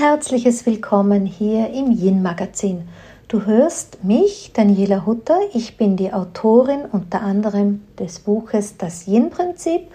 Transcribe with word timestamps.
herzliches 0.00 0.64
Willkommen 0.64 1.26
hier 1.26 1.74
im 1.74 1.90
Yin 1.90 2.22
Magazin. 2.22 2.88
Du 3.28 3.44
hörst 3.44 4.02
mich, 4.02 4.50
Daniela 4.54 5.04
Hutter. 5.04 5.38
Ich 5.52 5.76
bin 5.76 5.98
die 5.98 6.10
Autorin 6.10 6.86
unter 6.90 7.20
anderem 7.20 7.82
des 7.98 8.20
Buches 8.20 8.78
Das 8.78 9.06
Yin-Prinzip 9.06 9.88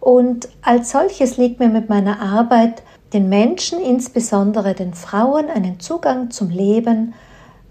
und 0.00 0.50
als 0.60 0.90
solches 0.90 1.38
liegt 1.38 1.60
mir 1.60 1.70
mit 1.70 1.88
meiner 1.88 2.20
Arbeit 2.20 2.82
den 3.14 3.30
Menschen, 3.30 3.80
insbesondere 3.80 4.74
den 4.74 4.92
Frauen, 4.92 5.48
einen 5.48 5.80
Zugang 5.80 6.30
zum 6.30 6.50
Leben 6.50 7.14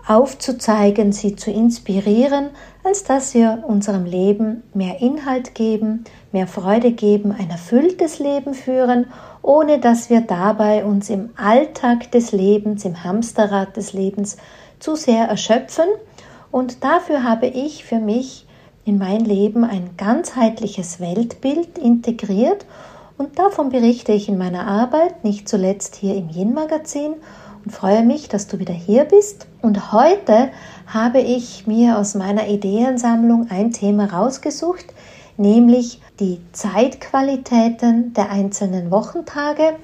aufzuzeigen, 0.07 1.11
sie 1.11 1.35
zu 1.35 1.51
inspirieren, 1.51 2.49
als 2.83 3.03
dass 3.03 3.33
wir 3.35 3.63
unserem 3.67 4.05
Leben 4.05 4.63
mehr 4.73 5.01
Inhalt 5.01 5.53
geben, 5.53 6.05
mehr 6.31 6.47
Freude 6.47 6.91
geben, 6.91 7.35
ein 7.37 7.49
erfülltes 7.49 8.17
Leben 8.17 8.53
führen, 8.53 9.07
ohne 9.47 9.79
dass 9.79 10.09
wir 10.09 10.19
dabei 10.19 10.83
uns 10.83 11.09
im 11.09 11.29
Alltag 11.37 12.11
des 12.11 12.33
Lebens, 12.33 12.83
im 12.83 13.05
Hamsterrad 13.05 13.77
des 13.77 13.93
Lebens 13.93 14.35
zu 14.79 14.95
sehr 14.95 15.25
erschöpfen. 15.25 15.85
Und 16.51 16.83
dafür 16.83 17.23
habe 17.23 17.47
ich 17.47 17.85
für 17.85 17.99
mich 17.99 18.45
in 18.83 18.97
mein 18.97 19.21
Leben 19.21 19.63
ein 19.63 19.91
ganzheitliches 19.95 20.99
Weltbild 20.99 21.77
integriert 21.77 22.65
und 23.17 23.39
davon 23.39 23.69
berichte 23.69 24.11
ich 24.11 24.27
in 24.27 24.37
meiner 24.37 24.67
Arbeit, 24.67 25.23
nicht 25.23 25.47
zuletzt 25.47 25.95
hier 25.95 26.15
im 26.15 26.29
Yin 26.29 26.53
Magazin 26.53 27.13
und 27.63 27.71
freue 27.71 28.03
mich, 28.03 28.27
dass 28.27 28.47
du 28.47 28.59
wieder 28.59 28.73
hier 28.73 29.05
bist. 29.05 29.47
Und 29.61 29.93
heute 29.93 30.49
habe 30.87 31.19
ich 31.19 31.65
mir 31.65 31.97
aus 31.97 32.15
meiner 32.15 32.47
Ideensammlung 32.47 33.47
ein 33.49 33.71
Thema 33.71 34.05
rausgesucht, 34.13 34.85
nämlich 35.37 36.01
die 36.19 36.39
Zeitqualitäten 36.51 38.13
der 38.13 38.29
einzelnen 38.31 38.91
Wochentage, 38.91 39.75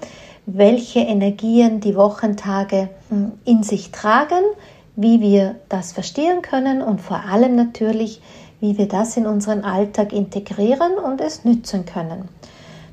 welche 0.46 1.00
Energien 1.00 1.80
die 1.80 1.96
Wochentage 1.96 2.90
hm, 3.10 3.34
in 3.46 3.64
sich 3.64 3.92
tragen, 3.92 4.44
wie 4.96 5.22
wir 5.22 5.56
das 5.70 5.92
verstehen 5.92 6.42
können 6.42 6.82
und 6.82 7.02
vor 7.02 7.24
allem 7.24 7.56
natürlich, 7.56 8.22
wie 8.60 8.78
wir 8.78 8.88
das 8.88 9.18
in 9.18 9.26
unseren 9.26 9.64
Alltag 9.64 10.14
integrieren 10.14 10.94
und 10.94 11.22
es 11.22 11.46
nützen 11.46 11.86
können. 11.86 12.28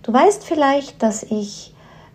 Du 0.03 0.13
weißt 0.13 0.45
vielleicht, 0.45 1.03
dass 1.03 1.23
ich 1.23 1.75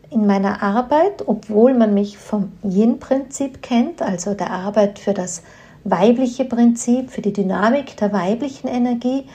in 0.09 0.25
meiner 0.25 0.63
Arbeit, 0.63 1.23
obwohl 1.27 1.73
man 1.73 1.93
mich 1.93 2.17
vom 2.17 2.51
Yin-Prinzip 2.63 3.61
kennt, 3.61 4.01
also 4.01 4.33
der 4.33 4.51
Arbeit 4.51 4.99
für 4.99 5.13
das 5.13 5.43
weibliche 5.83 6.45
Prinzip, 6.45 7.11
für 7.11 7.21
die 7.21 7.33
Dynamik 7.33 7.97
der 7.97 8.11
weiblichen 8.11 8.67
Energie, 8.67 9.25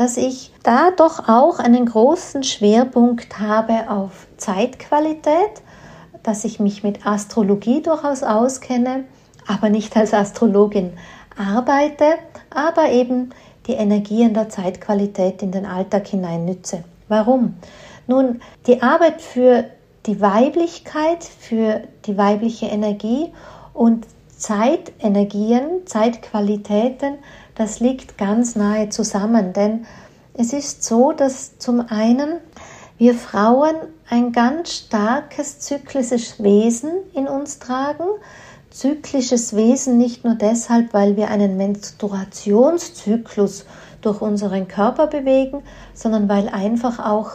dass 0.00 0.16
ich 0.16 0.50
da 0.62 0.92
doch 0.92 1.28
auch 1.28 1.58
einen 1.58 1.84
großen 1.84 2.42
Schwerpunkt 2.42 3.38
habe 3.38 3.90
auf 3.90 4.28
Zeitqualität, 4.38 5.60
dass 6.22 6.46
ich 6.46 6.58
mich 6.58 6.82
mit 6.82 7.06
Astrologie 7.06 7.82
durchaus 7.82 8.22
auskenne, 8.22 9.04
aber 9.46 9.68
nicht 9.68 9.94
als 9.98 10.14
Astrologin 10.14 10.94
arbeite, 11.36 12.14
aber 12.48 12.88
eben 12.88 13.28
die 13.66 13.74
Energien 13.74 14.32
der 14.32 14.48
Zeitqualität 14.48 15.42
in 15.42 15.52
den 15.52 15.66
Alltag 15.66 16.06
hinein 16.06 16.46
nütze. 16.46 16.82
Warum? 17.08 17.56
Nun, 18.06 18.40
die 18.66 18.80
Arbeit 18.80 19.20
für 19.20 19.66
die 20.06 20.18
Weiblichkeit, 20.22 21.24
für 21.24 21.82
die 22.06 22.16
weibliche 22.16 22.68
Energie 22.68 23.34
und 23.74 24.06
Zeitenergien, 24.34 25.84
Zeitqualitäten, 25.84 27.18
das 27.60 27.78
liegt 27.78 28.16
ganz 28.16 28.56
nahe 28.56 28.88
zusammen, 28.88 29.52
denn 29.52 29.84
es 30.32 30.54
ist 30.54 30.82
so, 30.82 31.12
dass 31.12 31.58
zum 31.58 31.80
einen 31.80 32.38
wir 32.96 33.14
Frauen 33.14 33.74
ein 34.08 34.32
ganz 34.32 34.72
starkes 34.72 35.58
zyklisches 35.58 36.42
Wesen 36.42 36.90
in 37.12 37.28
uns 37.28 37.58
tragen. 37.58 38.04
Zyklisches 38.70 39.54
Wesen 39.54 39.98
nicht 39.98 40.24
nur 40.24 40.36
deshalb, 40.36 40.94
weil 40.94 41.18
wir 41.18 41.28
einen 41.28 41.58
Menstruationszyklus 41.58 43.66
durch 44.00 44.22
unseren 44.22 44.66
Körper 44.66 45.08
bewegen, 45.08 45.62
sondern 45.92 46.30
weil 46.30 46.48
einfach 46.48 46.98
auch 46.98 47.32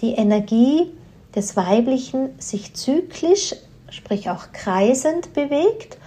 die 0.00 0.14
Energie 0.14 0.90
des 1.36 1.56
Weiblichen 1.56 2.30
sich 2.40 2.74
zyklisch, 2.74 3.54
sprich 3.88 4.30
auch 4.30 4.46
kreisend 4.52 5.32
bewegt, 5.32 5.98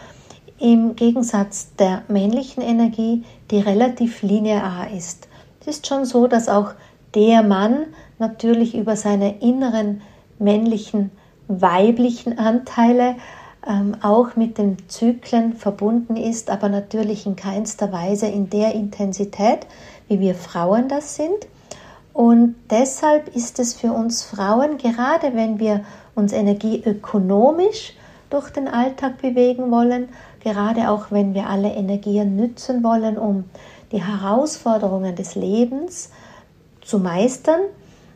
im 0.59 0.95
Gegensatz 0.95 1.69
der 1.77 2.03
männlichen 2.07 2.63
Energie, 2.63 3.23
die 3.51 3.59
relativ 3.59 4.21
linear 4.21 4.91
ist. 4.91 5.27
Es 5.61 5.67
ist 5.67 5.87
schon 5.87 6.05
so, 6.05 6.27
dass 6.27 6.49
auch 6.49 6.73
der 7.15 7.43
Mann 7.43 7.87
natürlich 8.19 8.75
über 8.75 8.95
seine 8.95 9.39
inneren 9.39 10.01
männlichen, 10.39 11.11
weiblichen 11.47 12.37
Anteile 12.37 13.15
ähm, 13.65 13.95
auch 14.01 14.35
mit 14.35 14.57
den 14.57 14.77
Zyklen 14.87 15.53
verbunden 15.53 16.15
ist, 16.15 16.49
aber 16.49 16.69
natürlich 16.69 17.25
in 17.25 17.35
keinster 17.35 17.91
Weise 17.91 18.27
in 18.27 18.49
der 18.49 18.73
Intensität, 18.73 19.65
wie 20.07 20.19
wir 20.19 20.35
Frauen 20.35 20.87
das 20.87 21.15
sind. 21.15 21.47
Und 22.13 22.55
deshalb 22.69 23.35
ist 23.35 23.59
es 23.59 23.73
für 23.73 23.91
uns 23.91 24.23
Frauen, 24.23 24.77
gerade 24.77 25.35
wenn 25.35 25.59
wir 25.59 25.83
uns 26.15 26.33
energieökonomisch 26.33 27.93
durch 28.29 28.49
den 28.49 28.67
Alltag 28.67 29.21
bewegen 29.21 29.69
wollen, 29.71 30.09
gerade 30.47 30.89
auch 30.89 31.11
wenn 31.11 31.33
wir 31.33 31.49
alle 31.49 31.73
Energien 31.73 32.37
nützen 32.37 32.81
wollen, 32.81 33.17
um 33.17 33.43
die 33.91 34.01
Herausforderungen 34.01 35.13
des 35.13 35.35
Lebens 35.35 36.09
zu 36.81 36.99
meistern, 36.99 37.59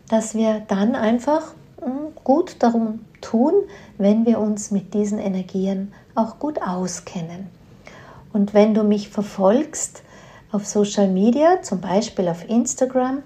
dass 0.10 0.34
wir 0.34 0.62
dann 0.68 0.96
einfach 0.96 1.54
hm, 1.82 2.14
gut 2.24 2.56
darum 2.60 3.02
tun, 3.20 3.54
wenn 3.98 4.26
wir 4.26 4.40
uns 4.40 4.72
mit 4.72 4.94
diesen 4.94 5.20
Energien 5.20 5.92
auch 6.16 6.40
gut 6.40 6.62
auskennen. 6.62 7.48
Und 8.32 8.54
wenn 8.54 8.74
du 8.74 8.84
mich 8.84 9.10
verfolgst 9.10 10.02
auf 10.54 10.66
Social 10.66 11.10
Media, 11.10 11.62
zum 11.62 11.82
Beispiel 11.82 12.30
auf 12.30 12.48
Instagram, 12.50 13.24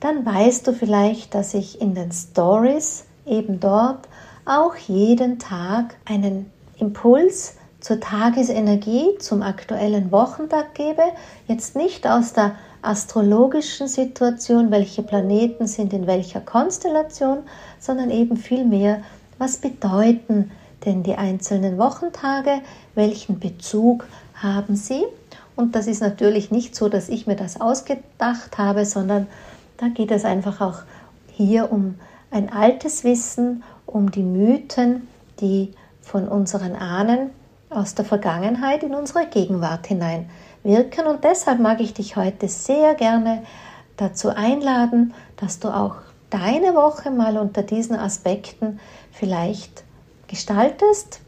dann 0.00 0.26
weißt 0.26 0.66
du 0.66 0.72
vielleicht, 0.72 1.34
dass 1.34 1.54
ich 1.54 1.80
in 1.80 1.94
den 1.94 2.10
Stories 2.10 3.04
eben 3.24 3.60
dort 3.60 4.08
auch 4.44 4.74
jeden 4.74 5.38
Tag 5.38 5.94
einen 6.04 6.50
Impuls 6.76 7.54
zur 7.80 8.00
Tagesenergie, 8.00 9.18
zum 9.18 9.42
aktuellen 9.42 10.10
Wochentag 10.10 10.74
gebe. 10.74 11.02
Jetzt 11.46 11.76
nicht 11.76 12.06
aus 12.06 12.32
der 12.32 12.56
astrologischen 12.82 13.88
Situation, 13.88 14.70
welche 14.70 15.02
Planeten 15.02 15.66
sind 15.66 15.92
in 15.92 16.06
welcher 16.06 16.40
Konstellation, 16.40 17.38
sondern 17.78 18.10
eben 18.10 18.36
vielmehr, 18.36 19.02
was 19.38 19.58
bedeuten 19.58 20.50
denn 20.84 21.02
die 21.02 21.14
einzelnen 21.14 21.78
Wochentage, 21.78 22.60
welchen 22.94 23.40
Bezug 23.40 24.06
haben 24.34 24.76
sie. 24.76 25.04
Und 25.56 25.74
das 25.74 25.88
ist 25.88 26.00
natürlich 26.00 26.50
nicht 26.50 26.76
so, 26.76 26.88
dass 26.88 27.08
ich 27.08 27.26
mir 27.26 27.36
das 27.36 27.60
ausgedacht 27.60 28.58
habe, 28.58 28.84
sondern 28.84 29.26
da 29.76 29.88
geht 29.88 30.10
es 30.10 30.24
einfach 30.24 30.60
auch 30.60 30.82
hier 31.32 31.72
um 31.72 31.96
ein 32.30 32.52
altes 32.52 33.04
Wissen, 33.04 33.62
um 33.86 34.10
die 34.10 34.22
Mythen, 34.22 35.08
die 35.40 35.72
von 36.00 36.28
unseren 36.28 36.76
Ahnen 36.76 37.30
aus 37.70 37.94
der 37.94 38.04
Vergangenheit 38.04 38.82
in 38.82 38.94
unsere 38.94 39.26
Gegenwart 39.26 39.86
hinein 39.86 40.30
wirken. 40.62 41.06
Und 41.06 41.24
deshalb 41.24 41.60
mag 41.60 41.80
ich 41.80 41.94
dich 41.94 42.16
heute 42.16 42.48
sehr 42.48 42.94
gerne 42.94 43.42
dazu 43.96 44.30
einladen, 44.30 45.14
dass 45.36 45.60
du 45.60 45.68
auch 45.68 45.96
deine 46.30 46.74
Woche 46.74 47.10
mal 47.10 47.36
unter 47.38 47.62
diesen 47.62 47.96
Aspekten 47.96 48.80
vielleicht 49.12 49.84
gestaltest, 50.26 51.20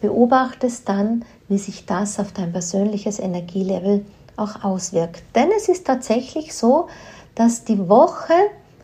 beobachtest 0.00 0.88
dann, 0.88 1.24
wie 1.48 1.58
sich 1.58 1.86
das 1.86 2.18
auf 2.18 2.32
dein 2.32 2.52
persönliches 2.52 3.18
Energielevel 3.18 4.04
auch 4.36 4.64
auswirkt. 4.64 5.22
Denn 5.34 5.50
es 5.56 5.68
ist 5.68 5.86
tatsächlich 5.86 6.54
so, 6.54 6.88
dass 7.34 7.64
die 7.64 7.88
Woche 7.88 8.34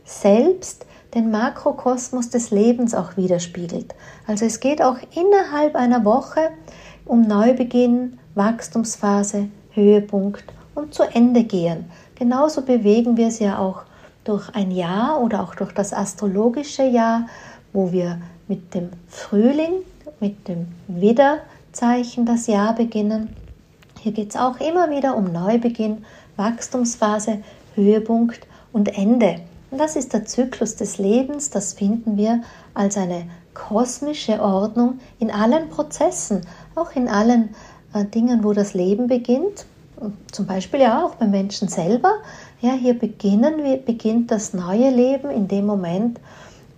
selbst 0.04 0.86
den 1.14 1.30
Makrokosmos 1.30 2.30
des 2.30 2.50
Lebens 2.50 2.94
auch 2.94 3.16
widerspiegelt. 3.16 3.94
Also 4.26 4.44
es 4.44 4.60
geht 4.60 4.82
auch 4.82 4.98
innerhalb 5.14 5.74
einer 5.74 6.04
Woche 6.04 6.50
um 7.08 7.22
Neubeginn, 7.22 8.18
Wachstumsphase, 8.34 9.48
Höhepunkt 9.72 10.44
und 10.74 10.94
zu 10.94 11.02
Ende 11.02 11.42
gehen. 11.42 11.86
Genauso 12.14 12.62
bewegen 12.62 13.16
wir 13.16 13.28
es 13.28 13.38
ja 13.38 13.58
auch 13.58 13.82
durch 14.24 14.54
ein 14.54 14.70
Jahr 14.70 15.20
oder 15.22 15.42
auch 15.42 15.54
durch 15.54 15.72
das 15.72 15.92
astrologische 15.92 16.84
Jahr, 16.84 17.26
wo 17.72 17.92
wir 17.92 18.20
mit 18.46 18.74
dem 18.74 18.90
Frühling, 19.08 19.82
mit 20.20 20.46
dem 20.48 20.68
Widderzeichen 20.86 22.26
das 22.26 22.46
Jahr 22.46 22.74
beginnen. 22.74 23.34
Hier 24.00 24.12
geht 24.12 24.30
es 24.30 24.36
auch 24.36 24.60
immer 24.60 24.90
wieder 24.90 25.16
um 25.16 25.32
Neubeginn, 25.32 26.04
Wachstumsphase, 26.36 27.38
Höhepunkt 27.74 28.46
und 28.72 28.96
Ende. 28.96 29.40
Und 29.70 29.78
das 29.78 29.96
ist 29.96 30.12
der 30.12 30.24
Zyklus 30.24 30.76
des 30.76 30.98
Lebens, 30.98 31.50
das 31.50 31.74
finden 31.74 32.16
wir 32.16 32.42
als 32.74 32.96
eine 32.96 33.28
kosmische 33.52 34.40
Ordnung 34.40 35.00
in 35.18 35.30
allen 35.30 35.68
Prozessen, 35.68 36.42
auch 36.74 36.92
in 36.92 37.08
allen 37.08 37.54
äh, 37.92 38.04
Dingen, 38.04 38.44
wo 38.44 38.52
das 38.52 38.74
Leben 38.74 39.08
beginnt. 39.08 39.66
Zum 40.30 40.46
Beispiel 40.46 40.80
ja 40.80 41.04
auch 41.04 41.16
beim 41.16 41.32
Menschen 41.32 41.68
selber. 41.68 42.12
Ja, 42.60 42.72
hier 42.72 42.96
beginnen 42.96 43.64
wir, 43.64 43.78
beginnt 43.78 44.30
das 44.30 44.54
neue 44.54 44.90
Leben 44.90 45.30
in 45.30 45.48
dem 45.48 45.66
Moment, 45.66 46.20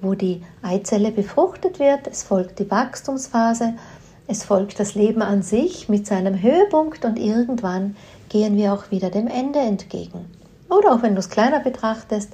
wo 0.00 0.14
die 0.14 0.42
Eizelle 0.62 1.10
befruchtet 1.10 1.78
wird, 1.78 2.06
es 2.06 2.22
folgt 2.22 2.58
die 2.58 2.70
Wachstumsphase, 2.70 3.74
es 4.26 4.44
folgt 4.44 4.80
das 4.80 4.94
Leben 4.94 5.20
an 5.20 5.42
sich 5.42 5.88
mit 5.88 6.06
seinem 6.06 6.40
Höhepunkt 6.40 7.04
und 7.04 7.18
irgendwann 7.18 7.96
gehen 8.30 8.56
wir 8.56 8.72
auch 8.72 8.90
wieder 8.90 9.10
dem 9.10 9.26
Ende 9.26 9.58
entgegen. 9.58 10.24
Oder 10.70 10.92
auch 10.94 11.02
wenn 11.02 11.14
du 11.14 11.18
es 11.18 11.28
kleiner 11.28 11.60
betrachtest, 11.60 12.32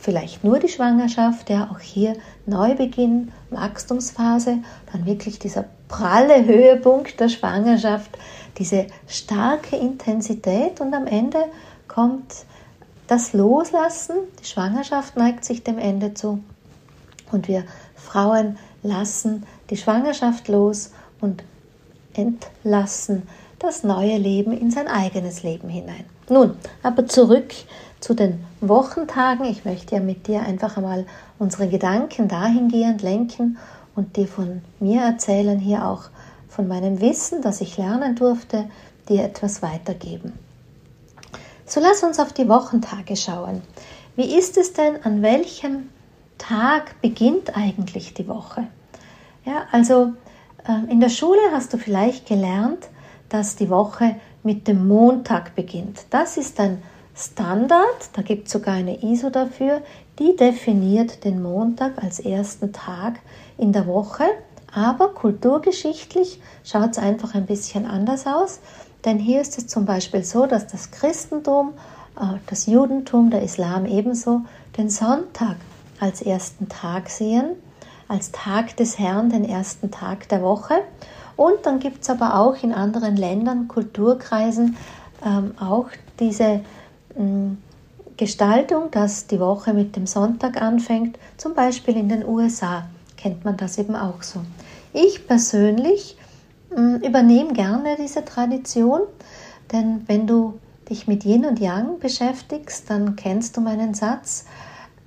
vielleicht 0.00 0.42
nur 0.44 0.58
die 0.58 0.68
Schwangerschaft, 0.68 1.50
ja 1.50 1.70
auch 1.70 1.78
hier 1.78 2.16
Neubeginn, 2.46 3.32
Wachstumsphase, 3.50 4.58
dann 4.92 5.06
wirklich 5.06 5.38
dieser 5.38 5.66
pralle 5.88 6.44
Höhepunkt 6.44 7.20
der 7.20 7.28
Schwangerschaft, 7.28 8.10
diese 8.58 8.86
starke 9.06 9.76
Intensität 9.76 10.80
und 10.80 10.94
am 10.94 11.06
Ende 11.06 11.38
kommt 11.86 12.46
das 13.06 13.32
Loslassen, 13.32 14.16
die 14.40 14.46
Schwangerschaft 14.46 15.16
neigt 15.16 15.44
sich 15.44 15.62
dem 15.62 15.78
Ende 15.78 16.14
zu 16.14 16.42
und 17.30 17.48
wir 17.48 17.64
Frauen 17.94 18.56
lassen 18.82 19.44
die 19.68 19.76
Schwangerschaft 19.76 20.48
los 20.48 20.92
und 21.20 21.42
entlassen 22.14 23.24
das 23.58 23.84
neue 23.84 24.16
Leben 24.16 24.52
in 24.52 24.70
sein 24.70 24.88
eigenes 24.88 25.42
Leben 25.42 25.68
hinein. 25.68 26.04
Nun, 26.28 26.56
aber 26.82 27.06
zurück 27.06 27.52
zu 28.00 28.14
den 28.14 28.44
Wochentagen. 28.60 29.44
Ich 29.44 29.64
möchte 29.64 29.94
ja 29.94 30.00
mit 30.00 30.26
dir 30.26 30.40
einfach 30.42 30.76
einmal 30.76 31.06
unsere 31.38 31.68
Gedanken 31.68 32.28
dahingehend 32.28 33.02
lenken 33.02 33.58
und 33.94 34.16
dir 34.16 34.26
von 34.26 34.62
mir 34.80 35.02
erzählen, 35.02 35.58
hier 35.58 35.86
auch 35.86 36.04
von 36.48 36.66
meinem 36.66 37.00
Wissen, 37.00 37.42
das 37.42 37.60
ich 37.60 37.76
lernen 37.76 38.16
durfte, 38.16 38.68
dir 39.08 39.24
etwas 39.24 39.62
weitergeben. 39.62 40.32
So 41.66 41.80
lass 41.80 42.02
uns 42.02 42.18
auf 42.18 42.32
die 42.32 42.48
Wochentage 42.48 43.16
schauen. 43.16 43.62
Wie 44.16 44.36
ist 44.36 44.56
es 44.56 44.72
denn, 44.72 45.04
an 45.04 45.22
welchem 45.22 45.88
Tag 46.38 47.00
beginnt 47.00 47.56
eigentlich 47.56 48.14
die 48.14 48.26
Woche? 48.26 48.66
Ja, 49.44 49.66
also 49.70 50.12
äh, 50.66 50.90
in 50.90 51.00
der 51.00 51.08
Schule 51.08 51.40
hast 51.52 51.72
du 51.72 51.78
vielleicht 51.78 52.26
gelernt, 52.26 52.88
dass 53.28 53.56
die 53.56 53.70
Woche 53.70 54.16
mit 54.42 54.66
dem 54.66 54.88
Montag 54.88 55.54
beginnt. 55.54 56.06
Das 56.10 56.36
ist 56.36 56.58
ein 56.58 56.82
Standard, 57.20 58.10
da 58.14 58.22
gibt 58.22 58.46
es 58.46 58.52
sogar 58.52 58.74
eine 58.74 59.02
ISO 59.02 59.28
dafür, 59.28 59.82
die 60.18 60.36
definiert 60.36 61.24
den 61.24 61.42
Montag 61.42 62.02
als 62.02 62.18
ersten 62.18 62.72
Tag 62.72 63.20
in 63.58 63.72
der 63.72 63.86
Woche. 63.86 64.24
Aber 64.72 65.08
kulturgeschichtlich 65.08 66.40
schaut 66.64 66.92
es 66.92 66.98
einfach 66.98 67.34
ein 67.34 67.46
bisschen 67.46 67.86
anders 67.86 68.26
aus, 68.26 68.60
denn 69.04 69.18
hier 69.18 69.40
ist 69.40 69.58
es 69.58 69.66
zum 69.66 69.84
Beispiel 69.84 70.24
so, 70.24 70.46
dass 70.46 70.66
das 70.66 70.90
Christentum, 70.90 71.72
äh, 72.16 72.38
das 72.46 72.66
Judentum, 72.66 73.30
der 73.30 73.42
Islam 73.42 73.86
ebenso 73.86 74.42
den 74.78 74.88
Sonntag 74.88 75.56
als 75.98 76.22
ersten 76.22 76.68
Tag 76.68 77.10
sehen, 77.10 77.56
als 78.08 78.32
Tag 78.32 78.76
des 78.76 78.98
Herrn, 78.98 79.30
den 79.30 79.44
ersten 79.44 79.90
Tag 79.90 80.28
der 80.28 80.42
Woche. 80.42 80.74
Und 81.36 81.64
dann 81.64 81.80
gibt 81.80 82.02
es 82.02 82.10
aber 82.10 82.38
auch 82.38 82.62
in 82.62 82.72
anderen 82.72 83.16
Ländern, 83.16 83.68
Kulturkreisen, 83.68 84.76
ähm, 85.24 85.54
auch 85.58 85.86
diese 86.18 86.60
Gestaltung, 88.16 88.90
dass 88.90 89.26
die 89.26 89.40
Woche 89.40 89.72
mit 89.72 89.96
dem 89.96 90.06
Sonntag 90.06 90.60
anfängt. 90.60 91.18
Zum 91.38 91.54
Beispiel 91.54 91.96
in 91.96 92.08
den 92.08 92.26
USA 92.26 92.86
kennt 93.16 93.44
man 93.44 93.56
das 93.56 93.78
eben 93.78 93.96
auch 93.96 94.22
so. 94.22 94.40
Ich 94.92 95.26
persönlich 95.26 96.18
ähm, 96.76 97.00
übernehme 97.02 97.52
gerne 97.52 97.96
diese 97.98 98.24
Tradition, 98.24 99.00
denn 99.72 100.02
wenn 100.06 100.26
du 100.26 100.58
dich 100.90 101.06
mit 101.06 101.24
Yin 101.24 101.46
und 101.46 101.60
Yang 101.60 101.98
beschäftigst, 101.98 102.90
dann 102.90 103.16
kennst 103.16 103.56
du 103.56 103.60
meinen 103.60 103.94
Satz, 103.94 104.44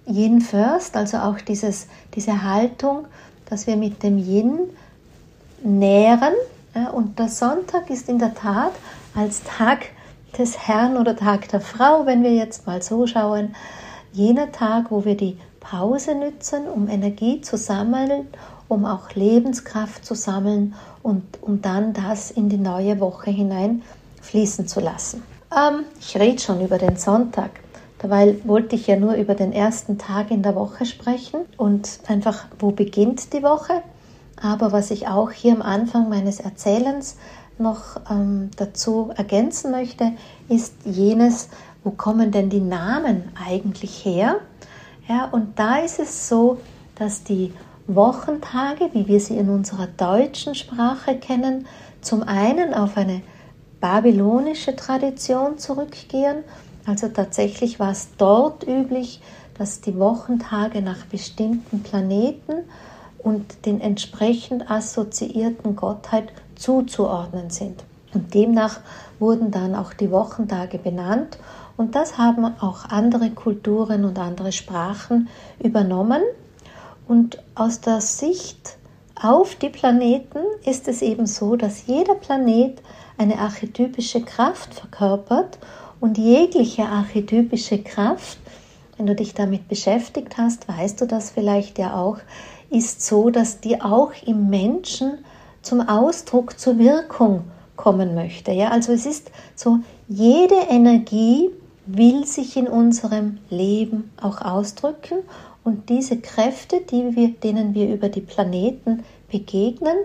Yin 0.07 0.42
first, 0.42 0.95
also 0.95 1.18
auch 1.18 1.39
dieses, 1.39 1.88
diese 2.15 2.44
Haltung, 2.44 3.06
dass 3.50 3.68
wir 3.68 3.75
mit 3.75 4.01
dem 4.04 4.18
Yin 4.18 4.60
nähren. 5.63 6.33
Und 6.94 7.19
der 7.19 7.30
Sonntag 7.30 7.89
ist 7.89 8.10
in 8.10 8.18
der 8.18 8.33
Tat 8.33 8.74
als 9.13 9.44
Tag 9.44 9.89
des 10.38 10.68
Herrn 10.68 10.97
oder 10.97 11.15
Tag 11.15 11.47
der 11.50 11.62
Frau, 11.62 12.06
wenn 12.06 12.24
wir 12.24 12.33
jetzt 12.33 12.68
mal 12.68 12.81
so 12.81 13.07
schauen, 13.07 13.56
jener 14.12 14.51
Tag, 14.51 14.91
wo 14.91 15.06
wir 15.06 15.15
die 15.15 15.38
Pause 15.59 16.15
nützen, 16.15 16.68
um 16.68 16.89
Energie 16.89 17.41
zu 17.41 17.57
sammeln, 17.57 18.27
um 18.68 18.85
auch 18.85 19.12
Lebenskraft 19.13 20.06
zu 20.06 20.15
sammeln 20.15 20.75
und 21.01 21.24
um 21.41 21.62
dann 21.62 21.94
das 21.94 22.31
in 22.31 22.50
die 22.50 22.57
neue 22.57 23.00
Woche 23.00 23.31
hinein 23.31 23.81
fließen 24.21 24.68
zu 24.68 24.80
lassen. 24.80 25.24
Ähm, 25.56 25.85
ich 26.00 26.18
rede 26.18 26.39
schon 26.39 26.62
über 26.62 26.77
den 26.77 26.97
Sonntag. 26.97 27.51
Dabei 28.00 28.36
wollte 28.44 28.75
ich 28.75 28.88
ja 28.88 28.97
nur 28.97 29.13
über 29.13 29.33
den 29.33 29.53
ersten 29.53 29.97
Tag 29.97 30.31
in 30.31 30.44
der 30.44 30.56
Woche 30.56 30.86
sprechen 30.86 31.41
und 31.57 32.00
einfach, 32.07 32.45
wo 32.59 32.71
beginnt 32.71 33.31
die 33.33 33.44
Woche. 33.44 33.81
Aber 34.41 34.74
was 34.74 34.91
ich 34.91 35.07
auch 35.07 35.31
hier 35.31 35.53
am 35.53 35.62
Anfang 35.62 36.09
meines 36.09 36.41
Erzählens 36.41 37.15
noch 37.63 38.00
ähm, 38.10 38.51
dazu 38.57 39.12
ergänzen 39.15 39.71
möchte, 39.71 40.12
ist 40.50 40.75
jenes, 40.86 41.50
wo 41.83 41.89
kommen 41.89 42.31
denn 42.31 42.50
die 42.50 42.62
Namen 42.62 43.31
eigentlich 43.44 44.06
her? 44.06 44.42
Ja, 45.07 45.25
und 45.31 45.57
da 45.57 45.77
ist 45.77 46.00
es 46.00 46.30
so, 46.30 46.60
dass 46.95 47.24
die 47.24 47.51
Wochentage, 47.88 48.89
wie 48.94 49.07
wir 49.07 49.19
sie 49.19 49.38
in 49.38 49.50
unserer 49.50 49.88
deutschen 49.88 50.56
Sprache 50.56 51.18
kennen, 51.18 51.65
zum 52.01 52.24
einen 52.24 52.74
auf 52.74 52.95
eine 52.95 53.21
babylonische 53.81 54.75
Tradition 54.75 55.57
zurückgehen. 55.57 56.44
Also 56.86 57.10
tatsächlich 57.10 57.80
war 57.80 57.92
es 57.92 58.10
dort 58.18 58.65
üblich, 58.65 59.21
dass 59.57 59.81
die 59.81 59.98
Wochentage 60.00 60.81
nach 60.81 61.06
bestimmten 61.06 61.83
Planeten 61.83 62.63
und 63.19 63.65
den 63.65 63.81
entsprechend 63.81 64.69
assoziierten 64.69 65.75
Gottheit 65.75 66.31
zuzuordnen 66.55 67.50
sind. 67.50 67.83
Und 68.13 68.33
demnach 68.33 68.79
wurden 69.19 69.51
dann 69.51 69.75
auch 69.75 69.94
die 69.94 70.11
Wochentage 70.11 70.77
benannt 70.77 71.38
und 71.77 71.95
das 71.95 72.17
haben 72.17 72.45
auch 72.59 72.85
andere 72.85 73.31
Kulturen 73.31 74.05
und 74.05 74.19
andere 74.19 74.51
Sprachen 74.51 75.27
übernommen. 75.59 76.21
Und 77.07 77.41
aus 77.55 77.81
der 77.81 78.01
Sicht 78.01 78.77
auf 79.19 79.55
die 79.55 79.69
Planeten 79.69 80.39
ist 80.65 80.88
es 80.88 81.01
eben 81.01 81.25
so, 81.25 81.55
dass 81.55 81.88
jeder 81.88 82.15
Planet 82.15 82.81
eine 83.17 83.39
archetypische 83.39 84.21
Kraft 84.21 84.73
verkörpert 84.73 85.57
und 86.00 86.17
jegliche 86.17 86.83
archetypische 86.83 87.81
Kraft, 87.81 88.38
wenn 88.98 89.07
du 89.07 89.15
dich 89.15 89.33
damit 89.33 89.67
beschäftigt 89.67 90.38
hast, 90.38 90.67
weißt 90.67 91.01
du 91.01 91.05
das 91.05 91.31
vielleicht 91.31 91.79
ja 91.79 91.95
auch, 91.95 92.17
ist 92.69 93.05
so, 93.05 93.29
dass 93.29 93.60
die 93.60 93.81
auch 93.81 94.12
im 94.25 94.50
Menschen 94.50 95.19
zum 95.63 95.82
Ausdruck, 95.82 96.60
zur 96.60 96.77
Wirkung 96.77 97.46
kommen 97.75 98.13
möchte. 98.13 98.51
Ja, 98.51 98.70
also 98.70 98.93
es 98.93 99.08
ist 99.08 99.32
so, 99.55 99.79
jede 100.08 100.55
Energie 100.70 101.50
will 101.88 102.25
sich 102.25 102.55
in 102.55 102.67
unserem 102.67 103.39
Leben 103.50 104.12
auch 104.22 104.41
ausdrücken 104.41 105.17
und 105.63 105.89
diese 105.89 106.17
Kräfte, 106.17 106.82
die 106.82 107.15
wir, 107.15 107.29
denen 107.29 107.74
wir 107.74 107.91
über 107.91 108.10
die 108.10 108.22
Planeten 108.22 109.03
begegnen, 109.32 109.96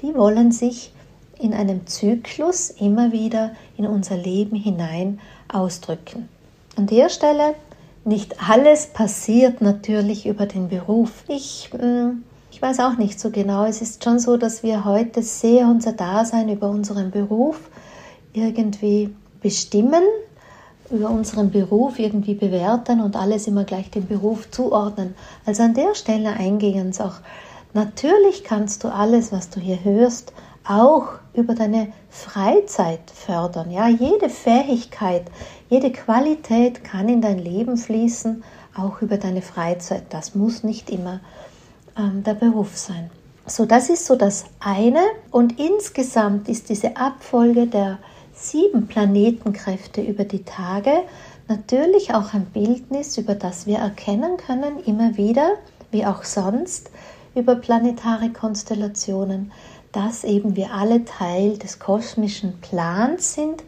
die 0.00 0.14
wollen 0.14 0.52
sich 0.52 0.92
in 1.38 1.52
einem 1.52 1.86
Zyklus 1.86 2.70
immer 2.70 3.12
wieder 3.12 3.52
in 3.76 3.86
unser 3.86 4.16
Leben 4.16 4.56
hinein 4.56 5.20
ausdrücken. 5.48 6.28
An 6.76 6.86
der 6.86 7.08
Stelle 7.08 7.54
nicht 8.04 8.36
alles 8.48 8.86
passiert 8.86 9.60
natürlich 9.60 10.26
über 10.26 10.46
den 10.46 10.68
Beruf. 10.68 11.24
Ich, 11.28 11.70
hm, 11.72 12.24
ich 12.58 12.62
weiß 12.62 12.80
auch 12.80 12.98
nicht 12.98 13.20
so 13.20 13.30
genau. 13.30 13.66
Es 13.66 13.80
ist 13.82 14.02
schon 14.02 14.18
so, 14.18 14.36
dass 14.36 14.64
wir 14.64 14.84
heute 14.84 15.22
sehr 15.22 15.68
unser 15.68 15.92
Dasein 15.92 16.48
über 16.48 16.68
unseren 16.68 17.12
Beruf 17.12 17.70
irgendwie 18.32 19.14
bestimmen, 19.40 20.02
über 20.90 21.08
unseren 21.08 21.52
Beruf 21.52 22.00
irgendwie 22.00 22.34
bewerten 22.34 23.00
und 23.00 23.14
alles 23.14 23.46
immer 23.46 23.62
gleich 23.62 23.92
dem 23.92 24.08
Beruf 24.08 24.50
zuordnen. 24.50 25.14
Also 25.46 25.62
an 25.62 25.74
der 25.74 25.94
Stelle 25.94 26.30
eingehen 26.30 26.92
auch. 26.98 27.20
Natürlich 27.74 28.42
kannst 28.42 28.82
du 28.82 28.88
alles, 28.88 29.30
was 29.30 29.50
du 29.50 29.60
hier 29.60 29.84
hörst, 29.84 30.32
auch 30.66 31.10
über 31.34 31.54
deine 31.54 31.92
Freizeit 32.10 33.08
fördern. 33.14 33.70
Ja, 33.70 33.86
jede 33.86 34.28
Fähigkeit, 34.28 35.26
jede 35.70 35.92
Qualität 35.92 36.82
kann 36.82 37.08
in 37.08 37.20
dein 37.20 37.38
Leben 37.38 37.76
fließen, 37.76 38.42
auch 38.76 39.00
über 39.00 39.16
deine 39.16 39.42
Freizeit. 39.42 40.06
Das 40.10 40.34
muss 40.34 40.64
nicht 40.64 40.90
immer 40.90 41.20
ähm, 41.98 42.22
der 42.22 42.34
Beruf 42.34 42.76
sein. 42.76 43.10
So, 43.46 43.64
das 43.64 43.88
ist 43.88 44.06
so 44.06 44.14
das 44.14 44.44
eine. 44.60 45.02
Und 45.30 45.58
insgesamt 45.58 46.48
ist 46.48 46.68
diese 46.68 46.96
Abfolge 46.96 47.66
der 47.66 47.98
sieben 48.34 48.86
Planetenkräfte 48.86 50.00
über 50.00 50.24
die 50.24 50.44
Tage 50.44 50.92
natürlich 51.48 52.14
auch 52.14 52.34
ein 52.34 52.44
Bildnis, 52.46 53.16
über 53.16 53.34
das 53.34 53.66
wir 53.66 53.78
erkennen 53.78 54.36
können, 54.36 54.78
immer 54.84 55.16
wieder, 55.16 55.52
wie 55.90 56.04
auch 56.04 56.24
sonst, 56.24 56.90
über 57.34 57.56
planetare 57.56 58.30
Konstellationen, 58.30 59.52
dass 59.92 60.24
eben 60.24 60.56
wir 60.56 60.74
alle 60.74 61.04
Teil 61.04 61.56
des 61.56 61.78
kosmischen 61.78 62.60
Plans 62.60 63.34
sind 63.34 63.62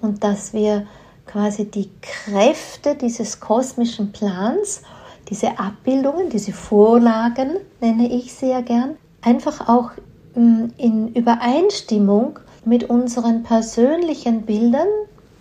und 0.00 0.22
dass 0.22 0.52
wir 0.52 0.86
quasi 1.26 1.68
die 1.68 1.90
Kräfte 2.00 2.94
dieses 2.94 3.40
kosmischen 3.40 4.12
Plans, 4.12 4.82
diese 5.28 5.58
Abbildungen, 5.58 6.30
diese 6.30 6.52
Vorlagen 6.52 7.56
nenne 7.80 8.08
ich 8.08 8.32
sehr 8.32 8.62
gern, 8.62 8.96
einfach 9.22 9.68
auch 9.68 9.90
mm, 10.34 10.66
in 10.76 11.12
Übereinstimmung 11.14 12.38
mit 12.64 12.90
unseren 12.90 13.42
persönlichen 13.42 14.42
Bildern, 14.42 14.88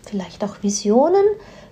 vielleicht 0.06 0.44
auch 0.44 0.62
Visionen 0.62 1.26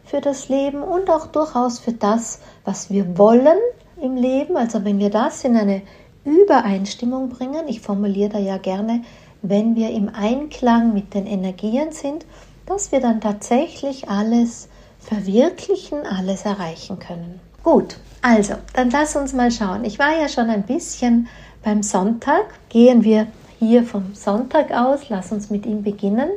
für 0.05 0.21
das 0.21 0.49
Leben 0.49 0.83
und 0.83 1.09
auch 1.09 1.27
durchaus 1.27 1.79
für 1.79 1.93
das, 1.93 2.39
was 2.65 2.89
wir 2.89 3.17
wollen 3.17 3.57
im 4.01 4.15
Leben. 4.15 4.57
Also 4.57 4.83
wenn 4.83 4.99
wir 4.99 5.09
das 5.09 5.43
in 5.43 5.55
eine 5.55 5.81
Übereinstimmung 6.25 7.29
bringen, 7.29 7.67
ich 7.67 7.81
formuliere 7.81 8.29
da 8.29 8.39
ja 8.39 8.57
gerne, 8.57 9.03
wenn 9.41 9.75
wir 9.75 9.89
im 9.89 10.09
Einklang 10.09 10.93
mit 10.93 11.13
den 11.13 11.27
Energien 11.27 11.91
sind, 11.91 12.25
dass 12.65 12.91
wir 12.91 13.01
dann 13.01 13.21
tatsächlich 13.21 14.09
alles 14.09 14.69
verwirklichen, 14.99 16.05
alles 16.05 16.45
erreichen 16.45 16.97
können. 16.99 17.41
Gut, 17.63 17.97
also, 18.21 18.55
dann 18.73 18.89
lass 18.89 19.15
uns 19.15 19.33
mal 19.33 19.49
schauen. 19.49 19.85
Ich 19.85 19.97
war 19.97 20.15
ja 20.19 20.27
schon 20.27 20.49
ein 20.49 20.63
bisschen 20.63 21.27
beim 21.63 21.81
Sonntag. 21.81 22.45
Gehen 22.69 23.03
wir 23.03 23.27
hier 23.57 23.83
vom 23.83 24.13
Sonntag 24.13 24.71
aus. 24.71 25.09
Lass 25.09 25.31
uns 25.31 25.49
mit 25.49 25.65
ihm 25.65 25.81
beginnen, 25.81 26.29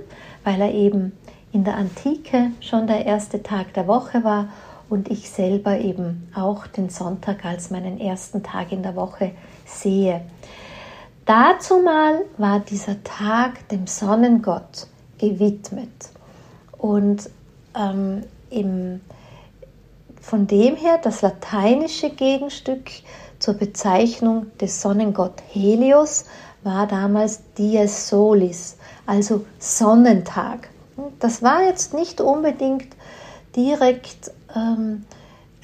weil 0.44 0.60
er 0.60 0.72
eben 0.72 1.12
in 1.52 1.64
der 1.64 1.76
Antike 1.76 2.52
schon 2.60 2.86
der 2.86 3.06
erste 3.06 3.42
Tag 3.42 3.74
der 3.74 3.88
Woche 3.88 4.22
war 4.22 4.48
und 4.88 5.10
ich 5.10 5.28
selber 5.28 5.78
eben 5.78 6.30
auch 6.34 6.66
den 6.68 6.90
Sonntag 6.90 7.44
als 7.44 7.70
meinen 7.70 7.98
ersten 7.98 8.42
Tag 8.42 8.70
in 8.70 8.82
der 8.82 8.94
Woche 8.94 9.32
sehe. 9.64 10.20
Dazu 11.24 11.78
mal 11.78 12.20
war 12.38 12.60
dieser 12.60 13.02
Tag 13.02 13.68
dem 13.70 13.88
Sonnengott 13.88 14.86
gewidmet. 15.18 16.10
Und 16.78 17.28
ähm, 17.74 18.22
im, 18.50 19.00
von 20.26 20.48
dem 20.48 20.74
her 20.74 20.98
das 21.00 21.22
lateinische 21.22 22.10
Gegenstück 22.10 22.90
zur 23.38 23.54
Bezeichnung 23.54 24.46
des 24.58 24.82
Sonnengott 24.82 25.34
Helios 25.52 26.24
war 26.64 26.88
damals 26.88 27.42
Dies 27.56 28.08
Solis, 28.08 28.76
also 29.06 29.44
Sonnentag. 29.60 30.68
Das 31.20 31.44
war 31.44 31.62
jetzt 31.62 31.94
nicht 31.94 32.20
unbedingt 32.20 32.88
direkt 33.54 34.32
ähm, 34.56 35.04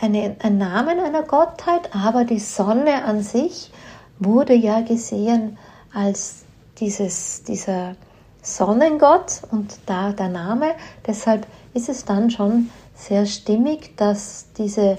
eine, 0.00 0.36
ein 0.40 0.58
Name 0.58 0.92
einer 0.92 1.22
Gottheit, 1.22 1.90
aber 1.92 2.24
die 2.24 2.38
Sonne 2.38 3.04
an 3.04 3.24
sich 3.24 3.72
wurde 4.20 4.54
ja 4.54 4.82
gesehen 4.82 5.58
als 5.92 6.44
dieses, 6.78 7.42
dieser 7.42 7.96
Sonnengott 8.42 9.42
und 9.50 9.76
da 9.86 10.12
der 10.12 10.28
Name. 10.28 10.76
Deshalb 11.04 11.48
ist 11.74 11.88
es 11.88 12.04
dann 12.04 12.30
schon 12.30 12.70
sehr 13.08 13.26
stimmig, 13.26 13.96
dass 13.96 14.46
diese, 14.56 14.98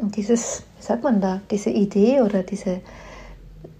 dieses, 0.00 0.62
wie 0.78 0.84
sagt 0.84 1.02
man 1.02 1.20
da, 1.20 1.40
diese 1.50 1.70
Idee 1.70 2.22
oder 2.22 2.42
diese, 2.42 2.80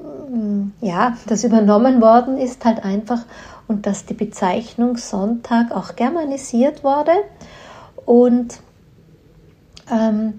mm, 0.00 0.72
ja, 0.80 1.16
das 1.26 1.44
übernommen 1.44 2.00
worden 2.00 2.38
ist 2.38 2.64
halt 2.64 2.84
einfach 2.84 3.24
und 3.68 3.86
dass 3.86 4.04
die 4.04 4.14
Bezeichnung 4.14 4.96
Sonntag 4.96 5.70
auch 5.70 5.94
germanisiert 5.96 6.82
wurde 6.82 7.12
und 8.04 8.60
ähm, 9.90 10.34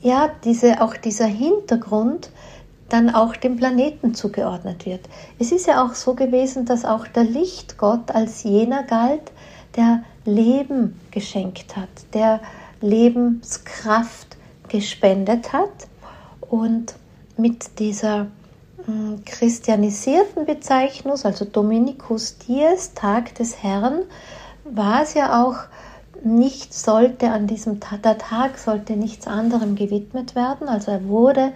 ja, 0.00 0.30
diese, 0.44 0.80
auch 0.80 0.96
dieser 0.96 1.26
Hintergrund 1.26 2.30
dann 2.88 3.14
auch 3.14 3.36
dem 3.36 3.56
Planeten 3.56 4.14
zugeordnet 4.14 4.86
wird. 4.86 5.08
Es 5.38 5.52
ist 5.52 5.66
ja 5.66 5.84
auch 5.84 5.94
so 5.94 6.14
gewesen, 6.14 6.64
dass 6.64 6.84
auch 6.84 7.06
der 7.06 7.24
Lichtgott 7.24 8.10
als 8.10 8.42
jener 8.42 8.82
galt, 8.82 9.30
der 9.76 10.02
Leben 10.24 11.00
geschenkt 11.10 11.76
hat, 11.76 11.88
der 12.14 12.40
Lebenskraft 12.80 14.36
gespendet 14.68 15.52
hat 15.52 15.88
und 16.40 16.94
mit 17.36 17.78
dieser 17.78 18.26
hm, 18.84 19.22
christianisierten 19.24 20.46
Bezeichnung, 20.46 21.16
also 21.22 21.44
Dominikus 21.44 22.38
Dies, 22.38 22.94
Tag 22.94 23.34
des 23.34 23.62
Herrn, 23.62 24.02
war 24.64 25.02
es 25.02 25.14
ja 25.14 25.42
auch 25.42 25.56
nicht 26.22 26.74
sollte 26.74 27.30
an 27.30 27.46
diesem 27.46 27.80
Tag, 27.80 28.02
der 28.02 28.18
Tag 28.18 28.58
sollte 28.58 28.94
nichts 28.94 29.26
anderem 29.26 29.74
gewidmet 29.74 30.34
werden, 30.34 30.68
also 30.68 30.90
er 30.90 31.06
wurde 31.08 31.52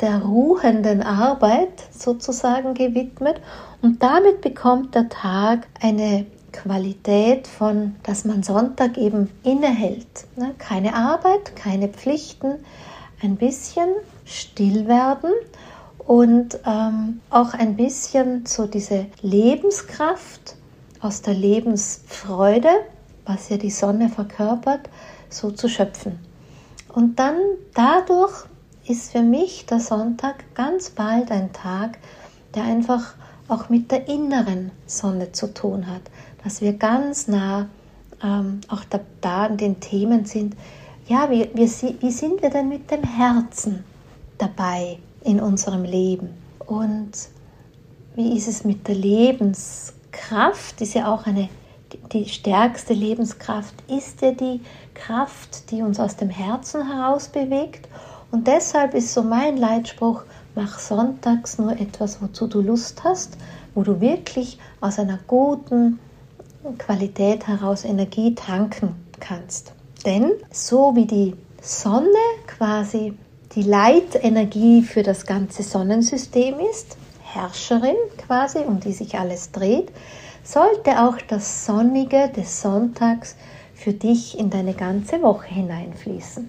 der 0.00 0.18
ruhenden 0.22 1.02
Arbeit 1.02 1.84
sozusagen 1.92 2.74
gewidmet. 2.74 3.40
Und 3.82 4.02
damit 4.02 4.40
bekommt 4.40 4.94
der 4.94 5.08
Tag 5.08 5.68
eine 5.80 6.26
Qualität 6.52 7.46
von, 7.46 7.96
dass 8.02 8.24
man 8.24 8.42
Sonntag 8.42 8.98
eben 8.98 9.30
innehält. 9.42 10.26
Ne? 10.36 10.54
Keine 10.58 10.94
Arbeit, 10.94 11.56
keine 11.56 11.88
Pflichten, 11.88 12.64
ein 13.22 13.36
bisschen 13.36 13.88
still 14.24 14.86
werden 14.86 15.30
und 15.98 16.58
ähm, 16.66 17.20
auch 17.30 17.54
ein 17.54 17.76
bisschen 17.76 18.46
so 18.46 18.66
diese 18.66 19.06
Lebenskraft 19.22 20.56
aus 21.00 21.22
der 21.22 21.34
Lebensfreude, 21.34 22.70
was 23.26 23.48
ja 23.48 23.56
die 23.56 23.70
Sonne 23.70 24.08
verkörpert, 24.08 24.88
so 25.28 25.50
zu 25.50 25.68
schöpfen. 25.68 26.18
Und 26.88 27.18
dann 27.18 27.36
dadurch 27.74 28.44
ist 28.86 29.12
für 29.12 29.22
mich 29.22 29.66
der 29.66 29.80
Sonntag 29.80 30.44
ganz 30.54 30.90
bald 30.90 31.30
ein 31.30 31.52
Tag, 31.52 31.98
der 32.54 32.64
einfach 32.64 33.14
auch 33.52 33.68
mit 33.68 33.90
der 33.90 34.08
inneren 34.08 34.70
Sonne 34.86 35.32
zu 35.32 35.52
tun 35.52 35.86
hat 35.86 36.02
dass 36.44 36.60
wir 36.60 36.72
ganz 36.74 37.28
nah 37.28 37.68
ähm, 38.22 38.60
auch 38.68 38.84
da, 38.84 39.00
da 39.20 39.46
an 39.46 39.56
den 39.56 39.80
Themen 39.80 40.24
sind. 40.24 40.54
Ja, 41.06 41.30
wie, 41.30 41.48
wie, 41.54 41.96
wie 42.00 42.10
sind 42.10 42.42
wir 42.42 42.50
denn 42.50 42.68
mit 42.68 42.90
dem 42.90 43.02
Herzen 43.02 43.84
dabei 44.38 44.98
in 45.22 45.40
unserem 45.40 45.84
Leben? 45.84 46.30
Und 46.66 47.12
wie 48.14 48.36
ist 48.36 48.48
es 48.48 48.64
mit 48.64 48.86
der 48.88 48.94
Lebenskraft? 48.94 50.80
Ist 50.80 50.94
ja 50.94 51.12
auch 51.12 51.26
eine, 51.26 51.48
die, 51.92 51.98
die 52.12 52.28
stärkste 52.28 52.94
Lebenskraft, 52.94 53.74
ist 53.88 54.22
ja 54.22 54.32
die 54.32 54.60
Kraft, 54.94 55.70
die 55.70 55.82
uns 55.82 55.98
aus 55.98 56.16
dem 56.16 56.30
Herzen 56.30 56.86
heraus 56.86 57.28
bewegt. 57.28 57.88
Und 58.30 58.46
deshalb 58.46 58.94
ist 58.94 59.12
so 59.12 59.22
mein 59.22 59.56
Leitspruch, 59.56 60.22
mach 60.54 60.78
sonntags 60.78 61.58
nur 61.58 61.72
etwas, 61.72 62.20
wozu 62.20 62.46
du 62.46 62.60
Lust 62.60 63.04
hast, 63.04 63.36
wo 63.74 63.82
du 63.82 64.00
wirklich 64.00 64.58
aus 64.80 64.98
einer 64.98 65.18
guten, 65.26 65.98
Qualität 66.78 67.48
heraus 67.48 67.84
Energie 67.84 68.34
tanken 68.34 68.94
kannst. 69.18 69.72
Denn 70.06 70.30
so 70.52 70.94
wie 70.94 71.06
die 71.06 71.34
Sonne 71.60 72.06
quasi 72.46 73.14
die 73.54 73.62
Leitenergie 73.62 74.82
für 74.82 75.02
das 75.02 75.26
ganze 75.26 75.62
Sonnensystem 75.62 76.54
ist, 76.70 76.96
Herrscherin 77.22 77.96
quasi, 78.18 78.58
um 78.58 78.80
die 78.80 78.92
sich 78.92 79.18
alles 79.18 79.50
dreht, 79.52 79.90
sollte 80.44 81.02
auch 81.02 81.18
das 81.28 81.66
Sonnige 81.66 82.28
des 82.28 82.62
Sonntags 82.62 83.36
für 83.74 83.92
dich 83.92 84.38
in 84.38 84.50
deine 84.50 84.74
ganze 84.74 85.22
Woche 85.22 85.48
hineinfließen. 85.48 86.48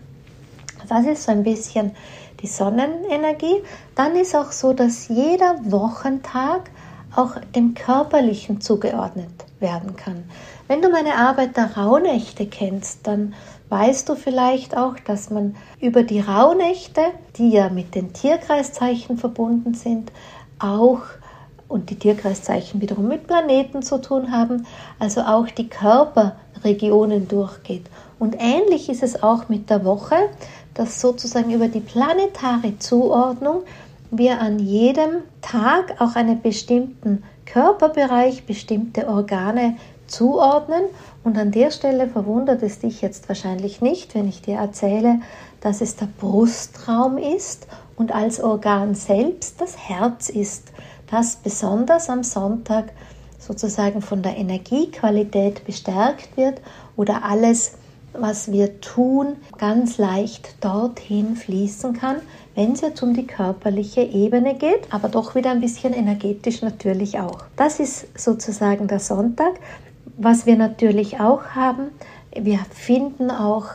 Das 0.90 1.06
ist 1.06 1.24
so 1.24 1.32
ein 1.32 1.44
bisschen 1.44 1.92
die 2.44 2.48
Sonnenenergie. 2.48 3.64
Dann 3.96 4.16
ist 4.16 4.36
auch 4.36 4.52
so, 4.52 4.74
dass 4.74 5.08
jeder 5.08 5.56
Wochentag 5.64 6.70
auch 7.16 7.36
dem 7.56 7.74
Körperlichen 7.74 8.62
zugeordnet 8.62 9.32
werden 9.60 9.96
kann. 9.96 10.26
Wenn 10.68 10.82
du 10.82 10.90
meine 10.90 11.16
Arbeit 11.16 11.58
der 11.58 11.78
Rauhnächte 11.78 12.46
kennst, 12.46 13.08
dann 13.08 13.34
weißt 13.70 14.10
du 14.10 14.16
vielleicht 14.16 14.76
auch, 14.78 14.96
dass 15.06 15.30
man 15.30 15.56
über 15.80 16.04
die 16.04 16.20
Rauhnächte, 16.20 17.02
die 17.38 17.52
ja 17.52 17.70
mit 17.70 17.96
den 17.96 18.14
Tierkreiszeichen 18.14 19.18
verbunden 19.18 19.74
sind, 19.74 20.12
auch 20.60 21.02
und 21.68 21.90
die 21.90 21.96
Tierkreiszeichen 21.96 22.82
wiederum 22.82 23.08
mit 23.08 23.26
Planeten 23.26 23.82
zu 23.82 24.00
tun 24.00 24.32
haben, 24.32 24.68
also 25.00 25.22
auch 25.22 25.48
die 25.48 25.70
Körperregionen 25.70 27.28
durchgeht. 27.28 27.86
Und 28.20 28.36
ähnlich 28.40 28.90
ist 28.90 29.02
es 29.02 29.24
auch 29.24 29.50
mit 29.50 29.70
der 29.70 29.84
Woche, 29.84 30.16
dass 30.74 31.00
sozusagen 31.00 31.52
über 31.52 31.68
die 31.68 31.80
planetare 31.80 32.78
Zuordnung 32.80 33.64
wir 34.12 34.40
an 34.40 34.60
jedem 34.60 35.22
Tag 35.42 36.00
auch 36.00 36.16
einen 36.16 36.42
bestimmten 36.42 37.24
Körperbereich, 37.46 38.46
bestimmte 38.46 39.08
Organe 39.08 39.78
zuordnen. 40.08 40.84
Und 41.24 41.38
an 41.38 41.52
der 41.52 41.72
Stelle 41.72 42.08
verwundert 42.08 42.62
es 42.64 42.80
dich 42.80 43.02
jetzt 43.02 43.28
wahrscheinlich 43.28 43.82
nicht, 43.82 44.14
wenn 44.16 44.28
ich 44.28 44.42
dir 44.42 44.58
erzähle, 44.58 45.20
dass 45.62 45.82
es 45.82 45.96
der 45.96 46.08
Brustraum 46.20 47.18
ist 47.18 47.68
und 47.96 48.14
als 48.14 48.42
Organ 48.42 48.96
selbst 48.96 49.62
das 49.62 49.78
Herz 49.78 50.30
ist, 50.30 50.72
das 51.10 51.38
besonders 51.38 52.10
am 52.10 52.24
Sonntag 52.24 52.92
sozusagen 53.40 54.02
von 54.02 54.22
der 54.22 54.38
Energiequalität 54.38 55.66
bestärkt 55.66 56.36
wird 56.38 56.62
oder 56.96 57.24
alles, 57.24 57.74
was 58.14 58.52
wir 58.52 58.80
tun, 58.82 59.38
ganz 59.58 59.98
leicht 59.98 60.56
dorthin 60.64 61.36
fließen 61.36 61.94
kann, 61.94 62.18
wenn 62.56 62.74
es 62.74 62.82
jetzt 62.82 63.02
um 63.02 63.14
die 63.14 63.26
körperliche 63.26 64.02
Ebene 64.02 64.56
geht, 64.56 64.92
aber 64.92 65.10
doch 65.10 65.36
wieder 65.36 65.52
ein 65.52 65.62
bisschen 65.62 65.94
energetisch 65.94 66.62
natürlich 66.62 67.20
auch. 67.20 67.40
Das 67.56 67.80
ist 67.80 68.08
sozusagen 68.18 68.88
der 68.88 69.00
Sonntag. 69.00 69.54
Was 70.18 70.46
wir 70.46 70.56
natürlich 70.56 71.20
auch 71.20 71.44
haben, 71.56 71.88
wir 72.36 72.60
finden 72.72 73.32
auch 73.32 73.66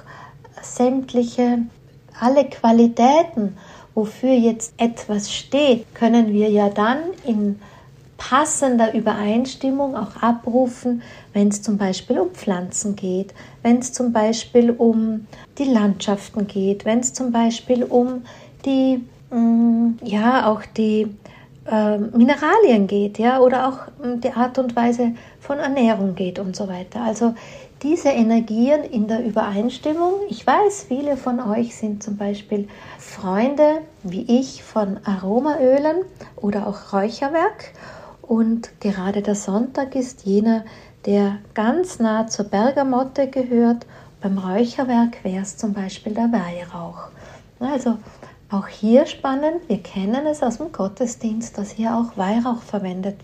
sämtliche 0.62 1.61
alle 2.21 2.45
Qualitäten, 2.45 3.57
wofür 3.95 4.33
jetzt 4.33 4.75
etwas 4.76 5.33
steht, 5.33 5.95
können 5.95 6.33
wir 6.33 6.49
ja 6.50 6.68
dann 6.68 6.99
in 7.25 7.61
passender 8.18 8.92
Übereinstimmung 8.92 9.96
auch 9.96 10.16
abrufen, 10.20 11.02
wenn 11.32 11.48
es 11.48 11.62
zum 11.62 11.78
Beispiel 11.78 12.18
um 12.18 12.30
Pflanzen 12.30 12.96
geht, 12.96 13.32
wenn 13.62 13.78
es 13.78 13.92
zum 13.94 14.12
Beispiel 14.12 14.70
um 14.70 15.26
die 15.56 15.64
Landschaften 15.64 16.46
geht, 16.46 16.84
wenn 16.84 16.98
es 16.98 17.14
zum 17.14 17.32
Beispiel 17.32 17.84
um 17.84 18.25
die, 18.66 19.04
mm, 19.30 20.00
ja, 20.02 20.50
auch 20.50 20.62
die 20.76 21.14
äh, 21.70 21.98
Mineralien 21.98 22.88
geht, 22.88 23.18
ja, 23.18 23.38
oder 23.40 23.68
auch 23.68 24.04
mm, 24.04 24.20
die 24.20 24.32
Art 24.32 24.58
und 24.58 24.75
Weise 24.75 25.12
von 25.40 25.58
Ernährung 25.58 26.16
geht 26.16 26.40
und 26.40 26.56
so 26.56 26.68
weiter. 26.68 27.00
Also 27.02 27.34
diese 27.82 28.08
Energien 28.08 28.82
in 28.82 29.06
der 29.06 29.25
Übereinstimmung. 29.25 30.14
Ich 30.28 30.44
weiß, 30.44 30.87
viele 30.88 31.16
von 31.16 31.38
euch 31.40 31.76
sind 31.76 32.02
zum 32.02 32.16
Beispiel 32.16 32.66
Freunde 32.98 33.82
wie 34.02 34.40
ich 34.40 34.64
von 34.64 34.98
Aromaölen 35.04 35.98
oder 36.37 36.66
auch 36.66 36.92
Räucherwerk 36.92 37.72
und 38.28 38.78
gerade 38.80 39.23
der 39.23 39.35
Sonntag 39.35 39.94
ist 39.94 40.26
jener, 40.26 40.64
der 41.06 41.38
ganz 41.54 41.99
nah 41.99 42.26
zur 42.26 42.44
Bergamotte 42.44 43.26
gehört. 43.26 43.87
Beim 44.20 44.37
Räucherwerk 44.37 45.25
wäre 45.25 45.42
es 45.42 45.56
zum 45.56 45.73
Beispiel 45.73 46.12
der 46.12 46.30
Weihrauch. 46.30 47.08
Also 47.58 47.97
auch 48.50 48.66
hier 48.66 49.06
spannend, 49.06 49.68
wir 49.68 49.82
kennen 49.82 50.26
es 50.26 50.42
aus 50.42 50.58
dem 50.58 50.73
Gottesdienst, 50.73 51.56
dass 51.56 51.70
hier 51.70 51.97
auch 51.97 52.18
Weihrauch 52.18 52.61
verwendet 52.61 53.16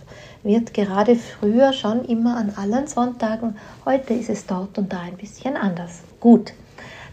wird, 0.43 0.73
gerade 0.73 1.17
früher 1.17 1.75
schon 1.75 2.05
immer 2.07 2.37
an 2.37 2.55
allen 2.57 2.87
Sonntagen. 2.87 3.57
Heute 3.85 4.15
ist 4.15 4.31
es 4.31 4.47
dort 4.47 4.79
und 4.79 4.91
da 4.91 5.01
ein 5.01 5.17
bisschen 5.17 5.57
anders. 5.57 6.01
Gut, 6.19 6.55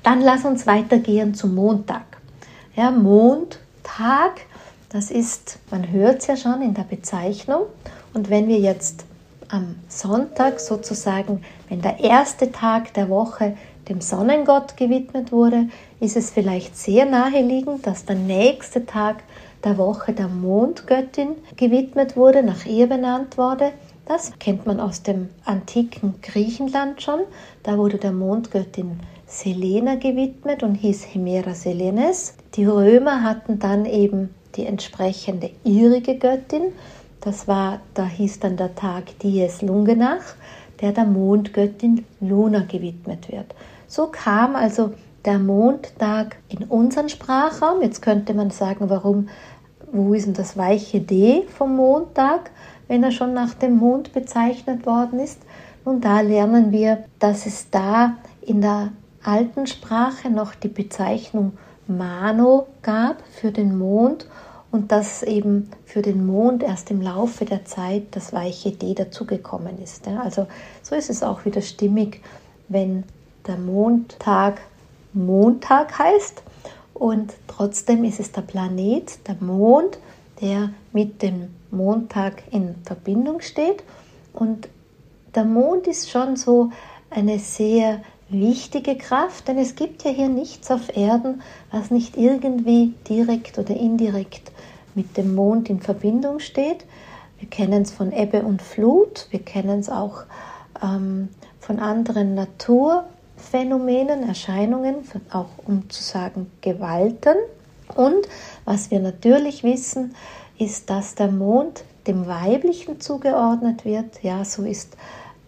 dann 0.04 0.22
lass 0.22 0.46
uns 0.46 0.66
weitergehen 0.66 1.34
zum 1.34 1.56
Montag. 1.56 2.04
Ja, 2.76 2.90
Mondtag 2.90 4.42
das 4.92 5.10
ist, 5.10 5.60
man 5.72 5.90
hört 5.90 6.20
es 6.20 6.28
ja 6.28 6.36
schon 6.36 6.62
in 6.62 6.74
der 6.74 6.84
Bezeichnung. 6.84 7.62
Und 8.14 8.30
wenn 8.30 8.48
wir 8.48 8.60
jetzt 8.60 9.06
am 9.50 9.76
Sonntag 9.88 10.60
sozusagen, 10.60 11.44
wenn 11.70 11.82
der 11.82 12.00
erste 12.00 12.52
Tag 12.52 12.94
der 12.94 13.10
Woche 13.10 13.58
dem 13.90 14.02
Sonnengott 14.02 14.78
gewidmet 14.78 15.32
wurde, 15.32 15.68
ist 16.00 16.16
es 16.16 16.32
vielleicht 16.32 16.78
sehr 16.78 17.06
naheliegend, 17.06 17.86
dass 17.86 18.06
der 18.06 18.16
nächste 18.16 18.86
Tag 18.86 19.24
der 19.64 19.78
Woche 19.78 20.14
der 20.14 20.28
Mondgöttin 20.28 21.30
gewidmet 21.58 22.16
wurde, 22.16 22.44
nach 22.44 22.66
ihr 22.66 22.88
benannt 22.88 23.38
wurde. 23.38 23.72
Das 24.06 24.32
kennt 24.40 24.66
man 24.66 24.80
aus 24.80 25.04
dem 25.04 25.30
antiken 25.46 26.16
Griechenland 26.22 27.02
schon. 27.02 27.22
Da 27.64 27.78
wurde 27.78 27.98
der 27.98 28.12
Mondgöttin 28.12 29.00
Selena 29.28 29.96
gewidmet 29.96 30.64
und 30.64 30.76
hieß 30.76 31.14
Hemera 31.14 31.54
Selenes. 31.54 32.34
Die 32.56 32.66
Römer 32.66 33.24
hatten 33.24 33.60
dann 33.60 33.86
eben 33.86 34.34
die 34.56 34.66
entsprechende 34.66 35.52
irige 35.64 36.18
Göttin. 36.18 36.74
Das 37.22 37.48
war, 37.48 37.82
da 37.94 38.06
hieß 38.06 38.40
dann 38.40 38.58
der 38.58 38.74
Tag 38.74 39.20
Dies 39.22 39.62
Lungenach, 39.62 40.36
der 40.82 40.92
der 40.92 41.06
Mondgöttin 41.06 42.04
Luna 42.20 42.62
gewidmet 42.68 43.32
wird. 43.32 43.54
So 43.88 44.08
kam 44.08 44.56
also 44.56 44.94
der 45.24 45.38
Mondtag 45.38 46.38
in 46.50 46.64
unseren 46.64 47.10
Sprachraum. 47.10 47.82
Jetzt 47.84 48.02
könnte 48.02 48.34
man 48.34 48.50
sagen, 48.50 48.90
warum, 48.90 49.30
wo 49.92 50.16
ist 50.16 50.26
denn 50.26 50.34
das 50.34 50.58
weiche 50.58 51.00
D 51.00 51.44
vom 51.56 51.76
Montag, 51.76 52.50
wenn 52.88 53.04
er 53.04 53.12
schon 53.12 53.36
nach 53.36 53.54
dem 53.54 53.78
Mond 53.78 54.14
bezeichnet 54.14 54.88
worden 54.88 55.20
ist? 55.20 55.40
Nun, 55.86 56.02
da 56.02 56.22
lernen 56.22 56.72
wir, 56.72 57.04
dass 57.20 57.46
es 57.46 57.70
da 57.70 58.16
in 58.42 58.62
der 58.62 58.90
alten 59.24 59.68
Sprache 59.68 60.32
noch 60.32 60.56
die 60.56 60.70
Bezeichnung 60.70 61.54
Mano 61.88 62.68
gab 62.82 63.18
für 63.30 63.52
den 63.52 63.78
Mond 63.78 64.26
und 64.72 64.92
dass 64.92 65.22
eben 65.24 65.70
für 65.86 66.02
den 66.02 66.26
Mond 66.26 66.64
erst 66.64 66.92
im 66.92 67.02
Laufe 67.02 67.46
der 67.46 67.66
Zeit 67.66 68.04
das 68.12 68.32
weiche 68.32 68.72
D 68.72 68.94
dazugekommen 68.94 69.82
ist. 69.82 70.08
Also 70.08 70.48
so 70.82 70.96
ist 70.96 71.10
es 71.10 71.24
auch 71.24 71.46
wieder 71.46 71.62
stimmig, 71.62 72.22
wenn 72.70 73.04
der 73.48 73.58
Mondtag 73.58 74.62
Montag 75.14 76.00
heißt 76.00 76.42
und 76.94 77.34
trotzdem 77.48 78.06
ist 78.06 78.20
es 78.20 78.32
der 78.32 78.44
Planet, 78.44 79.28
der 79.28 79.36
Mond, 79.42 80.00
der 80.40 80.70
mit 80.94 81.22
dem 81.22 81.50
Montag 81.70 82.44
in 82.52 82.76
Verbindung 82.86 83.42
steht 83.42 83.84
und 84.34 84.70
der 85.36 85.44
Mond 85.44 85.88
ist 85.88 86.10
schon 86.10 86.36
so 86.36 86.72
eine 87.10 87.40
sehr 87.40 88.02
wichtige 88.30 88.98
Kraft, 88.98 89.48
denn 89.48 89.58
es 89.58 89.76
gibt 89.76 90.04
ja 90.04 90.12
hier 90.12 90.30
nichts 90.30 90.72
auf 90.72 90.96
Erden, 90.96 91.42
was 91.72 91.92
nicht 91.92 92.16
irgendwie 92.16 92.94
direkt 93.10 93.58
oder 93.60 93.76
indirekt 93.76 94.52
mit 94.96 95.18
dem 95.18 95.36
Mond 95.36 95.70
in 95.70 95.80
Verbindung 95.80 96.40
steht. 96.40 96.86
Wir 97.40 97.50
kennen 97.50 97.82
es 97.82 97.92
von 97.92 98.12
Ebbe 98.12 98.44
und 98.44 98.62
Flut, 98.62 99.28
wir 99.32 99.42
kennen 99.42 99.80
es 99.80 99.90
auch 99.90 100.24
ähm, 100.84 101.30
von 101.60 101.80
anderen 101.80 102.36
Naturphänomenen, 102.36 104.28
Erscheinungen, 104.28 104.98
auch 105.32 105.50
um 105.66 105.90
zu 105.90 106.04
sagen 106.04 106.52
Gewalten. 106.62 107.36
Und 107.96 108.28
was 108.66 108.92
wir 108.92 109.00
natürlich 109.00 109.64
wissen, 109.64 110.16
ist, 110.58 110.90
dass 110.90 111.16
der 111.16 111.32
Mond 111.32 111.84
dem 112.08 112.28
Weiblichen 112.28 113.00
zugeordnet 113.00 113.86
wird. 113.86 114.24
Ja, 114.24 114.46
so 114.46 114.64
ist 114.64 114.96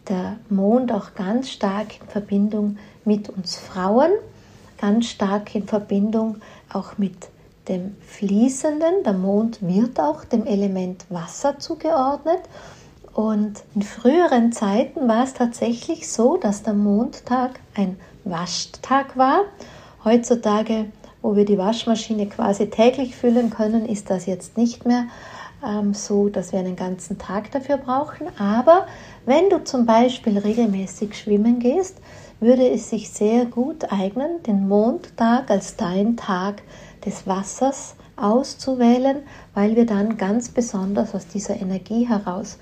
der 0.10 0.38
Mond 0.50 0.92
auch 0.92 1.16
ganz 1.16 1.50
stark 1.50 2.00
in 2.02 2.08
Verbindung 2.08 2.78
mit 3.06 3.30
uns 3.30 3.56
Frauen, 3.56 4.12
ganz 4.80 5.08
stark 5.08 5.56
in 5.56 5.68
Verbindung 5.68 6.38
auch 6.72 6.98
mit 6.98 7.30
dem 7.68 7.96
Fließenden. 8.02 9.04
Der 9.06 9.14
Mond 9.14 9.62
wird 9.62 10.00
auch 10.00 10.26
dem 10.26 10.46
Element 10.46 11.06
Wasser 11.10 11.60
zugeordnet. 11.60 12.42
Und 13.14 13.64
in 13.76 13.84
früheren 13.84 14.52
Zeiten 14.52 15.08
war 15.08 15.24
es 15.24 15.34
tatsächlich 15.34 16.12
so, 16.12 16.38
dass 16.38 16.64
der 16.64 16.74
Mondtag 16.74 17.60
ein 17.76 17.98
Waschtag 18.24 19.16
war. 19.18 19.42
Heutzutage, 20.04 20.86
wo 21.22 21.36
wir 21.36 21.46
die 21.46 21.58
Waschmaschine 21.58 22.28
quasi 22.28 22.70
täglich 22.70 23.16
füllen 23.16 23.50
können, 23.52 23.86
ist 23.86 24.10
das 24.10 24.26
jetzt 24.26 24.58
nicht 24.58 24.86
mehr 24.86 25.06
ähm, 25.66 25.94
so, 25.94 26.30
dass 26.30 26.52
wir 26.52 26.60
einen 26.60 26.76
ganzen 26.76 27.18
Tag 27.18 27.52
dafür 27.52 27.78
brauchen. 27.78 28.28
Aber 28.40 28.88
wenn 29.26 29.50
du 29.50 29.64
zum 29.64 29.86
Beispiel 29.86 30.38
regelmäßig 30.38 31.16
schwimmen 31.16 31.60
gehst, 31.60 31.98
würde 32.40 32.68
es 32.68 32.90
sich 32.90 33.10
sehr 33.10 33.46
gut 33.46 33.92
eignen, 33.92 34.44
den 34.44 34.68
Mondtag 34.68 35.50
als 35.50 35.78
dein 35.78 36.18
Tag 36.18 36.62
des 37.06 37.28
Wassers 37.28 37.96
auszuwählen, 38.16 39.18
weil 39.54 39.76
wir 39.76 39.86
dann 39.86 40.18
ganz 40.18 40.50
besonders 40.50 41.16
aus 41.16 41.28
dieser 41.28 41.56
Energie 41.56 42.08
heraus 42.08 42.58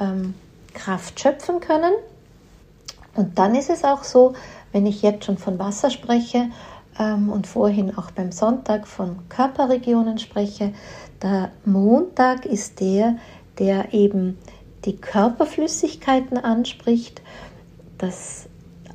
ähm, 0.00 0.34
Kraft 0.74 1.18
schöpfen 1.20 1.60
können. 1.60 1.92
Und 3.14 3.38
dann 3.38 3.54
ist 3.54 3.70
es 3.70 3.84
auch 3.84 4.04
so, 4.04 4.34
wenn 4.72 4.86
ich 4.86 5.02
jetzt 5.02 5.24
schon 5.24 5.38
von 5.38 5.58
Wasser 5.58 5.90
spreche 5.90 6.50
ähm, 6.98 7.30
und 7.30 7.46
vorhin 7.46 7.96
auch 7.96 8.10
beim 8.10 8.32
Sonntag 8.32 8.86
von 8.86 9.18
Körperregionen 9.28 10.18
spreche, 10.18 10.72
der 11.22 11.50
Montag 11.64 12.46
ist 12.46 12.80
der, 12.80 13.16
der 13.58 13.92
eben 13.92 14.38
die 14.84 14.96
Körperflüssigkeiten 14.96 16.38
anspricht, 16.38 17.22
das 17.98 18.46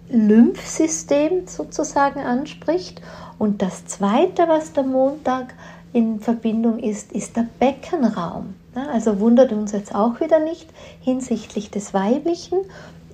Lymphsystem 0.09 1.47
sozusagen 1.47 2.21
anspricht. 2.21 3.01
Und 3.43 3.61
das 3.61 3.85
Zweite, 3.87 4.47
was 4.47 4.71
der 4.71 4.83
Montag 4.83 5.53
in 5.91 6.21
Verbindung 6.21 6.79
ist, 6.79 7.11
ist 7.11 7.35
der 7.35 7.45
Beckenraum. 7.59 8.55
Also 8.73 9.19
wundert 9.19 9.51
uns 9.51 9.73
jetzt 9.73 9.93
auch 9.93 10.21
wieder 10.21 10.39
nicht 10.39 10.69
hinsichtlich 11.01 11.69
des 11.69 11.93
Weiblichen 11.93 12.59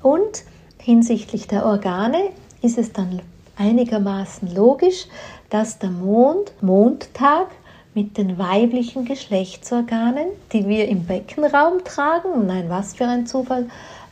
und 0.03 0.43
hinsichtlich 0.77 1.47
der 1.47 1.65
Organe 1.65 2.29
ist 2.61 2.77
es 2.77 2.93
dann 2.93 3.23
einigermaßen 3.57 4.53
logisch, 4.53 5.07
dass 5.49 5.79
der 5.79 5.89
Mond, 5.89 6.53
Mondtag, 6.61 7.47
mit 7.95 8.19
den 8.19 8.37
weiblichen 8.37 9.05
Geschlechtsorganen, 9.05 10.27
die 10.53 10.67
wir 10.67 10.89
im 10.89 11.05
Beckenraum 11.05 11.83
tragen, 11.83 12.45
nein, 12.45 12.69
was 12.69 12.93
für 12.93 13.07
ein 13.07 13.25
Zufall, 13.25 13.67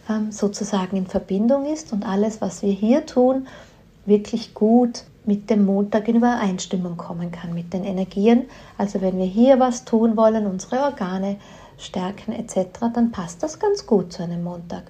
ähm, 0.09 0.31
sozusagen 0.31 0.97
in 0.97 1.05
Verbindung 1.05 1.71
ist 1.71 1.93
und 1.93 2.07
alles, 2.07 2.41
was 2.41 2.63
wir 2.63 2.73
hier 2.73 3.05
tun, 3.05 3.47
wirklich 4.07 4.55
gut 4.55 5.03
mit 5.27 5.49
dem 5.49 5.65
Montag 5.65 6.07
in 6.07 6.15
Übereinstimmung 6.15 6.97
kommen 6.97 7.31
kann, 7.31 7.53
mit 7.53 7.73
den 7.73 7.83
Energien. 7.83 8.45
Also 8.77 9.01
wenn 9.01 9.17
wir 9.17 9.25
hier 9.25 9.59
was 9.59 9.85
tun 9.85 10.17
wollen, 10.17 10.47
unsere 10.47 10.81
Organe 10.81 11.37
stärken 11.77 12.31
etc., 12.31 12.79
dann 12.93 13.11
passt 13.11 13.43
das 13.43 13.59
ganz 13.59 13.85
gut 13.85 14.13
zu 14.13 14.23
einem 14.23 14.43
Montag. 14.43 14.83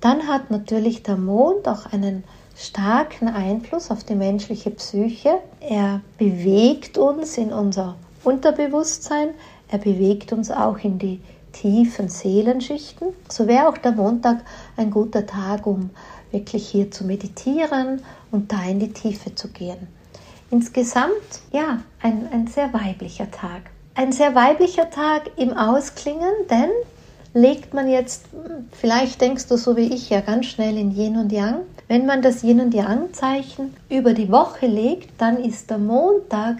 Dann 0.00 0.28
hat 0.28 0.50
natürlich 0.50 1.02
der 1.02 1.16
Mond 1.16 1.66
auch 1.66 1.86
einen 1.86 2.22
starken 2.54 3.28
Einfluss 3.28 3.90
auf 3.90 4.04
die 4.04 4.14
menschliche 4.14 4.70
Psyche. 4.70 5.40
Er 5.60 6.02
bewegt 6.18 6.98
uns 6.98 7.38
in 7.38 7.52
unser 7.52 7.96
Unterbewusstsein, 8.22 9.30
er 9.68 9.78
bewegt 9.78 10.32
uns 10.32 10.50
auch 10.50 10.78
in 10.78 10.98
die 10.98 11.20
tiefen 11.52 12.08
Seelenschichten. 12.08 13.08
So 13.28 13.46
wäre 13.46 13.68
auch 13.68 13.78
der 13.78 13.92
Montag 13.92 14.44
ein 14.76 14.90
guter 14.90 15.26
Tag, 15.26 15.66
um 15.66 15.90
wirklich 16.30 16.68
hier 16.68 16.90
zu 16.90 17.04
meditieren 17.04 18.02
und 18.30 18.52
da 18.52 18.62
in 18.64 18.80
die 18.80 18.92
Tiefe 18.92 19.34
zu 19.34 19.48
gehen. 19.48 19.88
insgesamt 20.50 21.42
ja 21.52 21.80
ein, 22.02 22.28
ein 22.32 22.46
sehr 22.46 22.72
weiblicher 22.72 23.30
Tag. 23.30 23.70
Ein 23.94 24.12
sehr 24.12 24.34
weiblicher 24.34 24.90
Tag 24.90 25.30
im 25.36 25.52
Ausklingen, 25.52 26.32
denn 26.50 26.70
legt 27.34 27.74
man 27.74 27.88
jetzt, 27.88 28.26
vielleicht 28.72 29.20
denkst 29.20 29.46
du 29.48 29.56
so 29.56 29.76
wie 29.76 29.92
ich 29.92 30.08
ja 30.10 30.20
ganz 30.20 30.46
schnell 30.46 30.78
in 30.78 30.96
Yin 30.96 31.16
und 31.16 31.32
Yang, 31.32 31.60
wenn 31.88 32.06
man 32.06 32.22
das 32.22 32.42
Yin 32.42 32.60
und 32.60 32.74
Yang 32.74 33.12
Zeichen 33.12 33.74
über 33.88 34.12
die 34.14 34.30
Woche 34.30 34.66
legt, 34.66 35.20
dann 35.20 35.42
ist 35.42 35.70
der 35.70 35.78
Montag 35.78 36.58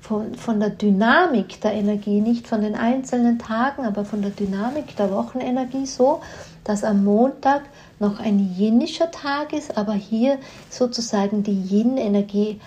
von, 0.00 0.34
von 0.34 0.58
der 0.58 0.70
Dynamik 0.70 1.60
der 1.60 1.72
Energie, 1.72 2.20
nicht 2.20 2.48
von 2.48 2.62
den 2.62 2.74
einzelnen 2.74 3.38
Tagen, 3.38 3.84
aber 3.84 4.04
von 4.04 4.22
der 4.22 4.32
Dynamik 4.32 4.96
der 4.96 5.10
Wochenenergie 5.12 5.86
so, 5.86 6.20
dass 6.64 6.84
am 6.84 7.04
Montag 7.04 7.62
noch 8.00 8.18
ein 8.18 8.54
Yinischer 8.56 9.10
Tag 9.10 9.52
ist, 9.52 9.76
aber 9.76 9.94
hier 9.94 10.38
sozusagen 10.70 11.42
die 11.42 11.52
Yin-Energie 11.52 12.60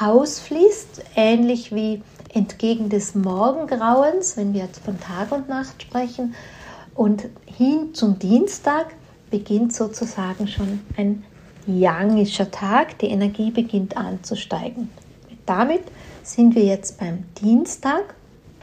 ausfließt, 0.00 1.02
ähnlich 1.16 1.74
wie 1.74 2.02
entgegen 2.32 2.88
des 2.88 3.14
Morgengrauens, 3.14 4.36
wenn 4.36 4.54
wir 4.54 4.62
jetzt 4.62 4.84
von 4.84 4.98
Tag 4.98 5.32
und 5.32 5.48
Nacht 5.48 5.82
sprechen. 5.82 6.34
Und 6.94 7.26
hin 7.46 7.94
zum 7.94 8.18
Dienstag 8.18 8.94
beginnt 9.30 9.74
sozusagen 9.74 10.48
schon 10.48 10.80
ein 10.96 11.24
Yangischer 11.66 12.50
Tag, 12.50 12.98
die 12.98 13.06
Energie 13.06 13.50
beginnt 13.50 13.96
anzusteigen. 13.96 14.90
Damit 15.46 15.82
sind 16.22 16.54
wir 16.54 16.64
jetzt 16.64 16.98
beim 17.00 17.24
Dienstag. 17.40 18.14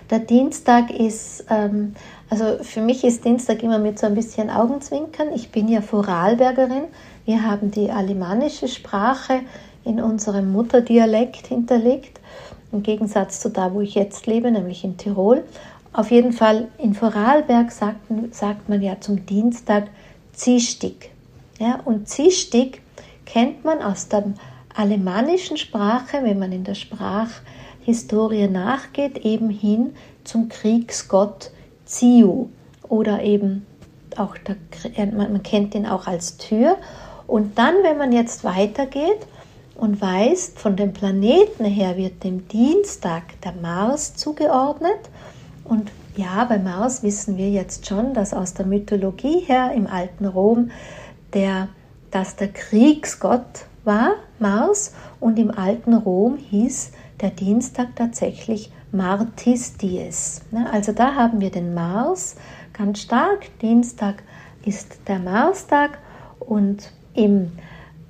Der 0.10 0.20
Dienstag 0.20 0.92
ist, 0.92 1.46
ähm, 1.50 1.96
also 2.32 2.64
für 2.64 2.82
mich 2.82 3.04
ist 3.04 3.26
Dienstag 3.26 3.62
immer 3.62 3.78
mit 3.78 4.00
so 4.00 4.08
ein 4.08 4.16
bisschen 4.16 4.50
Augenzwinkern. 4.50 5.34
Ich 5.36 5.50
bin 5.50 5.68
ja 5.68 5.82
Vorarlbergerin. 5.82 6.86
Wir 7.26 7.44
haben 7.44 7.72
die 7.72 7.92
alemannische 7.92 8.70
Sprache 8.70 9.42
in 9.84 10.00
unserem 10.00 10.50
Mutterdialekt 10.54 11.48
hinterlegt, 11.48 12.22
im 12.72 12.84
Gegensatz 12.84 13.42
zu 13.42 13.50
da, 13.50 13.74
wo 13.74 13.82
ich 13.82 13.96
jetzt 13.96 14.28
lebe, 14.28 14.50
nämlich 14.50 14.86
in 14.86 14.96
Tirol. 14.96 15.44
Auf 15.92 16.10
jeden 16.10 16.32
Fall 16.32 16.70
in 16.78 16.94
Vorarlberg 16.94 17.70
sagt, 17.70 18.00
sagt 18.32 18.70
man 18.70 18.82
ja 18.82 19.02
zum 19.02 19.26
Dienstag 19.26 19.88
Ziehstick. 20.32 21.12
Ja, 21.60 21.82
und 21.84 22.08
Ziehstick 22.08 22.82
kennt 23.26 23.66
man 23.66 23.82
aus 23.82 24.08
der 24.08 24.24
alemannischen 24.74 25.58
Sprache, 25.58 26.20
wenn 26.22 26.40
man 26.40 26.54
in 26.54 26.64
der 26.64 26.76
Sprachhistorie 26.76 28.48
nachgeht, 28.48 29.18
eben 29.26 29.50
hin 29.50 29.94
zum 30.24 30.48
Kriegsgott 30.48 31.52
Ziu 31.92 32.48
oder 32.88 33.22
eben 33.22 33.66
auch 34.18 34.36
der, 34.38 34.56
man 35.08 35.44
kennt 35.44 35.76
ihn 35.76 35.86
auch 35.86 36.08
als 36.08 36.38
Tür. 36.38 36.78
Und 37.28 37.58
dann, 37.58 37.76
wenn 37.84 37.98
man 37.98 38.12
jetzt 38.12 38.44
weitergeht 38.44 39.28
und 39.76 40.02
weiß, 40.02 40.54
von 40.56 40.76
den 40.76 40.94
Planeten 40.94 41.66
her 41.66 41.98
wird 41.98 42.24
dem 42.24 42.48
Dienstag 42.48 43.24
der 43.42 43.54
Mars 43.54 44.16
zugeordnet. 44.16 45.00
Und 45.64 45.92
ja, 46.16 46.46
bei 46.46 46.58
Mars 46.58 47.04
wissen 47.04 47.38
wir 47.38 47.50
jetzt 47.50 47.88
schon, 47.88 48.14
dass 48.14 48.34
aus 48.34 48.54
der 48.54 48.66
Mythologie 48.66 49.40
her 49.40 49.72
im 49.74 49.88
alten 49.88 50.26
Rom 50.26 50.72
der, 51.34 51.70
dass 52.10 52.36
der 52.36 52.50
Kriegsgott 52.50 53.66
war 53.84 54.14
Mars 54.40 54.94
und 55.20 55.40
im 55.40 55.52
alten 55.52 55.94
Rom 55.94 56.38
hieß 56.38 56.92
der 57.22 57.32
Dienstag 57.32 57.96
tatsächlich 57.96 58.72
Martis 58.92 59.78
Dies. 59.78 60.42
Ne, 60.52 60.68
also 60.72 60.92
da 60.92 61.16
haben 61.16 61.40
wir 61.40 61.50
den 61.50 61.74
Mars 61.74 62.36
ganz 62.74 63.00
stark. 63.00 63.48
Dienstag 63.62 64.24
ist 64.66 65.00
der 65.08 65.20
Marstag 65.20 65.98
und 66.40 66.92
im 67.14 67.52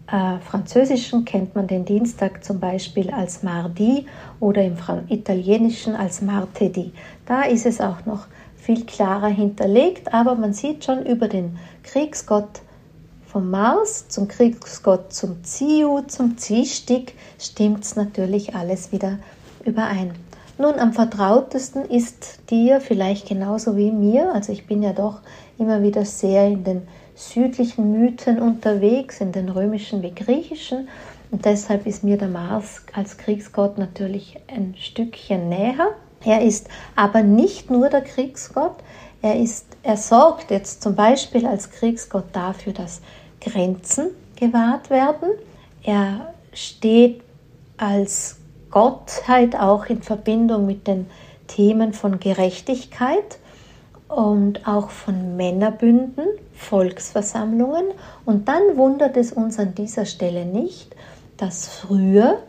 äh, 0.07 0.39
Französischen 0.39 1.23
kennt 1.23 1.55
man 1.55 1.67
den 1.67 1.85
Dienstag 1.85 2.43
zum 2.43 2.59
Beispiel 2.59 3.11
als 3.11 3.43
Mardi 3.43 4.07
oder 4.39 4.63
im 4.63 4.75
Italienischen 5.09 5.95
als 5.95 6.21
Martedì. 6.21 6.91
Da 7.25 7.43
ist 7.43 7.65
es 7.65 7.79
auch 7.79 8.05
noch 8.05 8.25
viel 8.57 8.85
klarer 8.85 9.27
hinterlegt, 9.27 10.13
aber 10.13 10.35
man 10.35 10.53
sieht 10.53 10.83
schon 10.83 11.05
über 11.05 11.27
den 11.27 11.57
Kriegsgott 11.83 12.61
vom 13.25 13.49
Mars 13.49 14.07
zum 14.09 14.27
Kriegsgott 14.27 15.13
zum 15.13 15.43
Ziu, 15.43 16.01
zum 16.01 16.37
Ziehstick 16.37 17.13
stimmt 17.39 17.83
es 17.83 17.95
natürlich 17.95 18.55
alles 18.55 18.91
wieder 18.91 19.19
überein. 19.63 20.13
Nun, 20.61 20.77
am 20.77 20.93
vertrautesten 20.93 21.85
ist 21.85 22.51
dir 22.51 22.81
vielleicht 22.81 23.27
genauso 23.27 23.75
wie 23.77 23.89
mir, 23.89 24.31
also 24.31 24.53
ich 24.53 24.67
bin 24.67 24.83
ja 24.83 24.93
doch 24.93 25.21
immer 25.57 25.81
wieder 25.81 26.05
sehr 26.05 26.47
in 26.49 26.63
den 26.63 26.87
südlichen 27.15 27.91
Mythen 27.91 28.39
unterwegs, 28.39 29.21
in 29.21 29.31
den 29.31 29.49
römischen 29.49 30.03
wie 30.03 30.13
griechischen, 30.13 30.87
und 31.31 31.45
deshalb 31.45 31.87
ist 31.87 32.03
mir 32.03 32.19
der 32.19 32.27
Mars 32.27 32.83
als 32.93 33.17
Kriegsgott 33.17 33.79
natürlich 33.79 34.37
ein 34.55 34.75
Stückchen 34.77 35.49
näher. 35.49 35.95
Er 36.23 36.43
ist 36.43 36.67
aber 36.95 37.23
nicht 37.23 37.71
nur 37.71 37.89
der 37.89 38.01
Kriegsgott, 38.01 38.75
er, 39.23 39.39
ist, 39.39 39.65
er 39.81 39.97
sorgt 39.97 40.51
jetzt 40.51 40.83
zum 40.83 40.93
Beispiel 40.93 41.47
als 41.47 41.71
Kriegsgott 41.71 42.25
dafür, 42.33 42.73
dass 42.73 43.01
Grenzen 43.39 44.11
gewahrt 44.35 44.91
werden. 44.91 45.29
Er 45.81 46.35
steht 46.53 47.23
als 47.77 48.37
Gottheit 48.71 49.55
auch 49.55 49.85
in 49.85 50.01
Verbindung 50.01 50.65
mit 50.65 50.87
den 50.87 51.07
Themen 51.47 51.93
von 51.93 52.19
Gerechtigkeit 52.19 53.37
und 54.07 54.67
auch 54.67 54.89
von 54.89 55.35
Männerbünden, 55.35 56.25
Volksversammlungen. 56.53 57.85
Und 58.25 58.47
dann 58.47 58.77
wundert 58.77 59.17
es 59.17 59.31
uns 59.31 59.59
an 59.59 59.75
dieser 59.75 60.05
Stelle 60.05 60.45
nicht, 60.45 60.95
dass 61.37 61.67
früher 61.67 62.39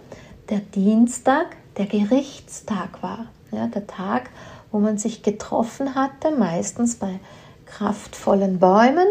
der 0.48 0.58
Dienstag 0.58 1.56
der 1.76 1.86
Gerichtstag 1.86 3.02
war. 3.02 3.26
Ja, 3.50 3.66
der 3.66 3.86
Tag, 3.86 4.30
wo 4.70 4.78
man 4.78 4.98
sich 4.98 5.22
getroffen 5.22 5.94
hatte, 5.94 6.30
meistens 6.30 6.96
bei 6.96 7.20
kraftvollen 7.66 8.58
Bäumen, 8.58 9.06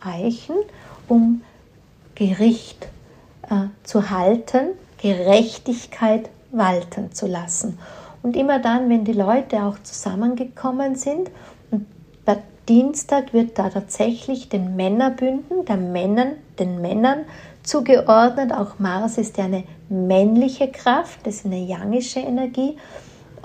Eichen, 0.00 0.56
um 1.08 1.42
Gericht 2.14 2.88
äh, 3.48 3.68
zu 3.82 4.10
halten, 4.10 4.68
Gerechtigkeit 4.98 6.30
walten 6.52 7.12
zu 7.12 7.26
lassen. 7.26 7.78
Und 8.22 8.36
immer 8.36 8.58
dann, 8.58 8.88
wenn 8.90 9.04
die 9.04 9.12
Leute 9.12 9.62
auch 9.62 9.78
zusammengekommen 9.82 10.94
sind, 10.94 11.30
und 11.70 11.86
der 12.26 12.38
Dienstag 12.68 13.32
wird 13.32 13.58
da 13.58 13.70
tatsächlich 13.70 14.48
den 14.48 14.76
Männerbünden, 14.76 15.64
der 15.64 15.76
Männern, 15.76 16.32
den 16.58 16.80
Männern 16.80 17.24
zugeordnet. 17.62 18.52
Auch 18.52 18.78
Mars 18.78 19.18
ist 19.18 19.38
ja 19.38 19.44
eine 19.44 19.64
männliche 19.88 20.68
Kraft, 20.68 21.20
das 21.24 21.36
ist 21.36 21.46
eine 21.46 21.58
yangische 21.58 22.20
Energie. 22.20 22.76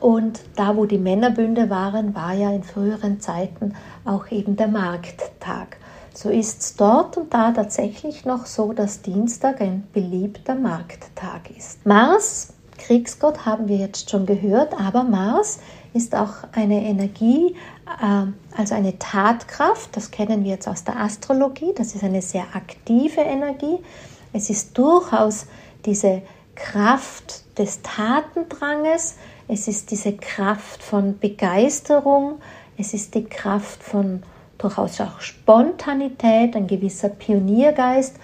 Und 0.02 0.42
da, 0.56 0.76
wo 0.76 0.86
die 0.86 0.98
Männerbünde 0.98 1.70
waren, 1.70 2.14
war 2.14 2.34
ja 2.34 2.52
in 2.52 2.64
früheren 2.64 3.22
Zeiten 3.22 3.74
auch 4.04 4.30
eben 4.30 4.58
der 4.58 4.68
Markttag. 4.68 5.78
So 6.14 6.30
ist 6.30 6.62
es 6.62 6.76
dort 6.76 7.18
und 7.18 7.34
da 7.34 7.52
tatsächlich 7.52 8.26
noch 8.26 8.46
so, 8.46 8.74
dass 8.74 9.02
Dienstag 9.02 9.62
ein 9.62 9.88
beliebter 9.94 10.56
Markttag 10.56 11.50
ist. 11.56 11.86
Mars 11.86 12.55
Kriegsgott 12.86 13.48
haben 13.48 13.68
wir 13.68 13.78
jetzt 13.78 14.12
schon 14.12 14.28
gehört, 14.28 14.74
aber 14.80 15.04
Mars 15.04 15.60
ist 15.94 16.14
auch 16.14 16.34
eine 16.52 16.84
Energie, 16.84 17.56
äh, 18.00 18.26
also 18.56 18.76
eine 18.76 19.00
Tatkraft, 19.00 19.96
das 19.98 20.12
kennen 20.12 20.44
wir 20.44 20.52
jetzt 20.52 20.68
aus 20.68 20.84
der 20.84 21.00
Astrologie, 21.00 21.74
das 21.76 21.96
ist 21.96 22.04
eine 22.04 22.22
sehr 22.22 22.46
aktive 22.54 23.22
Energie. 23.22 23.80
Es 24.34 24.52
ist 24.52 24.78
durchaus 24.78 25.48
diese 25.86 26.22
Kraft 26.54 27.58
des 27.58 27.82
Tatendranges, 27.82 29.16
es 29.48 29.68
ist 29.68 29.90
diese 29.90 30.14
Kraft 30.14 30.84
von 30.84 31.18
Begeisterung, 31.18 32.40
es 32.78 32.94
ist 32.94 33.16
die 33.16 33.24
Kraft 33.24 33.84
von 33.84 34.22
durchaus 34.58 35.02
auch 35.02 35.22
Spontanität, 35.22 36.56
ein 36.56 36.68
gewisser 36.68 37.10
Pioniergeist 37.10 38.16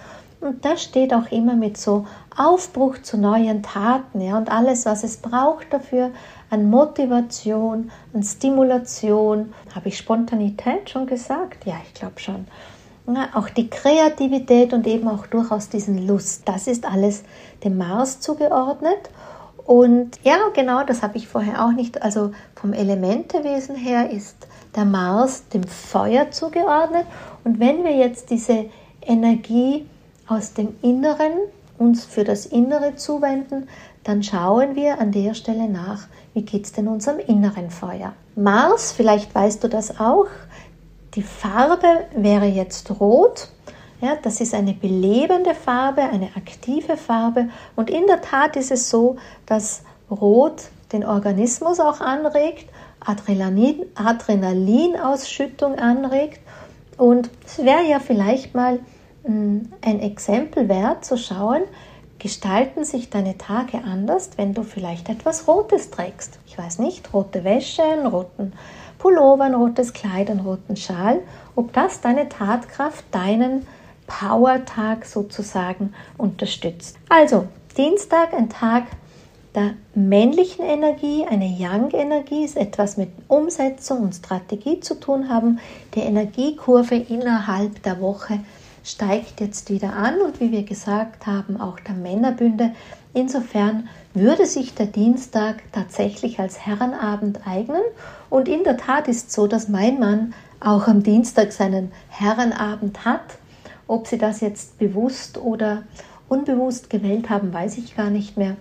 und 0.41 0.65
das 0.65 0.81
steht 0.81 1.13
auch 1.13 1.31
immer 1.31 1.55
mit 1.55 1.77
so 1.77 2.07
Aufbruch 2.35 2.97
zu 3.03 3.17
neuen 3.17 3.61
Taten 3.61 4.21
ja, 4.21 4.37
und 4.37 4.51
alles, 4.51 4.85
was 4.87 5.03
es 5.03 5.17
braucht 5.17 5.71
dafür 5.71 6.09
an 6.49 6.69
Motivation, 6.69 7.91
an 8.13 8.23
Stimulation. 8.23 9.53
Habe 9.75 9.89
ich 9.89 9.97
Spontanität 9.97 10.89
schon 10.89 11.05
gesagt? 11.05 11.65
Ja, 11.65 11.75
ich 11.85 11.93
glaube 11.93 12.19
schon. 12.19 12.47
Ja, 13.07 13.29
auch 13.35 13.49
die 13.49 13.69
Kreativität 13.69 14.73
und 14.73 14.87
eben 14.87 15.07
auch 15.07 15.27
durchaus 15.27 15.69
diesen 15.69 16.07
Lust. 16.07 16.43
Das 16.45 16.65
ist 16.65 16.85
alles 16.85 17.23
dem 17.63 17.77
Mars 17.77 18.19
zugeordnet. 18.19 19.11
Und 19.65 20.19
ja, 20.23 20.37
genau, 20.55 20.83
das 20.83 21.03
habe 21.03 21.17
ich 21.17 21.27
vorher 21.27 21.63
auch 21.63 21.71
nicht. 21.71 22.01
Also 22.01 22.31
vom 22.55 22.73
Elementewesen 22.73 23.75
her 23.75 24.09
ist 24.09 24.47
der 24.75 24.85
Mars 24.85 25.47
dem 25.49 25.63
Feuer 25.63 26.31
zugeordnet. 26.31 27.05
Und 27.43 27.59
wenn 27.59 27.83
wir 27.83 27.95
jetzt 27.95 28.31
diese 28.31 28.65
Energie 29.01 29.85
aus 30.31 30.53
dem 30.53 30.75
Inneren 30.81 31.33
uns 31.77 32.05
für 32.05 32.23
das 32.23 32.45
Innere 32.45 32.95
zuwenden, 32.95 33.67
dann 34.03 34.23
schauen 34.23 34.75
wir 34.75 34.99
an 34.99 35.11
der 35.11 35.33
Stelle 35.33 35.67
nach, 35.67 36.07
wie 36.33 36.43
geht 36.43 36.65
es 36.65 36.71
denn 36.71 36.87
unserem 36.87 37.19
inneren 37.19 37.69
Feuer. 37.69 38.13
Mars, 38.35 38.91
vielleicht 38.91 39.33
weißt 39.35 39.63
du 39.63 39.67
das 39.67 39.99
auch, 39.99 40.27
die 41.15 41.23
Farbe 41.23 42.05
wäre 42.15 42.45
jetzt 42.45 42.99
rot. 42.99 43.49
Ja, 43.99 44.15
das 44.21 44.39
ist 44.39 44.53
eine 44.53 44.73
belebende 44.73 45.53
Farbe, 45.53 46.01
eine 46.01 46.29
aktive 46.35 46.97
Farbe. 46.97 47.49
Und 47.75 47.89
in 47.89 48.07
der 48.07 48.21
Tat 48.21 48.55
ist 48.55 48.71
es 48.71 48.89
so, 48.89 49.17
dass 49.45 49.83
Rot 50.09 50.63
den 50.93 51.05
Organismus 51.05 51.79
auch 51.79 51.99
anregt, 51.99 52.69
Adrenalin, 53.05 53.85
Adrenalinausschüttung 53.95 55.77
anregt. 55.77 56.39
Und 56.97 57.29
es 57.45 57.59
wäre 57.59 57.83
ja 57.83 57.99
vielleicht 57.99 58.55
mal 58.55 58.79
ein 59.23 59.99
Exempel 59.99 60.67
wert 60.69 61.05
zu 61.05 61.17
schauen, 61.17 61.61
gestalten 62.19 62.83
sich 62.83 63.09
deine 63.09 63.37
Tage 63.37 63.79
anders, 63.83 64.31
wenn 64.37 64.53
du 64.53 64.63
vielleicht 64.63 65.09
etwas 65.09 65.47
Rotes 65.47 65.89
trägst. 65.89 66.39
Ich 66.45 66.57
weiß 66.57 66.79
nicht, 66.79 67.13
rote 67.13 67.43
Wäsche, 67.43 67.83
einen 67.83 68.05
roten 68.05 68.53
Pullover, 68.99 69.45
ein 69.45 69.55
rotes 69.55 69.93
Kleid, 69.93 70.29
einen 70.29 70.41
roten 70.41 70.75
Schal, 70.75 71.21
ob 71.55 71.73
das 71.73 72.01
deine 72.01 72.29
Tatkraft, 72.29 73.03
deinen 73.11 73.65
Power-Tag 74.05 75.05
sozusagen 75.05 75.93
unterstützt. 76.17 76.97
Also, 77.09 77.47
Dienstag, 77.75 78.33
ein 78.33 78.49
Tag 78.49 78.83
der 79.55 79.71
männlichen 79.95 80.63
Energie, 80.63 81.25
eine 81.25 81.47
Yang-Energie, 81.47 82.43
ist 82.45 82.57
etwas 82.57 82.97
mit 82.97 83.09
Umsetzung 83.27 84.03
und 84.03 84.13
Strategie 84.13 84.79
zu 84.79 84.99
tun 84.99 85.29
haben. 85.29 85.59
Die 85.95 86.01
Energiekurve 86.01 86.95
innerhalb 86.95 87.81
der 87.83 87.99
Woche 87.99 88.39
steigt 88.83 89.39
jetzt 89.39 89.69
wieder 89.69 89.93
an 89.93 90.19
und 90.21 90.39
wie 90.39 90.51
wir 90.51 90.63
gesagt 90.63 91.27
haben, 91.27 91.59
auch 91.59 91.79
der 91.79 91.95
Männerbünde. 91.95 92.71
Insofern 93.13 93.89
würde 94.13 94.45
sich 94.45 94.73
der 94.73 94.87
Dienstag 94.87 95.63
tatsächlich 95.71 96.39
als 96.39 96.65
Herrenabend 96.65 97.45
eignen 97.45 97.81
und 98.29 98.47
in 98.47 98.63
der 98.63 98.77
Tat 98.77 99.07
ist 99.07 99.31
so, 99.31 99.47
dass 99.47 99.67
mein 99.67 99.99
Mann 99.99 100.33
auch 100.59 100.87
am 100.87 101.03
Dienstag 101.03 101.51
seinen 101.51 101.91
Herrenabend 102.09 103.05
hat. 103.05 103.37
Ob 103.87 104.07
sie 104.07 104.17
das 104.17 104.41
jetzt 104.41 104.77
bewusst 104.79 105.37
oder 105.37 105.83
unbewusst 106.29 106.89
gewählt 106.89 107.29
haben, 107.29 107.53
weiß 107.53 107.77
ich 107.77 107.95
gar 107.95 108.09
nicht 108.09 108.37
mehr. 108.37 108.55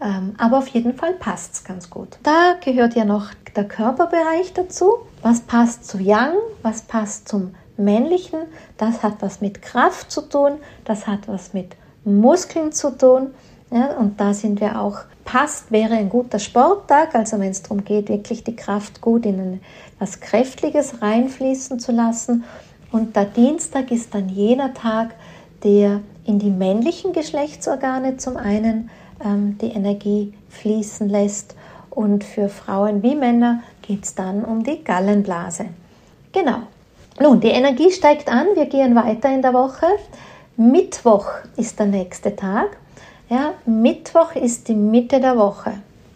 Ähm, 0.00 0.34
aber 0.38 0.58
auf 0.58 0.68
jeden 0.68 0.94
Fall 0.94 1.14
passt 1.14 1.54
es 1.54 1.64
ganz 1.64 1.90
gut. 1.90 2.18
Da 2.22 2.54
gehört 2.64 2.94
ja 2.94 3.04
noch 3.04 3.30
der 3.56 3.66
Körperbereich 3.66 4.52
dazu. 4.54 4.98
Was 5.22 5.40
passt 5.40 5.86
zu 5.86 5.98
Yang? 5.98 6.34
Was 6.62 6.82
passt 6.82 7.28
zum 7.28 7.54
Männlichen? 7.78 8.40
Das 8.76 9.02
hat 9.02 9.16
was 9.20 9.40
mit 9.40 9.62
Kraft 9.62 10.10
zu 10.10 10.22
tun. 10.22 10.52
Das 10.84 11.06
hat 11.06 11.28
was 11.28 11.54
mit 11.54 11.76
Muskeln 12.04 12.72
zu 12.72 12.96
tun. 12.96 13.28
Ja, 13.70 13.96
und 13.98 14.18
da 14.18 14.32
sind 14.32 14.60
wir 14.60 14.80
auch, 14.80 15.00
passt, 15.24 15.70
wäre 15.70 15.94
ein 15.94 16.08
guter 16.08 16.38
Sporttag, 16.38 17.14
also 17.14 17.38
wenn 17.38 17.50
es 17.50 17.62
darum 17.62 17.84
geht, 17.84 18.08
wirklich 18.08 18.42
die 18.42 18.56
Kraft 18.56 19.02
gut 19.02 19.26
in 19.26 19.60
etwas 19.96 20.20
Kräftiges 20.20 21.02
reinfließen 21.02 21.78
zu 21.78 21.92
lassen. 21.92 22.44
Und 22.92 23.14
der 23.14 23.26
Dienstag 23.26 23.90
ist 23.90 24.14
dann 24.14 24.30
jener 24.30 24.72
Tag, 24.72 25.14
der 25.62 26.00
in 26.24 26.38
die 26.38 26.50
männlichen 26.50 27.12
Geschlechtsorgane 27.12 28.16
zum 28.16 28.38
einen 28.38 28.90
ähm, 29.22 29.58
die 29.58 29.72
Energie 29.72 30.32
fließen 30.48 31.08
lässt. 31.08 31.54
Und 31.90 32.24
für 32.24 32.48
Frauen 32.48 33.02
wie 33.02 33.16
Männer 33.16 33.62
geht 33.82 34.04
es 34.04 34.14
dann 34.14 34.44
um 34.44 34.62
die 34.62 34.82
Gallenblase. 34.82 35.66
Genau. 36.32 36.62
Nun, 37.20 37.40
die 37.40 37.48
Energie 37.48 37.90
steigt 37.90 38.28
an, 38.28 38.46
wir 38.54 38.66
gehen 38.66 38.94
weiter 38.94 39.28
in 39.28 39.42
der 39.42 39.52
Woche. 39.52 39.86
Mittwoch 40.56 41.26
ist 41.56 41.78
der 41.78 41.86
nächste 41.86 42.36
Tag. 42.36 42.76
Ja, 43.28 43.54
Mittwoch 43.66 44.36
ist 44.36 44.68
die 44.68 44.74
Mitte 44.74 45.20
der 45.20 45.36
Woche. 45.36 45.74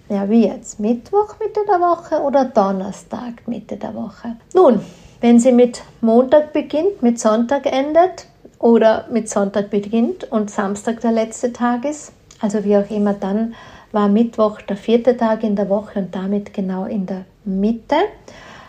Ja, 0.09 0.31
wie 0.31 0.47
jetzt? 0.47 0.79
Mittwoch 0.79 1.35
Mitte 1.41 1.61
der 1.69 1.81
Woche 1.81 2.21
oder 2.21 2.45
Donnerstag 2.45 3.47
Mitte 3.47 3.77
der 3.77 3.95
Woche? 3.95 4.37
Nun, 4.55 4.81
wenn 5.21 5.41
sie 5.41 5.51
mit 5.51 5.83
Montag 6.01 6.53
beginnt, 6.53 7.03
mit 7.03 7.19
Sonntag 7.19 7.67
endet 7.67 8.27
oder 8.61 9.07
mit 9.11 9.29
Sonntag 9.29 9.71
beginnt 9.71 10.31
und 10.31 10.51
Samstag 10.51 11.01
der 11.01 11.13
letzte 11.13 11.53
Tag 11.53 11.85
ist, 11.85 12.13
also 12.41 12.63
wie 12.63 12.77
auch 12.77 12.91
immer, 12.91 13.15
dann 13.15 13.55
war 13.91 14.09
Mittwoch 14.09 14.61
der 14.63 14.77
vierte 14.77 15.17
Tag 15.17 15.43
in 15.43 15.57
der 15.57 15.69
Woche 15.69 15.99
und 15.99 16.15
damit 16.15 16.55
genau 16.55 16.85
in 16.85 17.07
der 17.07 17.25
Mitte. 17.45 17.97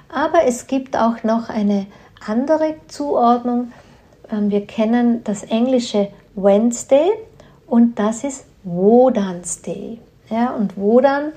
Aber 0.10 0.46
es 0.46 0.66
gibt 0.68 0.98
auch 0.98 1.24
noch 1.24 1.50
eine 1.50 1.86
andere 2.28 2.76
Zuordnung. 2.88 3.72
Ähm, 4.32 4.50
wir 4.50 4.66
kennen 4.66 5.24
das 5.24 5.44
englische 5.44 6.10
Wednesday 6.36 7.12
und 7.68 8.00
das 8.00 8.24
ist 8.24 8.46
Wodans 8.64 9.62
Day. 9.62 10.00
Ja, 10.30 10.52
und 10.52 10.78
Wodan 10.78 11.34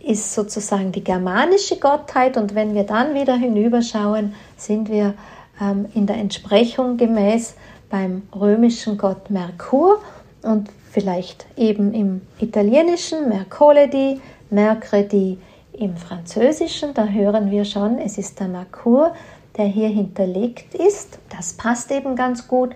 ist 0.00 0.32
sozusagen 0.32 0.92
die 0.92 1.04
germanische 1.04 1.78
Gottheit 1.78 2.36
und 2.36 2.54
wenn 2.54 2.74
wir 2.74 2.84
dann 2.84 3.14
wieder 3.14 3.36
hinüberschauen, 3.36 4.34
sind 4.56 4.88
wir 4.88 5.14
ähm, 5.60 5.86
in 5.94 6.06
der 6.06 6.16
Entsprechung 6.16 6.96
gemäß 6.96 7.56
beim 7.90 8.22
römischen 8.34 8.96
Gott 8.96 9.30
Merkur 9.30 10.00
und 10.42 10.68
vielleicht 10.90 11.46
eben 11.56 11.92
im 11.92 12.22
Italienischen 12.38 13.28
Mercoledì, 13.28 14.20
Mercredi 14.50 15.38
im 15.72 15.96
Französischen, 15.96 16.94
da 16.94 17.06
hören 17.06 17.50
wir 17.50 17.64
schon, 17.64 17.98
es 17.98 18.18
ist 18.18 18.40
der 18.40 18.48
Merkur, 18.48 19.14
der 19.58 19.66
hier 19.66 19.88
hinterlegt 19.88 20.74
ist. 20.74 21.18
Das 21.28 21.52
passt 21.52 21.90
eben 21.90 22.16
ganz 22.16 22.48
gut. 22.48 22.74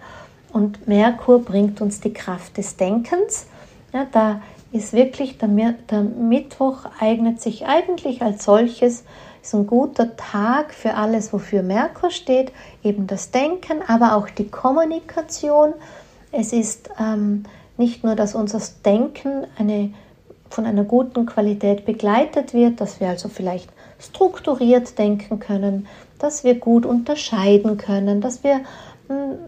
Und 0.53 0.87
Merkur 0.87 1.43
bringt 1.43 1.81
uns 1.81 2.01
die 2.01 2.13
Kraft 2.13 2.59
des 2.59 2.77
Denkens. 2.77 3.47
Ja, 3.93 4.07
da 4.11 4.43
ist 4.73 4.93
wirklich 4.93 5.39
der, 5.39 5.49
der 5.49 6.03
Mittwoch 6.03 6.87
eignet 6.99 7.41
sich 7.41 7.67
eigentlich 7.67 8.23
als 8.23 8.45
solches, 8.45 9.05
ist 9.43 9.55
ein 9.55 9.67
guter 9.67 10.17
Tag 10.17 10.73
für 10.73 10.95
alles, 10.95 11.33
wofür 11.33 11.63
Merkur 11.63 12.11
steht, 12.11 12.53
eben 12.83 13.07
das 13.07 13.31
Denken, 13.31 13.83
aber 13.87 14.17
auch 14.17 14.31
die 14.31 14.49
Kommunikation. 14.49 15.75
Es 16.31 16.53
ist 16.53 16.91
ähm, 16.99 17.45
nicht 17.77 18.05
nur, 18.05 18.15
dass 18.15 18.35
unser 18.35 18.61
Denken 18.85 19.47
eine, 19.59 19.93
von 20.49 20.65
einer 20.65 20.85
guten 20.85 21.27
Qualität 21.27 21.85
begleitet 21.85 22.55
wird, 22.55 22.81
dass 22.81 23.01
wir 23.01 23.09
also 23.09 23.29
vielleicht 23.29 23.71
strukturiert 23.99 24.99
denken 24.99 25.39
können, 25.39 25.87
dass 26.23 26.45
wir 26.45 26.55
gut 26.55 26.87
unterscheiden 26.87 27.77
können, 27.77 28.21
dass 28.21 28.45
wir 28.45 28.61
hm, 29.09 29.39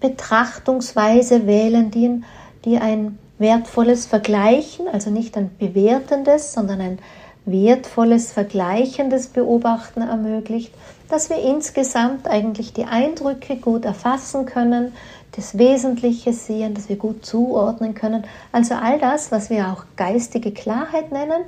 Betrachtungsweise 0.00 1.46
wählen, 1.46 1.90
die, 1.90 2.22
die 2.64 2.78
ein 2.78 3.18
wertvolles 3.38 4.06
Vergleichen, 4.06 4.88
also 4.88 5.10
nicht 5.10 5.36
ein 5.36 5.50
bewertendes, 5.58 6.52
sondern 6.52 6.80
ein 6.80 6.98
wertvolles, 7.44 8.32
vergleichendes 8.32 9.28
Beobachten 9.28 10.02
ermöglicht, 10.02 10.72
dass 11.08 11.28
wir 11.28 11.38
insgesamt 11.38 12.28
eigentlich 12.28 12.72
die 12.72 12.84
Eindrücke 12.84 13.56
gut 13.56 13.84
erfassen 13.84 14.46
können, 14.46 14.92
das 15.32 15.58
Wesentliche 15.58 16.32
sehen, 16.32 16.74
dass 16.74 16.88
wir 16.88 16.96
gut 16.96 17.24
zuordnen 17.24 17.94
können. 17.94 18.24
Also 18.52 18.74
all 18.74 18.98
das, 18.98 19.32
was 19.32 19.50
wir 19.50 19.68
auch 19.68 19.84
geistige 19.96 20.52
Klarheit 20.52 21.10
nennen. 21.10 21.42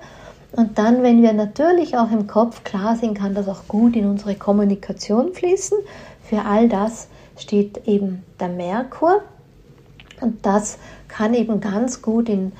Und 0.56 0.78
dann, 0.78 1.02
wenn 1.02 1.22
wir 1.22 1.32
natürlich 1.32 1.96
auch 1.96 2.10
im 2.10 2.26
Kopf 2.26 2.62
klar 2.62 2.96
sind, 2.96 3.14
kann 3.14 3.34
das 3.34 3.48
auch 3.48 3.66
gut 3.66 3.96
in 3.96 4.06
unsere 4.06 4.36
Kommunikation 4.36 5.32
fließen. 5.32 5.78
Für 6.22 6.44
all 6.44 6.68
das 6.68 7.08
steht 7.36 7.88
eben 7.88 8.22
der 8.38 8.48
Merkur. 8.48 9.22
Und 10.20 10.46
das 10.46 10.78
kann 11.08 11.34
eben 11.34 11.60
ganz 11.60 12.02
gut 12.02 12.28
in, 12.28 12.52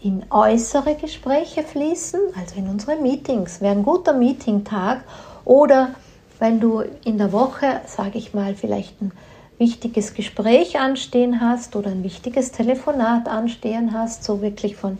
in 0.00 0.24
äußere 0.30 0.94
Gespräche 0.94 1.62
fließen, 1.62 2.20
also 2.40 2.56
in 2.56 2.68
unsere 2.68 2.96
Meetings. 2.96 3.60
Wäre 3.60 3.76
ein 3.76 3.82
guter 3.82 4.14
Meetingtag 4.14 5.02
oder 5.44 5.90
wenn 6.38 6.58
du 6.58 6.82
in 7.04 7.18
der 7.18 7.32
Woche, 7.32 7.82
sage 7.86 8.18
ich 8.18 8.34
mal, 8.34 8.54
vielleicht 8.54 9.00
ein 9.00 9.12
wichtiges 9.58 10.14
Gespräch 10.14 10.80
anstehen 10.80 11.40
hast 11.40 11.76
oder 11.76 11.90
ein 11.90 12.02
wichtiges 12.02 12.50
Telefonat 12.50 13.28
anstehen 13.28 13.92
hast, 13.92 14.24
so 14.24 14.42
wirklich 14.42 14.74
von 14.74 14.98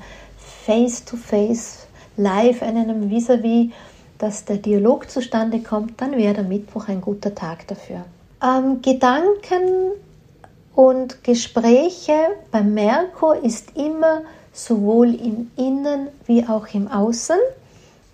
Face 0.65 1.05
to 1.05 1.17
Face, 1.17 1.82
live 2.17 2.63
in 2.63 2.77
einem 2.77 3.11
Vis-à-vis, 3.11 3.71
dass 4.19 4.45
der 4.45 4.59
Dialog 4.59 5.11
zustande 5.11 5.61
kommt, 5.61 6.01
dann 6.01 6.17
wäre 6.17 6.35
der 6.35 6.45
Mittwoch 6.45 6.89
ein 6.89 7.01
guter 7.01 7.35
Tag 7.35 7.67
dafür. 7.67 8.05
Ähm, 8.43 8.81
Gedanken 8.83 9.93
und 10.75 11.25
Gespräche 11.25 12.17
beim 12.51 12.75
Merkur 12.75 13.43
ist 13.43 13.77
immer 13.77 14.23
sowohl 14.53 15.15
im 15.15 15.51
Innen 15.57 16.09
wie 16.27 16.47
auch 16.47 16.67
im 16.73 16.89
Außen. 16.89 17.37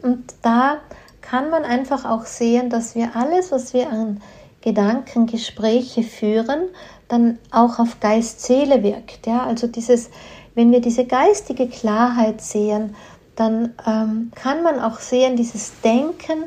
Und 0.03 0.35
da 0.43 0.79
kann 1.21 1.51
man 1.51 1.65
einfach 1.65 2.05
auch 2.05 2.25
sehen, 2.25 2.71
dass 2.71 2.95
wir 2.95 3.15
alles, 3.15 3.53
was 3.53 3.75
wir 3.75 3.91
an 3.91 4.21
Gedanken, 4.61 5.27
Gespräche 5.27 6.03
führen, 6.03 6.69
dann 7.09 7.39
auch 7.51 7.79
auf 7.79 8.01
Geist-Seele 8.01 8.83
wirkt. 8.83 9.27
Ja? 9.27 9.45
Also 9.45 9.67
dieses, 9.67 10.11
wenn 10.55 10.73
wir 10.73 10.81
diese 10.81 11.05
geistige 11.05 11.69
Klarheit 11.69 12.41
sehen, 12.41 12.95
dann 13.39 13.75
ähm, 13.87 14.33
kann 14.35 14.63
man 14.63 14.81
auch 14.81 14.99
sehen, 14.99 15.37
dieses 15.37 15.81
Denken 15.81 16.45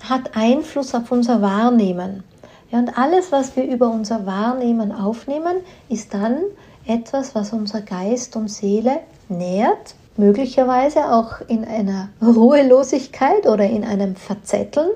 hat 0.00 0.34
Einfluss 0.34 0.94
auf 0.94 1.12
unser 1.12 1.42
Wahrnehmen. 1.42 2.24
Ja, 2.70 2.78
und 2.78 2.96
alles, 2.96 3.30
was 3.30 3.54
wir 3.56 3.64
über 3.64 3.90
unser 3.90 4.26
Wahrnehmen 4.26 4.92
aufnehmen, 4.92 5.58
ist 5.88 6.14
dann 6.14 6.38
etwas, 6.86 7.34
was 7.34 7.52
unser 7.52 7.82
Geist 7.82 8.34
und 8.34 8.48
Seele 8.48 9.00
nährt, 9.28 9.94
möglicherweise 10.16 11.12
auch 11.12 11.40
in 11.48 11.64
einer 11.64 12.08
Ruhelosigkeit 12.20 13.46
oder 13.46 13.64
in 13.64 13.84
einem 13.84 14.16
Verzetteln 14.16 14.90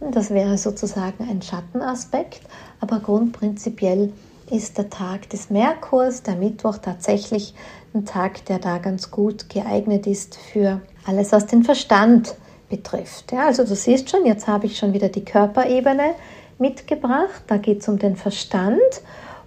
das 0.00 0.30
wäre 0.30 0.58
sozusagen 0.58 1.28
ein 1.28 1.40
Schattenaspekt, 1.40 2.42
aber 2.80 3.00
grundprinzipiell 3.00 4.12
ist 4.50 4.76
der 4.78 4.90
Tag 4.90 5.30
des 5.30 5.50
Merkurs, 5.50 6.22
der 6.22 6.36
Mittwoch 6.36 6.78
tatsächlich 6.78 7.54
ein 7.96 8.04
Tag, 8.04 8.44
der 8.44 8.58
da 8.58 8.78
ganz 8.78 9.10
gut 9.10 9.48
geeignet 9.48 10.06
ist 10.06 10.36
für 10.36 10.80
alles, 11.06 11.32
was 11.32 11.46
den 11.46 11.62
Verstand 11.62 12.34
betrifft. 12.68 13.32
Ja, 13.32 13.46
also 13.46 13.64
du 13.64 13.74
siehst 13.74 14.10
schon, 14.10 14.26
jetzt 14.26 14.46
habe 14.46 14.66
ich 14.66 14.76
schon 14.76 14.92
wieder 14.92 15.08
die 15.08 15.24
Körperebene 15.24 16.14
mitgebracht. 16.58 17.42
Da 17.46 17.56
geht 17.56 17.80
es 17.80 17.88
um 17.88 17.98
den 17.98 18.16
Verstand 18.16 18.80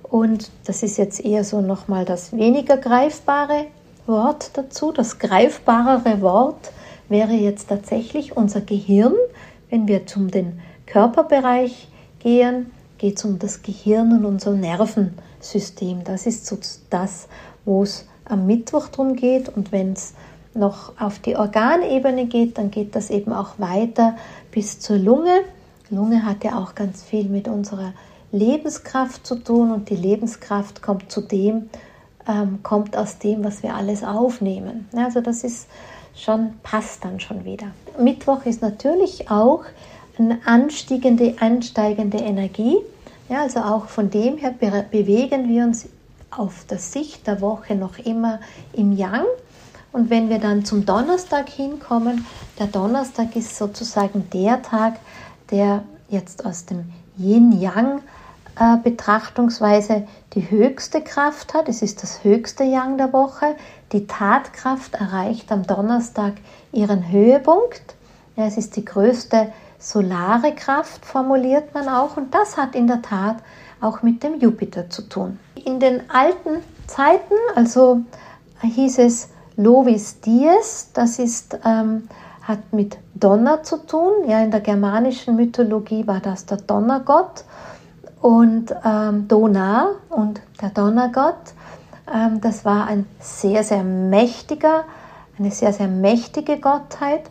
und 0.03 0.49
das 0.65 0.83
ist 0.83 0.97
jetzt 0.97 1.23
eher 1.23 1.43
so 1.43 1.61
nochmal 1.61 2.05
das 2.05 2.33
weniger 2.33 2.77
greifbare 2.77 3.65
Wort 4.07 4.51
dazu. 4.53 4.91
Das 4.91 5.19
greifbarere 5.19 6.21
Wort 6.21 6.71
wäre 7.09 7.33
jetzt 7.33 7.69
tatsächlich 7.69 8.35
unser 8.35 8.61
Gehirn. 8.61 9.13
Wenn 9.69 9.87
wir 9.87 10.07
zum 10.07 10.31
den 10.31 10.59
Körperbereich 10.87 11.87
gehen, 12.19 12.71
geht 12.97 13.17
es 13.17 13.25
um 13.25 13.37
das 13.37 13.61
Gehirn 13.61 14.13
und 14.13 14.25
unser 14.25 14.51
Nervensystem. 14.53 16.03
Das 16.03 16.25
ist 16.25 16.47
so 16.47 16.57
das, 16.89 17.27
wo 17.65 17.83
es 17.83 18.07
am 18.29 18.45
Mittwoch 18.45 18.87
drum 18.87 19.15
geht. 19.15 19.49
Und 19.49 19.71
wenn 19.71 19.93
es 19.93 20.13
noch 20.53 20.93
auf 20.99 21.19
die 21.19 21.35
Organebene 21.35 22.25
geht, 22.25 22.57
dann 22.57 22.71
geht 22.71 22.95
das 22.95 23.09
eben 23.09 23.33
auch 23.33 23.59
weiter 23.59 24.15
bis 24.51 24.79
zur 24.79 24.97
Lunge. 24.97 25.41
Lunge 25.89 26.25
hat 26.25 26.43
ja 26.43 26.57
auch 26.57 26.75
ganz 26.75 27.03
viel 27.03 27.29
mit 27.29 27.47
unserer 27.47 27.93
Lebenskraft 28.31 29.25
zu 29.25 29.35
tun 29.35 29.71
und 29.71 29.89
die 29.89 29.95
Lebenskraft 29.95 30.81
kommt 30.81 31.11
zu 31.11 31.21
dem, 31.21 31.69
ähm, 32.27 32.59
kommt 32.61 32.95
aus 32.95 33.17
dem, 33.17 33.43
was 33.43 33.63
wir 33.63 33.75
alles 33.75 34.03
aufnehmen. 34.03 34.87
Also 34.95 35.21
das 35.21 35.43
ist 35.43 35.67
schon, 36.15 36.53
passt 36.61 37.03
dann 37.03 37.19
schon 37.19 37.43
wieder. 37.43 37.67
Mittwoch 37.97 38.45
ist 38.45 38.61
natürlich 38.61 39.31
auch 39.31 39.63
eine 40.17 40.39
ansteigende, 40.45 41.35
ansteigende 41.39 42.19
Energie. 42.19 42.77
Ja, 43.29 43.41
also 43.41 43.59
auch 43.59 43.85
von 43.85 44.09
dem 44.09 44.37
her 44.37 44.53
bewegen 44.91 45.49
wir 45.49 45.63
uns 45.63 45.87
auf 46.31 46.65
der 46.69 46.79
Sicht 46.79 47.27
der 47.27 47.41
Woche 47.41 47.75
noch 47.75 47.97
immer 47.97 48.39
im 48.73 48.95
Yang. 48.95 49.25
Und 49.91 50.09
wenn 50.09 50.29
wir 50.29 50.39
dann 50.39 50.65
zum 50.65 50.85
Donnerstag 50.85 51.49
hinkommen, 51.49 52.25
der 52.59 52.67
Donnerstag 52.67 53.35
ist 53.35 53.57
sozusagen 53.57 54.29
der 54.31 54.61
Tag, 54.61 54.99
der 55.49 55.83
jetzt 56.09 56.45
aus 56.45 56.65
dem 56.65 56.91
Yin-Yang 57.17 58.01
äh, 58.59 58.77
Betrachtungsweise 58.83 60.07
die 60.33 60.49
höchste 60.49 61.01
Kraft 61.01 61.53
hat. 61.53 61.69
Es 61.69 61.81
ist 61.81 62.03
das 62.03 62.23
höchste 62.23 62.63
Yang 62.63 62.97
der 62.97 63.13
Woche. 63.13 63.55
Die 63.91 64.05
Tatkraft 64.05 64.95
erreicht 64.95 65.51
am 65.51 65.65
Donnerstag 65.65 66.33
ihren 66.71 67.11
Höhepunkt. 67.11 67.95
Ja, 68.35 68.45
es 68.45 68.57
ist 68.57 68.75
die 68.75 68.85
größte 68.85 69.51
solare 69.79 70.53
Kraft, 70.53 71.05
formuliert 71.05 71.73
man 71.73 71.87
auch. 71.87 72.17
Und 72.17 72.33
das 72.33 72.57
hat 72.57 72.75
in 72.75 72.87
der 72.87 73.01
Tat 73.01 73.37
auch 73.81 74.01
mit 74.01 74.23
dem 74.23 74.39
Jupiter 74.39 74.89
zu 74.89 75.03
tun. 75.03 75.39
In 75.65 75.79
den 75.79 76.09
alten 76.09 76.63
Zeiten, 76.87 77.35
also 77.55 78.01
hieß 78.61 78.99
es 78.99 79.29
Lovis 79.55 80.21
Dies, 80.21 80.89
das 80.93 81.19
ist, 81.19 81.59
ähm, 81.65 82.07
hat 82.41 82.71
mit 82.71 82.97
Donner 83.13 83.63
zu 83.63 83.77
tun. 83.85 84.27
Ja, 84.27 84.41
in 84.41 84.51
der 84.51 84.61
germanischen 84.61 85.35
Mythologie 85.35 86.07
war 86.07 86.19
das 86.19 86.45
der 86.45 86.57
Donnergott 86.57 87.43
und 88.21 88.73
ähm, 88.83 89.27
Donar 89.27 89.91
und 90.09 90.41
der 90.61 90.69
Donnergott. 90.69 91.53
Ähm, 92.13 92.41
das 92.41 92.65
war 92.65 92.87
ein 92.87 93.05
sehr, 93.19 93.63
sehr 93.63 93.83
mächtiger, 93.83 94.85
eine 95.37 95.51
sehr, 95.51 95.73
sehr 95.73 95.87
mächtige 95.87 96.59
Gottheit, 96.59 97.29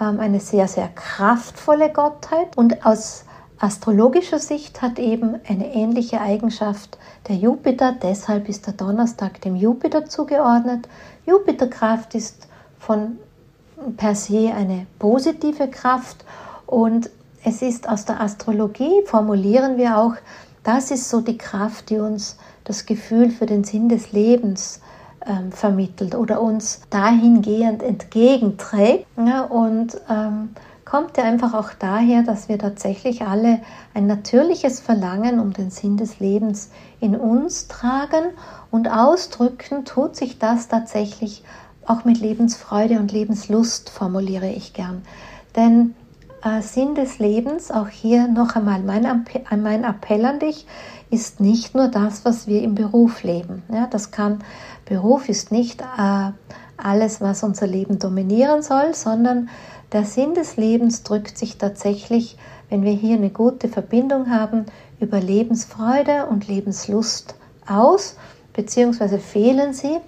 ähm, 0.00 0.20
eine 0.20 0.40
sehr, 0.40 0.68
sehr 0.68 0.88
kraftvolle 0.88 1.90
Gottheit. 1.90 2.56
Und 2.56 2.84
aus 2.86 3.23
astrologischer 3.64 4.38
Sicht 4.38 4.82
hat 4.82 4.98
eben 4.98 5.36
eine 5.48 5.74
ähnliche 5.74 6.20
Eigenschaft 6.20 6.98
der 7.28 7.36
Jupiter. 7.36 7.96
Deshalb 8.00 8.48
ist 8.48 8.66
der 8.66 8.74
Donnerstag 8.74 9.40
dem 9.40 9.56
Jupiter 9.56 10.04
zugeordnet. 10.04 10.88
Jupiterkraft 11.26 12.14
ist 12.14 12.46
von 12.78 13.18
per 13.96 14.14
se 14.14 14.52
eine 14.54 14.86
positive 14.98 15.68
Kraft 15.68 16.24
und 16.66 17.10
es 17.42 17.62
ist 17.62 17.88
aus 17.88 18.04
der 18.04 18.20
Astrologie, 18.20 19.02
formulieren 19.06 19.76
wir 19.76 19.98
auch, 19.98 20.14
das 20.62 20.90
ist 20.90 21.10
so 21.10 21.20
die 21.20 21.36
Kraft, 21.36 21.90
die 21.90 21.98
uns 21.98 22.38
das 22.64 22.86
Gefühl 22.86 23.30
für 23.30 23.44
den 23.44 23.64
Sinn 23.64 23.90
des 23.90 24.12
Lebens 24.12 24.80
ähm, 25.26 25.52
vermittelt 25.52 26.14
oder 26.14 26.40
uns 26.40 26.80
dahingehend 26.88 27.82
entgegenträgt. 27.82 29.06
Ja, 29.18 29.42
und 29.42 30.00
ähm, 30.08 30.50
kommt 30.94 31.16
ja 31.16 31.24
einfach 31.24 31.54
auch 31.54 31.70
daher, 31.76 32.22
dass 32.22 32.48
wir 32.48 32.56
tatsächlich 32.56 33.22
alle 33.22 33.58
ein 33.94 34.06
natürliches 34.06 34.78
Verlangen 34.78 35.40
um 35.40 35.52
den 35.52 35.70
Sinn 35.72 35.96
des 35.96 36.20
Lebens 36.20 36.70
in 37.00 37.16
uns 37.16 37.66
tragen 37.66 38.26
und 38.70 38.86
ausdrücken 38.86 39.84
tut 39.84 40.14
sich 40.14 40.38
das 40.38 40.68
tatsächlich 40.68 41.42
auch 41.84 42.04
mit 42.04 42.20
Lebensfreude 42.20 43.00
und 43.00 43.10
Lebenslust, 43.10 43.90
formuliere 43.90 44.48
ich 44.50 44.72
gern. 44.72 45.02
Denn 45.56 45.96
äh, 46.44 46.62
Sinn 46.62 46.94
des 46.94 47.18
Lebens, 47.18 47.72
auch 47.72 47.88
hier 47.88 48.28
noch 48.28 48.54
einmal 48.54 48.80
mein, 48.80 49.04
äh, 49.04 49.56
mein 49.56 49.82
Appell 49.82 50.24
an 50.24 50.38
dich, 50.38 50.64
ist 51.10 51.40
nicht 51.40 51.74
nur 51.74 51.88
das, 51.88 52.24
was 52.24 52.46
wir 52.46 52.62
im 52.62 52.76
Beruf 52.76 53.24
leben. 53.24 53.64
Ja, 53.68 53.88
das 53.88 54.12
kann, 54.12 54.44
Beruf 54.84 55.28
ist 55.28 55.50
nicht 55.50 55.80
äh, 55.80 56.30
alles, 56.76 57.20
was 57.20 57.42
unser 57.42 57.66
Leben 57.66 57.98
dominieren 57.98 58.62
soll, 58.62 58.94
sondern 58.94 59.48
der 59.92 60.04
Sinn 60.04 60.34
des 60.34 60.56
Lebens 60.56 61.02
drückt 61.02 61.38
sich 61.38 61.58
tatsächlich, 61.58 62.36
wenn 62.68 62.82
wir 62.82 62.92
hier 62.92 63.16
eine 63.16 63.30
gute 63.30 63.68
Verbindung 63.68 64.30
haben, 64.30 64.66
über 65.00 65.20
Lebensfreude 65.20 66.26
und 66.26 66.48
Lebenslust 66.48 67.34
aus, 67.66 68.16
beziehungsweise 68.52 69.18
fehlen 69.18 69.74
sie, 69.74 69.98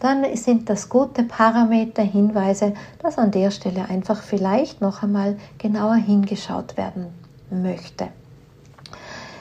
dann 0.00 0.24
sind 0.36 0.68
das 0.68 0.88
gute 0.88 1.22
Parameter, 1.22 2.02
Hinweise, 2.02 2.74
dass 3.02 3.18
an 3.18 3.30
der 3.30 3.50
Stelle 3.50 3.88
einfach 3.88 4.22
vielleicht 4.22 4.80
noch 4.80 5.02
einmal 5.02 5.36
genauer 5.58 5.96
hingeschaut 5.96 6.76
werden 6.76 7.06
möchte. 7.50 8.08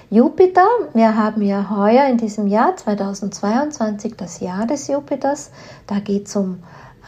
Jupiter, 0.09 0.65
wir 0.93 1.17
haben 1.17 1.41
ja 1.41 1.69
heuer 1.69 2.07
in 2.07 2.17
diesem 2.17 2.47
Jahr 2.47 2.75
2022 2.77 4.15
das 4.15 4.39
Jahr 4.39 4.67
des 4.67 4.87
Jupiters, 4.87 5.51
da 5.87 5.99
geht 5.99 6.27
es 6.27 6.35
um 6.35 6.63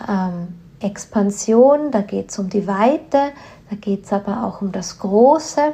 ähm, 0.10 0.48
Expansion, 0.80 1.92
da 1.92 2.02
geht 2.02 2.30
es 2.30 2.40
um 2.40 2.50
die 2.50 2.68
Weite, 2.68 3.32
da 3.70 3.76
geht 3.80 4.06
es 4.06 4.14
aber 4.14 4.44
auch 4.44 4.62
um 4.62 4.72
das 4.72 5.00
Große, 5.00 5.74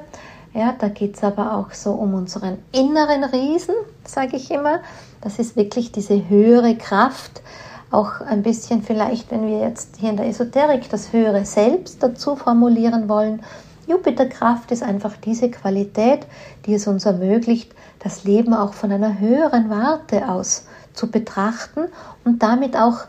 ja, 0.53 0.73
da 0.77 0.87
geht 0.89 1.15
es 1.15 1.23
aber 1.23 1.57
auch 1.57 1.71
so 1.71 1.91
um 1.91 2.13
unseren 2.13 2.59
inneren 2.71 3.23
Riesen, 3.23 3.75
sage 4.05 4.37
ich 4.37 4.51
immer. 4.51 4.79
Das 5.21 5.39
ist 5.39 5.55
wirklich 5.55 5.91
diese 5.91 6.29
höhere 6.29 6.75
Kraft, 6.75 7.41
auch 7.89 8.21
ein 8.21 8.43
bisschen 8.43 8.81
vielleicht, 8.81 9.31
wenn 9.31 9.47
wir 9.47 9.59
jetzt 9.59 9.97
hier 9.97 10.09
in 10.09 10.17
der 10.17 10.27
Esoterik 10.27 10.89
das 10.89 11.13
höhere 11.13 11.45
Selbst 11.45 12.01
dazu 12.01 12.35
formulieren 12.35 13.07
wollen. 13.07 13.41
Jupiterkraft 13.87 14.71
ist 14.71 14.83
einfach 14.83 15.15
diese 15.17 15.51
Qualität, 15.51 16.25
die 16.65 16.73
es 16.73 16.87
uns 16.87 17.05
ermöglicht, 17.05 17.73
das 17.99 18.23
Leben 18.23 18.53
auch 18.53 18.73
von 18.73 18.91
einer 18.91 19.19
höheren 19.19 19.69
Warte 19.69 20.29
aus 20.29 20.65
zu 20.93 21.09
betrachten 21.09 21.85
und 22.23 22.41
damit 22.41 22.77
auch 22.77 23.05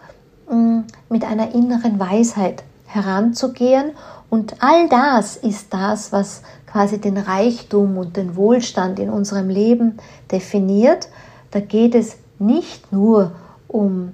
mit 1.09 1.25
einer 1.25 1.55
inneren 1.55 1.99
Weisheit 1.99 2.63
heranzugehen. 2.87 3.93
Und 4.31 4.57
all 4.61 4.89
das 4.89 5.37
ist 5.37 5.73
das, 5.73 6.13
was 6.13 6.43
quasi 6.67 7.01
den 7.01 7.19
Reichtum 7.19 7.99
und 7.99 8.17
den 8.17 8.37
Wohlstand 8.37 8.99
in 8.99 9.11
unserem 9.11 9.49
Leben 9.49 9.99
definiert. 10.31 11.09
Da 11.51 11.61
geht 11.61 11.95
es 11.95 12.17
nicht 12.39 12.93
nur 12.93 13.33
um 13.69 14.13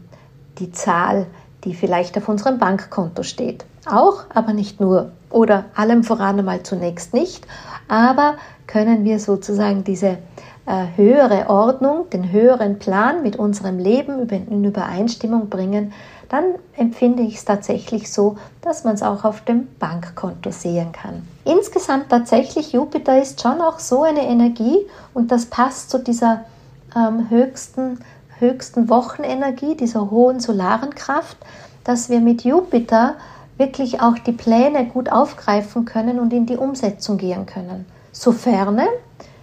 die 0.59 0.73
Zahl, 0.73 1.27
die 1.65 1.75
vielleicht 1.75 2.17
auf 2.19 2.29
unserem 2.29 2.59
Bankkonto 2.59 3.23
steht. 3.23 3.65
Auch, 3.87 4.25
aber 4.35 4.53
nicht 4.53 4.81
nur. 4.81 5.13
Oder 5.31 5.67
allem 5.75 6.05
voran 6.05 6.39
einmal 6.39 6.63
zunächst 6.63 7.15
nicht. 7.15 7.47
Aber 7.89 8.35
können 8.67 9.05
wir 9.05 9.19
sozusagen 9.21 9.85
diese 9.85 10.19
äh, 10.67 10.87
höhere 10.97 11.49
Ordnung, 11.49 12.11
den 12.11 12.31
höheren 12.31 12.79
Plan 12.79 13.23
mit 13.23 13.37
unserem 13.37 13.79
Leben 13.79 14.29
in 14.29 14.65
Übereinstimmung 14.65 15.49
bringen, 15.49 15.93
dann 16.31 16.55
empfinde 16.77 17.25
ich 17.25 17.35
es 17.37 17.45
tatsächlich 17.45 18.11
so, 18.11 18.39
dass 18.63 18.85
man 18.85 18.95
es 18.95 19.03
auch 19.03 19.25
auf 19.25 19.45
dem 19.45 19.67
Bankkonto 19.79 20.53
sehen 20.53 20.93
kann. 20.93 21.27
Insgesamt 21.45 22.09
tatsächlich, 22.09 22.73
Jupiter 22.73 23.21
ist 23.21 23.43
schon 23.43 23.61
auch 23.61 23.81
so 23.81 24.05
eine 24.05 24.23
Energie 24.23 24.79
und 25.13 25.33
das 25.33 25.47
passt 25.47 25.91
zu 25.91 25.99
dieser 25.99 26.45
ähm, 26.97 27.29
höchsten, 27.29 27.99
höchsten 28.39 28.89
Wochenenergie, 28.89 29.77
dieser 29.77 30.11
hohen 30.11 30.39
solaren 30.39 30.95
Kraft, 30.95 31.37
dass 31.83 32.09
wir 32.09 32.21
mit 32.21 32.45
Jupiter 32.45 33.17
wirklich 33.59 34.01
auch 34.01 34.19
die 34.19 34.33
Pläne 34.33 34.87
gut 34.87 35.11
aufgreifen 35.11 35.85
können 35.85 36.21
und 36.21 36.33
in 36.33 36.47
die 36.47 36.57
Umsetzung 36.57 37.19
gehen 37.19 37.45
können. 37.45 37.87
Sofern 38.13 38.81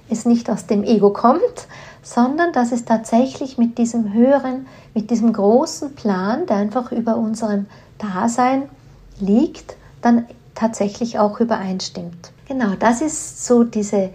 es 0.10 0.26
nicht 0.26 0.50
aus 0.50 0.68
dem 0.68 0.84
Ego 0.84 1.12
kommt, 1.12 1.68
sondern 2.08 2.54
dass 2.54 2.72
es 2.72 2.86
tatsächlich 2.86 3.58
mit 3.58 3.78
diesem 3.78 4.14
höheren, 4.14 4.66
mit 4.94 5.12
diesem 5.12 5.34
großen 5.34 5.94
Plan, 5.94 6.46
der 6.46 6.56
einfach 6.56 6.94
über 6.94 7.18
unserem 7.18 7.66
Dasein 7.98 8.70
liegt, 9.20 9.76
dann 10.02 10.26
tatsächlich 10.56 11.20
auch 11.20 11.42
übereinstimmt. 11.42 12.32
Genau, 12.48 12.76
das 12.80 13.02
ist 13.02 13.46
so 13.46 13.66
diese 13.66 14.12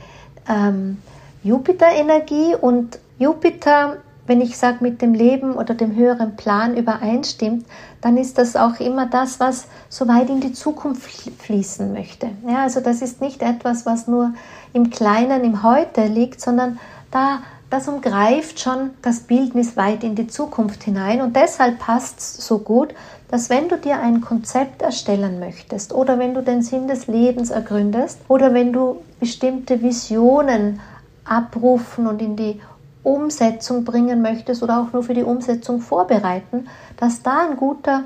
ähm, 0.49 1.03
Jupiter-Energie 1.43 2.55
und 2.59 2.99
Jupiter, 3.19 3.99
wenn 4.27 4.41
ich 4.41 4.57
sage, 4.57 4.79
mit 4.81 5.03
dem 5.03 5.13
Leben 5.13 5.53
oder 5.53 5.75
dem 5.75 5.95
höheren 5.95 6.35
Plan 6.37 6.75
übereinstimmt, 6.77 7.67
dann 8.01 8.17
ist 8.17 8.39
das 8.39 8.57
auch 8.57 8.81
immer 8.81 9.05
das, 9.05 9.39
was 9.39 9.67
so 9.91 10.09
weit 10.09 10.31
in 10.31 10.41
die 10.41 10.55
Zukunft 10.55 11.11
fließen 11.41 11.93
möchte. 11.93 12.31
Ja, 12.49 12.63
also 12.63 12.81
das 12.81 13.03
ist 13.03 13.21
nicht 13.21 13.43
etwas, 13.43 13.85
was 13.85 14.09
nur 14.09 14.33
im 14.73 14.89
Kleinen, 14.89 15.45
im 15.45 15.63
Heute 15.63 16.07
liegt, 16.07 16.41
sondern 16.41 16.79
da 17.11 17.41
das 17.73 17.89
umgreift 17.89 18.61
schon 18.61 18.91
das 19.01 19.21
Bildnis 19.21 19.79
weit 19.79 20.05
in 20.05 20.15
die 20.15 20.27
Zukunft 20.27 20.85
hinein 20.85 21.23
und 21.23 21.35
deshalb 21.35 21.79
passt 21.79 22.19
es 22.19 22.47
so 22.47 22.59
gut, 22.59 22.93
dass 23.31 23.49
wenn 23.49 23.71
du 23.71 23.79
dir 23.79 23.99
ein 23.99 24.21
Konzept 24.21 24.83
erstellen 24.83 25.41
möchtest 25.41 25.95
oder 25.95 26.19
wenn 26.19 26.35
du 26.35 26.43
den 26.43 26.61
Sinn 26.61 26.87
des 26.87 27.07
Lebens 27.07 27.49
ergründest 27.49 28.21
oder 28.29 28.53
wenn 28.53 28.75
du 28.75 29.01
bestimmte 29.19 29.81
Visionen 29.81 30.81
abrufen 31.25 32.07
und 32.07 32.21
in 32.21 32.37
die 32.37 32.61
Umsetzung 33.03 33.85
bringen 33.85 34.21
möchtest 34.21 34.63
oder 34.63 34.83
auch 34.83 34.93
nur 34.93 35.03
für 35.03 35.15
die 35.15 35.25
Umsetzung 35.25 35.81
vorbereiten, 35.81 36.69
dass 36.99 37.23
da 37.23 37.49
ein 37.49 37.57
guter 37.57 38.05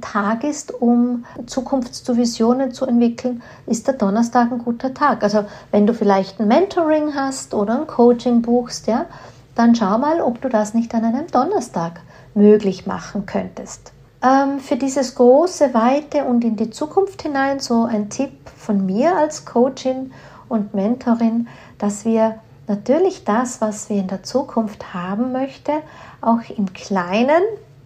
Tag 0.00 0.44
ist, 0.44 0.72
um 0.72 1.24
Zukunftsvisionen 1.46 2.72
zu 2.72 2.86
entwickeln, 2.86 3.42
ist 3.66 3.86
der 3.86 3.94
Donnerstag 3.94 4.52
ein 4.52 4.58
guter 4.58 4.94
Tag. 4.94 5.22
Also 5.22 5.44
wenn 5.70 5.86
du 5.86 5.94
vielleicht 5.94 6.40
ein 6.40 6.48
Mentoring 6.48 7.14
hast 7.14 7.52
oder 7.54 7.80
ein 7.80 7.86
Coaching 7.86 8.42
buchst, 8.42 8.86
ja, 8.86 9.06
dann 9.54 9.74
schau 9.74 9.98
mal, 9.98 10.20
ob 10.20 10.40
du 10.40 10.48
das 10.48 10.74
nicht 10.74 10.94
an 10.94 11.04
einem 11.04 11.26
Donnerstag 11.26 12.00
möglich 12.34 12.86
machen 12.86 13.26
könntest. 13.26 13.92
Ähm, 14.22 14.60
für 14.60 14.76
dieses 14.76 15.16
große, 15.16 15.74
weite 15.74 16.24
und 16.24 16.44
in 16.44 16.56
die 16.56 16.70
Zukunft 16.70 17.22
hinein 17.22 17.58
so 17.58 17.84
ein 17.84 18.08
Tipp 18.08 18.32
von 18.56 18.86
mir 18.86 19.16
als 19.16 19.44
Coachin 19.44 20.12
und 20.48 20.74
Mentorin, 20.74 21.48
dass 21.78 22.04
wir 22.04 22.36
natürlich 22.68 23.24
das, 23.24 23.60
was 23.60 23.90
wir 23.90 23.96
in 23.96 24.06
der 24.06 24.22
Zukunft 24.22 24.94
haben 24.94 25.32
möchte, 25.32 25.72
auch 26.20 26.40
im 26.56 26.72
Kleinen 26.72 27.42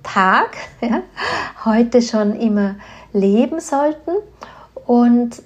Tag 0.06 0.56
ja, 0.80 1.02
heute 1.64 2.02
schon 2.02 2.34
immer 2.36 2.76
leben 3.12 3.60
sollten. 3.60 4.12
Und 4.86 5.42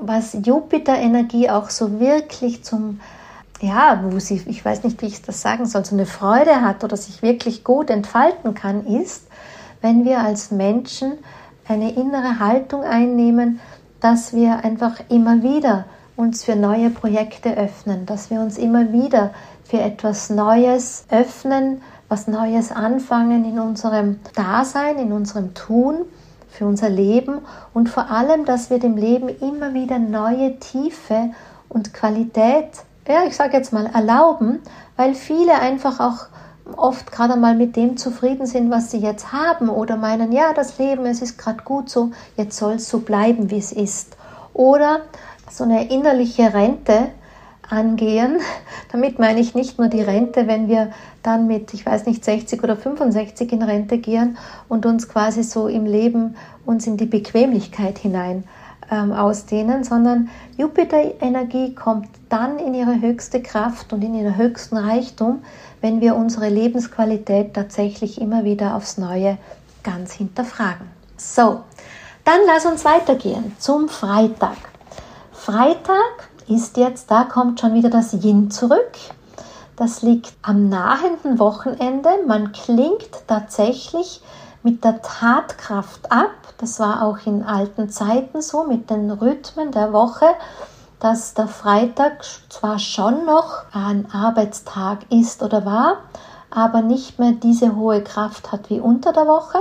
was 0.00 0.36
Jupiter-Energie 0.44 1.48
auch 1.50 1.70
so 1.70 1.98
wirklich 1.98 2.62
zum, 2.62 3.00
ja, 3.60 4.02
wo 4.04 4.18
sie, 4.18 4.42
ich 4.46 4.64
weiß 4.64 4.84
nicht, 4.84 5.00
wie 5.02 5.06
ich 5.06 5.22
das 5.22 5.40
sagen 5.40 5.66
soll, 5.66 5.84
so 5.84 5.94
eine 5.94 6.06
Freude 6.06 6.60
hat 6.60 6.84
oder 6.84 6.96
sich 6.96 7.22
wirklich 7.22 7.64
gut 7.64 7.90
entfalten 7.90 8.54
kann, 8.54 8.86
ist, 8.86 9.26
wenn 9.80 10.04
wir 10.04 10.20
als 10.20 10.50
Menschen 10.50 11.12
eine 11.66 11.92
innere 11.92 12.38
Haltung 12.38 12.82
einnehmen, 12.82 13.60
dass 14.00 14.34
wir 14.34 14.64
einfach 14.64 15.00
immer 15.08 15.42
wieder 15.42 15.86
uns 16.16 16.44
für 16.44 16.56
neue 16.56 16.90
Projekte 16.90 17.56
öffnen, 17.56 18.06
dass 18.06 18.30
wir 18.30 18.40
uns 18.40 18.58
immer 18.58 18.92
wieder 18.92 19.32
für 19.64 19.80
etwas 19.80 20.30
Neues 20.30 21.04
öffnen, 21.10 21.82
was 22.08 22.28
Neues 22.28 22.72
anfangen 22.72 23.44
in 23.44 23.58
unserem 23.58 24.20
Dasein, 24.34 24.98
in 24.98 25.12
unserem 25.12 25.54
Tun, 25.54 26.04
für 26.48 26.66
unser 26.66 26.88
Leben 26.88 27.40
und 27.74 27.88
vor 27.88 28.10
allem, 28.10 28.44
dass 28.44 28.70
wir 28.70 28.78
dem 28.78 28.96
Leben 28.96 29.28
immer 29.28 29.74
wieder 29.74 29.98
neue 29.98 30.58
Tiefe 30.58 31.30
und 31.68 31.92
Qualität, 31.92 32.68
ja, 33.06 33.24
ich 33.26 33.36
sage 33.36 33.56
jetzt 33.56 33.72
mal, 33.72 33.86
erlauben, 33.86 34.60
weil 34.96 35.14
viele 35.14 35.54
einfach 35.54 36.00
auch 36.00 36.26
oft 36.76 37.12
gerade 37.12 37.36
mal 37.36 37.54
mit 37.54 37.76
dem 37.76 37.96
zufrieden 37.96 38.46
sind, 38.46 38.70
was 38.70 38.90
sie 38.90 38.98
jetzt 38.98 39.32
haben 39.32 39.68
oder 39.68 39.96
meinen, 39.96 40.32
ja, 40.32 40.52
das 40.52 40.78
Leben, 40.78 41.06
es 41.06 41.22
ist 41.22 41.38
gerade 41.38 41.62
gut 41.62 41.90
so, 41.90 42.10
jetzt 42.36 42.56
soll 42.56 42.74
es 42.74 42.88
so 42.88 43.00
bleiben, 43.00 43.50
wie 43.50 43.58
es 43.58 43.72
ist. 43.72 44.16
Oder 44.52 45.00
so 45.50 45.64
eine 45.64 45.88
innerliche 45.90 46.54
Rente, 46.54 47.10
angehen. 47.68 48.38
Damit 48.92 49.18
meine 49.18 49.40
ich 49.40 49.54
nicht 49.54 49.78
nur 49.78 49.88
die 49.88 50.02
Rente, 50.02 50.46
wenn 50.46 50.68
wir 50.68 50.90
dann 51.22 51.46
mit, 51.46 51.74
ich 51.74 51.84
weiß 51.84 52.06
nicht, 52.06 52.24
60 52.24 52.62
oder 52.62 52.76
65 52.76 53.52
in 53.52 53.62
Rente 53.62 53.98
gehen 53.98 54.38
und 54.68 54.86
uns 54.86 55.08
quasi 55.08 55.42
so 55.42 55.68
im 55.68 55.84
Leben 55.84 56.36
uns 56.64 56.86
in 56.86 56.96
die 56.96 57.06
Bequemlichkeit 57.06 57.98
hinein 57.98 58.44
ähm, 58.90 59.12
ausdehnen, 59.12 59.84
sondern 59.84 60.28
Jupiter-Energie 60.56 61.74
kommt 61.74 62.08
dann 62.28 62.58
in 62.58 62.74
ihre 62.74 63.00
höchste 63.00 63.42
Kraft 63.42 63.92
und 63.92 64.02
in 64.02 64.14
ihren 64.14 64.36
höchsten 64.36 64.76
Reichtum, 64.76 65.42
wenn 65.80 66.00
wir 66.00 66.16
unsere 66.16 66.48
Lebensqualität 66.48 67.54
tatsächlich 67.54 68.20
immer 68.20 68.44
wieder 68.44 68.76
aufs 68.76 68.98
Neue 68.98 69.38
ganz 69.82 70.12
hinterfragen. 70.12 70.86
So, 71.16 71.60
dann 72.24 72.40
lass 72.46 72.66
uns 72.66 72.84
weitergehen 72.84 73.54
zum 73.58 73.88
Freitag. 73.88 74.56
Freitag 75.32 76.28
ist 76.48 76.76
jetzt, 76.76 77.10
da 77.10 77.24
kommt 77.24 77.60
schon 77.60 77.74
wieder 77.74 77.90
das 77.90 78.12
Yin 78.12 78.50
zurück. 78.50 78.92
Das 79.76 80.02
liegt 80.02 80.32
am 80.42 80.68
nahenden 80.68 81.38
Wochenende. 81.38 82.08
Man 82.26 82.52
klingt 82.52 83.10
tatsächlich 83.26 84.22
mit 84.62 84.84
der 84.84 85.02
Tatkraft 85.02 86.10
ab. 86.10 86.30
Das 86.58 86.80
war 86.80 87.02
auch 87.02 87.18
in 87.26 87.42
alten 87.42 87.90
Zeiten 87.90 88.40
so 88.40 88.64
mit 88.64 88.88
den 88.90 89.10
Rhythmen 89.10 89.70
der 89.72 89.92
Woche, 89.92 90.26
dass 90.98 91.34
der 91.34 91.46
Freitag 91.46 92.24
zwar 92.48 92.78
schon 92.78 93.26
noch 93.26 93.64
ein 93.72 94.10
Arbeitstag 94.10 95.00
ist 95.10 95.42
oder 95.42 95.66
war, 95.66 95.98
aber 96.50 96.80
nicht 96.80 97.18
mehr 97.18 97.32
diese 97.32 97.76
hohe 97.76 98.02
Kraft 98.02 98.50
hat 98.52 98.70
wie 98.70 98.80
unter 98.80 99.12
der 99.12 99.26
Woche, 99.26 99.58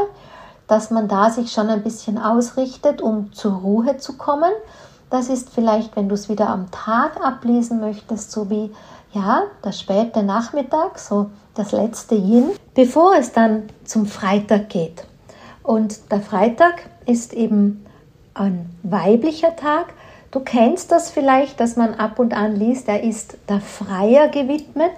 dass 0.67 0.91
man 0.91 1.07
da 1.07 1.29
sich 1.29 1.51
schon 1.51 1.67
ein 1.67 1.83
bisschen 1.83 2.17
ausrichtet, 2.17 3.01
um 3.01 3.33
zur 3.33 3.53
Ruhe 3.53 3.97
zu 3.97 4.13
kommen 4.13 4.51
das 5.09 5.29
ist 5.29 5.49
vielleicht, 5.49 5.95
wenn 5.95 6.09
du 6.09 6.15
es 6.15 6.29
wieder 6.29 6.49
am 6.49 6.71
Tag 6.71 7.23
ablesen 7.23 7.79
möchtest, 7.79 8.31
so 8.31 8.49
wie 8.49 8.71
ja, 9.13 9.43
der 9.63 9.71
späte 9.71 10.23
Nachmittag, 10.23 10.99
so 10.99 11.29
das 11.53 11.71
letzte 11.71 12.15
Yin, 12.15 12.51
bevor 12.73 13.15
es 13.15 13.31
dann 13.31 13.63
zum 13.85 14.05
Freitag 14.05 14.69
geht. 14.69 15.05
Und 15.63 16.11
der 16.11 16.21
Freitag 16.21 16.83
ist 17.05 17.33
eben 17.33 17.85
ein 18.33 18.69
weiblicher 18.83 19.55
Tag. 19.55 19.93
Du 20.31 20.41
kennst 20.41 20.91
das 20.91 21.09
vielleicht, 21.09 21.59
dass 21.59 21.77
man 21.77 21.93
ab 21.95 22.19
und 22.19 22.33
an 22.35 22.55
liest, 22.55 22.89
er 22.89 23.03
ist 23.03 23.37
der 23.47 23.61
Freier 23.61 24.27
gewidmet. 24.27 24.91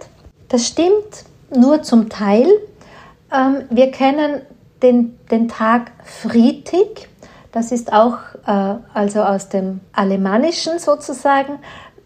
Das 0.50 0.66
stimmt 0.66 1.26
nur 1.56 1.84
zum 1.84 2.10
Teil. 2.10 2.48
Ähm, 3.32 3.66
wir 3.70 3.92
kennen 3.92 4.42
den, 4.82 5.18
den 5.30 5.48
Tag 5.48 5.92
Friedtig. 6.04 7.08
Das 7.52 7.72
ist 7.72 7.94
auch 7.94 8.18
äh, 8.48 8.76
also 8.94 9.22
aus 9.22 9.50
dem 9.50 9.82
Alemannischen 9.94 10.80
sozusagen. 10.80 11.60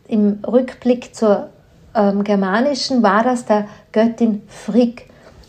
Im 0.08 0.40
Rückblick 0.46 1.16
zur 1.16 1.50
ähm, 1.96 2.24
Germanischen 2.24 3.04
war 3.04 3.24
das 3.24 3.46
der 3.46 3.68
Göttin 3.92 4.42
Frigg, 4.48 5.04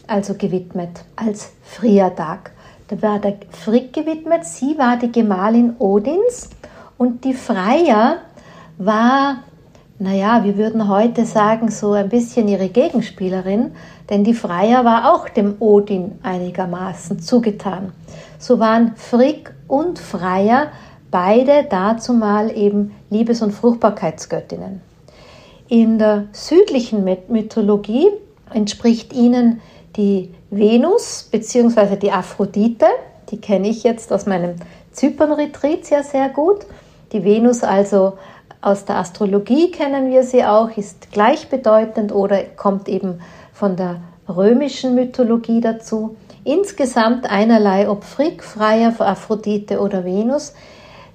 also 0.07 0.34
gewidmet, 0.34 1.05
als 1.16 1.53
Friertag. 1.64 2.53
Da 2.88 3.01
war 3.01 3.18
der 3.18 3.36
Frigg 3.51 3.93
gewidmet, 3.93 4.45
sie 4.45 4.76
war 4.78 4.99
die 4.99 5.11
Gemahlin 5.11 5.74
Odins 5.78 6.51
und 6.99 7.24
die 7.24 7.34
Freier 7.34 8.18
war, 8.76 9.38
naja, 9.99 10.45
wir 10.45 10.57
würden 10.57 10.88
heute 10.88 11.24
sagen, 11.24 11.70
so 11.70 11.93
ein 11.93 12.09
bisschen 12.09 12.49
ihre 12.49 12.68
Gegenspielerin, 12.68 13.72
denn 14.12 14.24
die 14.24 14.34
Freier 14.34 14.84
war 14.84 15.14
auch 15.14 15.26
dem 15.30 15.56
Odin 15.58 16.18
einigermaßen 16.22 17.20
zugetan. 17.20 17.92
So 18.38 18.58
waren 18.58 18.92
Frigg 18.94 19.52
und 19.68 19.98
Freier 19.98 20.66
beide 21.10 21.64
dazumal 21.64 22.54
eben 22.54 22.94
Liebes- 23.08 23.40
und 23.40 23.52
Fruchtbarkeitsgöttinnen. 23.52 24.82
In 25.68 25.98
der 25.98 26.26
südlichen 26.32 27.04
Mythologie 27.28 28.08
entspricht 28.52 29.14
ihnen 29.14 29.62
die 29.96 30.34
Venus 30.50 31.28
bzw. 31.32 31.96
die 31.96 32.12
Aphrodite, 32.12 32.86
die 33.30 33.40
kenne 33.40 33.68
ich 33.68 33.82
jetzt 33.82 34.12
aus 34.12 34.26
meinem 34.26 34.56
Zypern-Retreat 34.92 35.88
ja 35.88 36.02
sehr 36.02 36.28
gut. 36.28 36.66
Die 37.12 37.24
Venus 37.24 37.62
also 37.62 38.18
aus 38.60 38.84
der 38.84 38.96
Astrologie 38.96 39.70
kennen 39.70 40.10
wir 40.10 40.22
sie 40.22 40.44
auch, 40.44 40.76
ist 40.76 41.10
gleichbedeutend 41.12 42.12
oder 42.12 42.42
kommt 42.42 42.90
eben 42.90 43.20
von 43.62 43.76
der 43.76 44.00
römischen 44.28 44.96
Mythologie 44.96 45.60
dazu. 45.60 46.16
Insgesamt 46.42 47.30
einerlei, 47.30 47.88
ob 47.88 48.02
Frigg, 48.02 48.42
Freier, 48.42 48.92
Aphrodite 48.98 49.78
oder 49.78 50.04
Venus. 50.04 50.52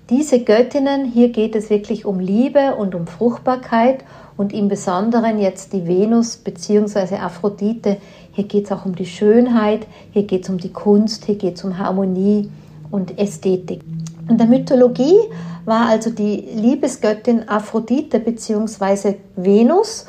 Diese 0.09 0.39
Göttinnen, 0.39 1.03
hier 1.03 1.27
geht 1.33 1.57
es 1.57 1.69
wirklich 1.69 2.05
um 2.05 2.21
Liebe 2.21 2.75
und 2.75 2.95
um 2.95 3.05
Fruchtbarkeit 3.05 4.05
und 4.37 4.53
im 4.53 4.69
Besonderen 4.69 5.39
jetzt 5.39 5.73
die 5.73 5.87
Venus 5.87 6.37
bzw. 6.37 7.17
Aphrodite. 7.17 7.97
Hier 8.31 8.45
geht 8.45 8.67
es 8.67 8.71
auch 8.71 8.85
um 8.85 8.95
die 8.95 9.07
Schönheit, 9.07 9.85
hier 10.13 10.23
geht 10.23 10.45
es 10.45 10.49
um 10.49 10.57
die 10.57 10.71
Kunst, 10.71 11.25
hier 11.25 11.35
geht 11.35 11.57
es 11.57 11.65
um 11.65 11.77
Harmonie 11.77 12.49
und 12.89 13.19
Ästhetik. 13.19 13.81
In 14.29 14.37
der 14.37 14.47
Mythologie 14.47 15.17
war 15.65 15.89
also 15.89 16.11
die 16.11 16.47
Liebesgöttin 16.55 17.49
Aphrodite 17.49 18.21
bzw. 18.21 19.15
Venus 19.35 20.05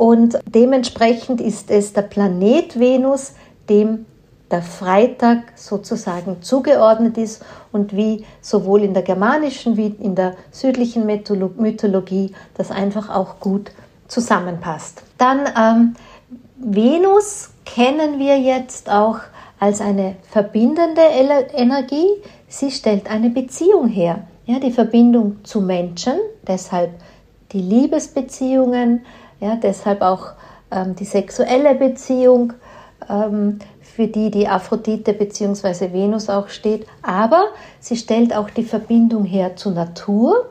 und 0.00 0.38
dementsprechend 0.46 1.42
ist 1.42 1.70
es 1.70 1.92
der 1.92 2.00
Planet 2.00 2.80
Venus, 2.80 3.34
dem 3.68 4.06
der 4.50 4.62
Freitag 4.62 5.52
sozusagen 5.56 6.40
zugeordnet 6.40 7.18
ist 7.18 7.44
und 7.70 7.94
wie 7.94 8.24
sowohl 8.40 8.82
in 8.82 8.94
der 8.94 9.02
germanischen 9.02 9.76
wie 9.76 9.94
in 10.00 10.14
der 10.14 10.36
südlichen 10.52 11.04
Mythologie 11.04 12.32
das 12.54 12.70
einfach 12.70 13.14
auch 13.14 13.40
gut 13.40 13.72
zusammenpasst. 14.08 15.02
Dann 15.18 15.40
ähm, 15.54 15.96
Venus 16.56 17.50
kennen 17.66 18.18
wir 18.18 18.40
jetzt 18.40 18.90
auch 18.90 19.18
als 19.58 19.82
eine 19.82 20.16
verbindende 20.30 21.02
Energie. 21.52 22.08
Sie 22.48 22.70
stellt 22.70 23.10
eine 23.10 23.28
Beziehung 23.28 23.88
her. 23.88 24.24
Ja, 24.46 24.60
die 24.60 24.72
Verbindung 24.72 25.44
zu 25.44 25.60
Menschen, 25.60 26.14
deshalb 26.48 26.92
die 27.52 27.60
Liebesbeziehungen, 27.60 29.02
ja, 29.40 29.56
deshalb 29.56 30.02
auch 30.02 30.32
ähm, 30.70 30.94
die 30.94 31.04
sexuelle 31.04 31.74
Beziehung, 31.74 32.52
ähm, 33.08 33.58
für 33.80 34.06
die 34.06 34.30
die 34.30 34.48
Aphrodite 34.48 35.12
bzw. 35.12 35.92
Venus 35.92 36.28
auch 36.28 36.48
steht. 36.48 36.86
Aber 37.02 37.48
sie 37.80 37.96
stellt 37.96 38.34
auch 38.34 38.48
die 38.50 38.62
Verbindung 38.62 39.24
her 39.24 39.56
zur 39.56 39.72
Natur, 39.72 40.48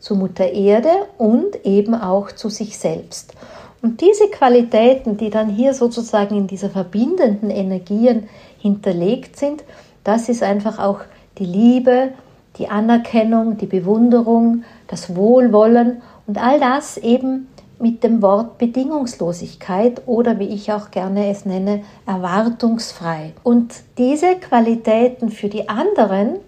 zu 0.00 0.14
Mutter 0.14 0.50
Erde 0.50 0.90
und 1.18 1.64
eben 1.64 1.94
auch 1.94 2.32
zu 2.32 2.48
sich 2.48 2.78
selbst. 2.78 3.34
Und 3.82 4.00
diese 4.00 4.28
Qualitäten, 4.28 5.16
die 5.16 5.30
dann 5.30 5.48
hier 5.48 5.74
sozusagen 5.74 6.36
in 6.36 6.46
dieser 6.46 6.70
verbindenden 6.70 7.50
Energien 7.50 8.28
hinterlegt 8.58 9.38
sind, 9.38 9.62
das 10.02 10.28
ist 10.28 10.42
einfach 10.42 10.78
auch 10.78 11.00
die 11.38 11.44
Liebe, 11.44 12.10
die 12.56 12.68
Anerkennung, 12.68 13.58
die 13.58 13.66
Bewunderung, 13.66 14.64
das 14.88 15.14
Wohlwollen 15.14 16.02
und 16.26 16.42
all 16.42 16.58
das 16.58 16.96
eben 16.96 17.48
mit 17.78 18.02
dem 18.02 18.22
Wort 18.22 18.58
Bedingungslosigkeit 18.58 20.02
oder 20.06 20.38
wie 20.38 20.48
ich 20.48 20.72
auch 20.72 20.90
gerne 20.90 21.30
es 21.30 21.44
nenne, 21.44 21.82
erwartungsfrei. 22.06 23.32
Und 23.42 23.74
diese 23.98 24.36
Qualitäten 24.36 25.30
für 25.30 25.48
die 25.48 25.68
anderen 25.68 26.40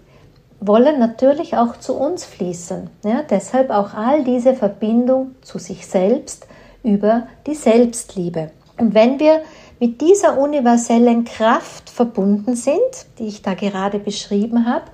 wollen 0.59 0.99
natürlich 0.99 1.57
auch 1.57 1.77
zu 1.77 1.95
uns 1.95 2.25
fließen. 2.25 2.89
Ja, 3.03 3.23
deshalb 3.27 3.71
auch 3.71 3.93
all 3.93 4.23
diese 4.23 4.53
Verbindung 4.53 5.35
zu 5.41 5.57
sich 5.57 5.87
selbst 5.87 6.47
über 6.83 7.27
die 7.47 7.55
Selbstliebe. 7.55 8.51
Und 8.77 8.93
wenn 8.93 9.19
wir 9.19 9.41
mit 9.79 10.01
dieser 10.01 10.37
universellen 10.37 11.25
Kraft 11.25 11.89
verbunden 11.89 12.55
sind, 12.55 12.77
die 13.17 13.27
ich 13.27 13.41
da 13.41 13.55
gerade 13.55 13.97
beschrieben 13.97 14.67
habe, 14.67 14.85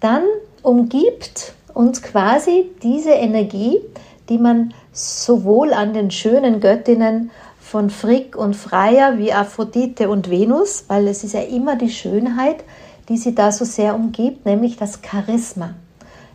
dann 0.00 0.24
umgibt 0.62 1.54
uns 1.72 2.02
quasi 2.02 2.70
diese 2.82 3.10
Energie, 3.10 3.80
die 4.28 4.38
man 4.38 4.74
sowohl 4.94 5.74
an 5.74 5.92
den 5.92 6.10
schönen 6.10 6.60
Göttinnen 6.60 7.30
von 7.60 7.90
Frick 7.90 8.36
und 8.36 8.54
Freya 8.54 9.18
wie 9.18 9.32
Aphrodite 9.32 10.08
und 10.08 10.30
Venus, 10.30 10.84
weil 10.88 11.08
es 11.08 11.24
ist 11.24 11.34
ja 11.34 11.42
immer 11.42 11.76
die 11.76 11.90
Schönheit, 11.90 12.64
die 13.08 13.16
sie 13.16 13.34
da 13.34 13.52
so 13.52 13.64
sehr 13.64 13.94
umgibt, 13.94 14.46
nämlich 14.46 14.76
das 14.76 15.00
Charisma. 15.02 15.74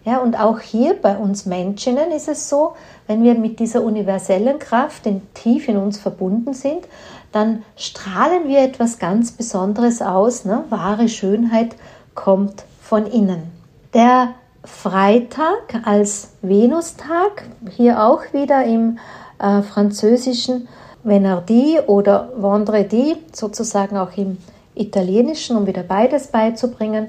Ja, 0.06 0.20
und 0.20 0.40
auch 0.40 0.60
hier 0.60 0.96
bei 1.02 1.18
uns 1.18 1.46
Menschen 1.46 1.98
ist 1.98 2.28
es 2.28 2.50
so, 2.50 2.74
wenn 3.08 3.24
wir 3.24 3.36
mit 3.36 3.60
dieser 3.60 3.84
universellen 3.84 4.60
Kraft 4.60 5.06
in, 5.06 5.22
tief 5.34 5.68
in 5.68 5.78
uns 5.78 5.98
verbunden 5.98 6.54
sind, 6.54 6.88
dann 7.32 7.64
strahlen 7.76 8.48
wir 8.48 8.60
etwas 8.60 9.00
ganz 9.00 9.32
Besonderes 9.32 10.02
aus. 10.02 10.46
Ne? 10.46 10.64
Wahre 10.70 11.08
Schönheit 11.10 11.76
kommt 12.16 12.64
von 12.82 13.06
innen. 13.06 13.52
Der 13.94 14.30
Freitag 14.64 15.82
als 15.86 16.32
Venustag, 16.42 17.44
hier 17.76 18.04
auch 18.04 18.22
wieder 18.34 18.66
im 18.66 19.00
äh, 19.40 19.62
französischen 19.62 20.68
Venardi 21.04 21.80
oder 21.88 22.32
Vendredi, 22.36 23.16
sozusagen 23.32 23.98
auch 23.98 24.16
im 24.18 24.38
italienischen, 24.76 25.56
um 25.56 25.66
wieder 25.66 25.84
beides 25.84 26.28
beizubringen, 26.28 27.08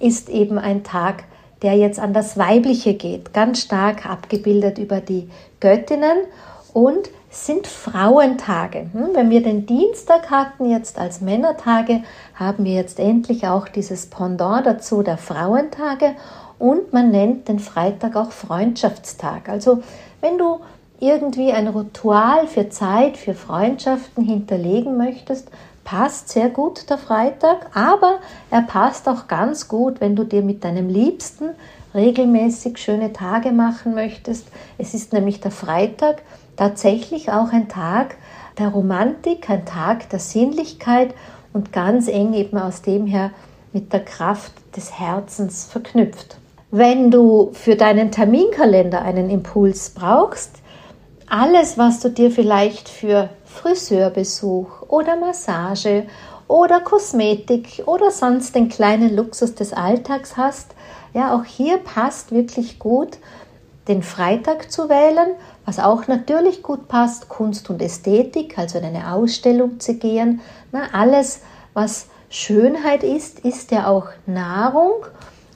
ist 0.00 0.28
eben 0.28 0.58
ein 0.58 0.84
Tag, 0.84 1.24
der 1.62 1.74
jetzt 1.76 1.98
an 1.98 2.12
das 2.12 2.36
Weibliche 2.36 2.94
geht, 2.94 3.32
ganz 3.32 3.60
stark 3.60 4.06
abgebildet 4.06 4.78
über 4.78 5.00
die 5.00 5.30
Göttinnen 5.60 6.18
und 6.72 7.10
sind 7.30 7.66
Frauentage. 7.66 8.88
Hm, 8.92 9.10
wenn 9.14 9.30
wir 9.30 9.42
den 9.42 9.66
Dienstag 9.66 10.30
hatten, 10.30 10.70
jetzt 10.70 10.98
als 10.98 11.20
Männertage, 11.20 12.02
haben 12.34 12.64
wir 12.64 12.72
jetzt 12.72 12.98
endlich 12.98 13.46
auch 13.46 13.68
dieses 13.68 14.06
Pendant 14.06 14.66
dazu 14.66 15.02
der 15.02 15.18
Frauentage 15.18 16.14
und 16.58 16.92
man 16.92 17.10
nennt 17.10 17.48
den 17.48 17.58
Freitag 17.58 18.16
auch 18.16 18.32
Freundschaftstag. 18.32 19.48
Also 19.48 19.82
wenn 20.20 20.38
du 20.38 20.60
irgendwie 21.00 21.52
ein 21.52 21.68
Ritual 21.68 22.46
für 22.46 22.68
Zeit, 22.68 23.16
für 23.16 23.34
Freundschaften 23.34 24.24
hinterlegen 24.24 24.96
möchtest, 24.96 25.50
passt 25.84 26.30
sehr 26.30 26.48
gut 26.48 26.90
der 26.90 26.98
Freitag, 26.98 27.70
aber 27.74 28.18
er 28.50 28.62
passt 28.62 29.08
auch 29.08 29.28
ganz 29.28 29.68
gut, 29.68 30.00
wenn 30.00 30.16
du 30.16 30.24
dir 30.24 30.42
mit 30.42 30.64
deinem 30.64 30.88
Liebsten 30.88 31.50
regelmäßig 31.94 32.78
schöne 32.78 33.12
Tage 33.12 33.52
machen 33.52 33.94
möchtest. 33.94 34.48
Es 34.78 34.94
ist 34.94 35.12
nämlich 35.12 35.40
der 35.40 35.52
Freitag 35.52 36.22
tatsächlich 36.56 37.30
auch 37.30 37.52
ein 37.52 37.68
Tag 37.68 38.16
der 38.58 38.68
Romantik, 38.68 39.48
ein 39.48 39.64
Tag 39.64 40.08
der 40.10 40.18
Sinnlichkeit 40.18 41.14
und 41.52 41.72
ganz 41.72 42.08
eng 42.08 42.32
eben 42.34 42.58
aus 42.58 42.82
dem 42.82 43.06
her 43.06 43.30
mit 43.72 43.92
der 43.92 44.04
Kraft 44.04 44.52
des 44.76 44.98
Herzens 44.98 45.66
verknüpft. 45.66 46.38
Wenn 46.78 47.10
du 47.10 47.52
für 47.54 47.74
deinen 47.74 48.12
Terminkalender 48.12 49.00
einen 49.00 49.30
Impuls 49.30 49.88
brauchst, 49.88 50.56
alles, 51.26 51.78
was 51.78 52.00
du 52.00 52.10
dir 52.10 52.30
vielleicht 52.30 52.90
für 52.90 53.30
Friseurbesuch 53.46 54.82
oder 54.88 55.16
Massage 55.16 56.04
oder 56.48 56.80
Kosmetik 56.80 57.82
oder 57.86 58.10
sonst 58.10 58.54
den 58.54 58.68
kleinen 58.68 59.16
Luxus 59.16 59.54
des 59.54 59.72
Alltags 59.72 60.36
hast, 60.36 60.74
ja, 61.14 61.34
auch 61.34 61.46
hier 61.46 61.78
passt 61.78 62.30
wirklich 62.30 62.78
gut, 62.78 63.16
den 63.88 64.02
Freitag 64.02 64.70
zu 64.70 64.90
wählen, 64.90 65.30
was 65.64 65.78
auch 65.78 66.08
natürlich 66.08 66.62
gut 66.62 66.88
passt, 66.88 67.30
Kunst 67.30 67.70
und 67.70 67.80
Ästhetik, 67.80 68.58
also 68.58 68.76
in 68.76 68.84
eine 68.84 69.14
Ausstellung 69.14 69.80
zu 69.80 69.94
gehen. 69.94 70.42
Na, 70.72 70.88
alles, 70.92 71.40
was 71.72 72.08
Schönheit 72.28 73.02
ist, 73.02 73.38
ist 73.38 73.70
ja 73.70 73.86
auch 73.86 74.08
Nahrung 74.26 75.06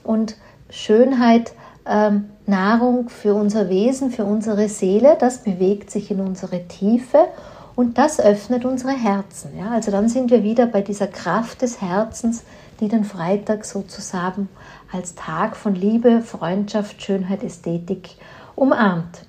und 0.03 0.35
Schönheit 0.71 1.53
ähm, 1.85 2.29
Nahrung 2.47 3.09
für 3.09 3.35
unser 3.35 3.69
Wesen, 3.69 4.11
für 4.11 4.25
unsere 4.25 4.67
Seele, 4.69 5.17
das 5.19 5.39
bewegt 5.43 5.91
sich 5.91 6.09
in 6.11 6.19
unsere 6.19 6.67
Tiefe 6.67 7.27
und 7.75 7.97
das 7.97 8.19
öffnet 8.19 8.65
unsere 8.65 8.91
Herzen. 8.91 9.57
Ja? 9.57 9.71
Also 9.71 9.91
dann 9.91 10.09
sind 10.09 10.31
wir 10.31 10.43
wieder 10.43 10.65
bei 10.65 10.81
dieser 10.81 11.07
Kraft 11.07 11.61
des 11.61 11.81
Herzens, 11.81 12.43
die 12.79 12.87
den 12.87 13.03
Freitag 13.03 13.65
sozusagen 13.65 14.49
als 14.91 15.15
Tag 15.15 15.55
von 15.55 15.75
Liebe, 15.75 16.21
Freundschaft, 16.21 17.01
Schönheit, 17.01 17.43
Ästhetik 17.43 18.15
umarmt. 18.55 19.21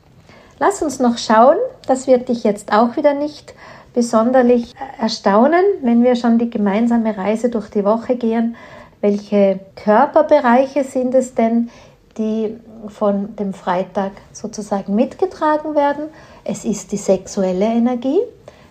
Lass 0.58 0.82
uns 0.82 0.98
noch 1.00 1.18
schauen, 1.18 1.56
das 1.86 2.06
wird 2.06 2.28
dich 2.28 2.44
jetzt 2.44 2.72
auch 2.72 2.96
wieder 2.96 3.14
nicht 3.14 3.54
besonderlich 3.94 4.74
erstaunen, 4.98 5.64
wenn 5.82 6.02
wir 6.02 6.16
schon 6.16 6.38
die 6.38 6.50
gemeinsame 6.50 7.16
Reise 7.16 7.50
durch 7.50 7.68
die 7.68 7.84
Woche 7.84 8.16
gehen. 8.16 8.56
Welche 9.02 9.58
Körperbereiche 9.74 10.84
sind 10.84 11.12
es 11.16 11.34
denn, 11.34 11.70
die 12.16 12.56
von 12.86 13.34
dem 13.34 13.52
Freitag 13.52 14.12
sozusagen 14.32 14.94
mitgetragen 14.94 15.74
werden? 15.74 16.04
Es 16.44 16.64
ist 16.64 16.92
die 16.92 16.96
sexuelle 16.96 17.64
Energie. 17.64 18.20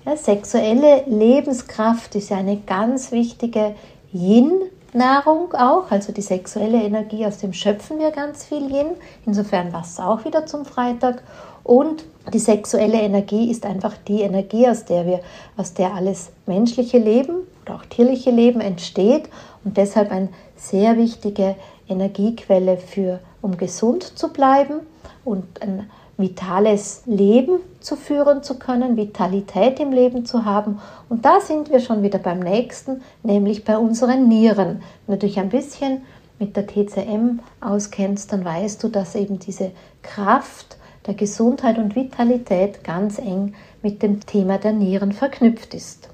Ja, 0.06 0.16
sexuelle 0.16 1.04
Lebenskraft 1.06 2.16
ist 2.16 2.30
ja 2.30 2.38
eine 2.38 2.56
ganz 2.56 3.12
wichtige 3.12 3.76
Yin-Nahrung 4.14 5.54
auch, 5.54 5.92
also 5.92 6.14
die 6.14 6.22
sexuelle 6.22 6.82
Energie, 6.82 7.26
aus 7.26 7.40
dem 7.40 7.52
schöpfen 7.52 8.00
wir 8.00 8.12
ganz 8.12 8.46
viel 8.46 8.74
Yin. 8.74 8.92
Insofern 9.26 9.74
passt 9.74 10.00
es 10.00 10.00
auch 10.00 10.24
wieder 10.24 10.46
zum 10.46 10.64
Freitag. 10.64 11.24
Und 11.66 12.06
die 12.34 12.40
sexuelle 12.40 13.02
Energie 13.02 13.52
ist 13.52 13.66
einfach 13.66 13.96
die 14.08 14.22
Energie, 14.22 14.68
aus 14.68 14.86
der 14.86 15.06
wir, 15.06 15.20
aus 15.58 15.74
der 15.74 15.94
alles 15.94 16.32
menschliche 16.46 17.00
Leben 17.00 17.48
oder 17.64 17.76
auch 17.76 17.86
tierliche 17.86 18.32
Leben 18.32 18.62
entsteht 18.62 19.30
und 19.64 19.78
deshalb 19.78 20.12
eine 20.12 20.30
sehr 20.56 20.98
wichtige 20.98 21.56
Energiequelle 21.88 22.78
für, 22.78 23.20
um 23.42 23.58
gesund 23.58 24.04
zu 24.04 24.32
bleiben 24.32 24.82
und 25.24 25.62
ein 25.62 25.90
vitales 26.18 27.04
Leben 27.06 27.60
zu 27.80 27.96
führen 27.96 28.44
zu 28.44 28.60
können, 28.60 28.96
Vitalität 28.96 29.80
im 29.80 29.92
Leben 29.92 30.26
zu 30.26 30.46
haben. 30.46 30.80
Und 31.10 31.26
da 31.26 31.42
sind 31.42 31.72
wir 31.72 31.80
schon 31.80 32.04
wieder 32.04 32.20
beim 32.20 32.40
nächsten, 32.40 33.02
nämlich 33.24 33.66
bei 33.66 33.78
unseren 33.78 34.28
Nieren. 34.28 34.84
Wenn 35.08 35.20
du 35.20 35.26
dich 35.26 35.40
ein 35.40 35.50
bisschen 35.50 36.02
mit 36.40 36.56
der 36.56 36.68
TCM 36.68 37.40
auskennst, 37.60 38.32
dann 38.32 38.46
weißt 38.46 38.84
du, 38.84 38.88
dass 38.88 39.16
eben 39.16 39.40
diese 39.40 39.72
Kraft 40.02 40.78
der 41.08 41.16
Gesundheit 41.16 41.78
und 41.78 41.96
Vitalität 41.96 42.84
ganz 42.84 43.18
eng 43.18 43.56
mit 43.82 44.04
dem 44.04 44.26
Thema 44.26 44.58
der 44.58 44.74
Nieren 44.74 45.12
verknüpft 45.12 45.74
ist. 45.74 46.10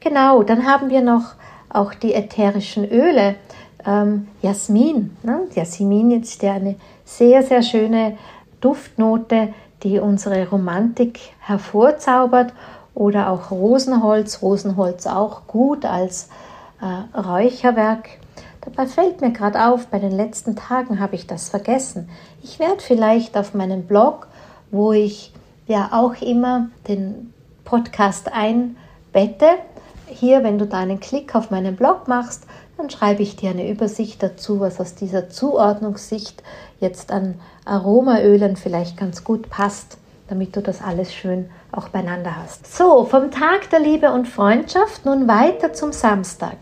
Genau, 0.00 0.42
dann 0.42 0.66
haben 0.66 0.90
wir 0.90 1.00
noch 1.00 1.34
auch 1.72 1.94
die 1.94 2.14
ätherischen 2.14 2.84
Öle. 2.90 3.36
Ähm, 3.84 4.28
Jasmin, 4.42 5.16
ne? 5.22 5.42
Jasmin 5.54 6.22
ist 6.22 6.42
ja 6.42 6.54
eine 6.54 6.76
sehr, 7.04 7.42
sehr 7.42 7.62
schöne 7.62 8.16
Duftnote, 8.60 9.52
die 9.82 9.98
unsere 9.98 10.48
Romantik 10.48 11.18
hervorzaubert 11.40 12.52
oder 12.94 13.30
auch 13.30 13.50
Rosenholz, 13.50 14.42
Rosenholz 14.42 15.06
auch 15.06 15.46
gut 15.46 15.84
als 15.84 16.28
äh, 16.80 17.18
Räucherwerk. 17.18 18.08
Dabei 18.60 18.86
fällt 18.86 19.20
mir 19.20 19.32
gerade 19.32 19.66
auf, 19.66 19.88
bei 19.88 19.98
den 19.98 20.12
letzten 20.12 20.54
Tagen 20.54 21.00
habe 21.00 21.16
ich 21.16 21.26
das 21.26 21.48
vergessen. 21.48 22.08
Ich 22.42 22.60
werde 22.60 22.80
vielleicht 22.80 23.36
auf 23.36 23.54
meinem 23.54 23.84
Blog, 23.84 24.28
wo 24.70 24.92
ich 24.92 25.32
ja 25.66 25.90
auch 25.92 26.20
immer 26.22 26.68
den 26.86 27.32
Podcast 27.64 28.30
einbette. 28.32 29.46
Hier, 30.12 30.44
wenn 30.44 30.58
du 30.58 30.66
da 30.66 30.78
einen 30.78 31.00
Klick 31.00 31.34
auf 31.34 31.50
meinen 31.50 31.76
Blog 31.76 32.06
machst, 32.06 32.44
dann 32.76 32.90
schreibe 32.90 33.22
ich 33.22 33.36
dir 33.36 33.50
eine 33.50 33.68
Übersicht 33.68 34.22
dazu, 34.22 34.60
was 34.60 34.80
aus 34.80 34.94
dieser 34.94 35.28
Zuordnungssicht 35.28 36.42
jetzt 36.80 37.10
an 37.10 37.40
Aromaölen 37.64 38.56
vielleicht 38.56 38.96
ganz 38.96 39.24
gut 39.24 39.48
passt, 39.50 39.98
damit 40.28 40.56
du 40.56 40.62
das 40.62 40.82
alles 40.82 41.14
schön 41.14 41.50
auch 41.70 41.88
beieinander 41.88 42.36
hast. 42.36 42.74
So, 42.74 43.04
vom 43.04 43.30
Tag 43.30 43.70
der 43.70 43.80
Liebe 43.80 44.12
und 44.12 44.28
Freundschaft 44.28 45.04
nun 45.04 45.28
weiter 45.28 45.72
zum 45.72 45.92
Samstag. 45.92 46.56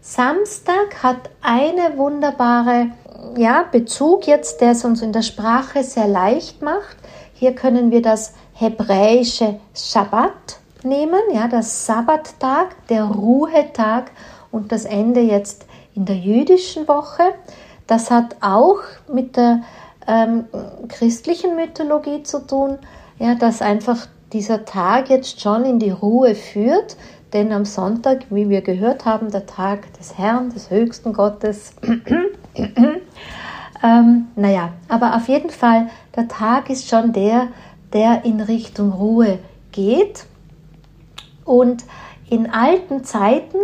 Samstag 0.00 1.02
hat 1.02 1.30
eine 1.42 1.96
wunderbare 1.96 2.88
ja, 3.36 3.64
Bezug 3.70 4.26
jetzt, 4.26 4.60
der 4.60 4.72
es 4.72 4.84
uns 4.84 5.02
in 5.02 5.12
der 5.12 5.22
Sprache 5.22 5.82
sehr 5.82 6.06
leicht 6.06 6.62
macht. 6.62 6.96
Hier 7.32 7.54
können 7.54 7.90
wir 7.90 8.02
das 8.02 8.34
hebräische 8.52 9.58
Shabbat 9.74 10.58
nehmen, 10.84 11.20
ja, 11.32 11.48
das 11.48 11.86
Sabbattag, 11.86 12.86
der 12.88 13.04
Ruhetag 13.04 14.10
und 14.50 14.72
das 14.72 14.84
Ende 14.84 15.20
jetzt 15.20 15.66
in 15.94 16.04
der 16.04 16.16
jüdischen 16.16 16.86
Woche. 16.88 17.22
Das 17.86 18.10
hat 18.10 18.36
auch 18.40 18.80
mit 19.12 19.36
der 19.36 19.62
ähm, 20.06 20.44
christlichen 20.88 21.56
Mythologie 21.56 22.22
zu 22.22 22.46
tun, 22.46 22.78
ja, 23.18 23.34
dass 23.34 23.62
einfach 23.62 24.06
dieser 24.32 24.64
Tag 24.64 25.10
jetzt 25.10 25.40
schon 25.40 25.64
in 25.64 25.78
die 25.78 25.90
Ruhe 25.90 26.34
führt, 26.34 26.96
denn 27.32 27.52
am 27.52 27.64
Sonntag, 27.64 28.26
wie 28.30 28.48
wir 28.48 28.62
gehört 28.62 29.04
haben, 29.04 29.30
der 29.30 29.46
Tag 29.46 29.92
des 29.98 30.18
Herrn, 30.18 30.50
des 30.50 30.70
höchsten 30.70 31.12
Gottes. 31.12 31.74
ähm, 33.82 34.26
naja, 34.36 34.72
aber 34.88 35.16
auf 35.16 35.28
jeden 35.28 35.50
Fall, 35.50 35.88
der 36.16 36.28
Tag 36.28 36.70
ist 36.70 36.88
schon 36.88 37.12
der, 37.12 37.48
der 37.92 38.24
in 38.24 38.40
Richtung 38.40 38.92
Ruhe 38.92 39.38
geht. 39.72 40.26
Und 41.44 41.84
in 42.28 42.50
alten 42.50 43.04
Zeiten 43.04 43.58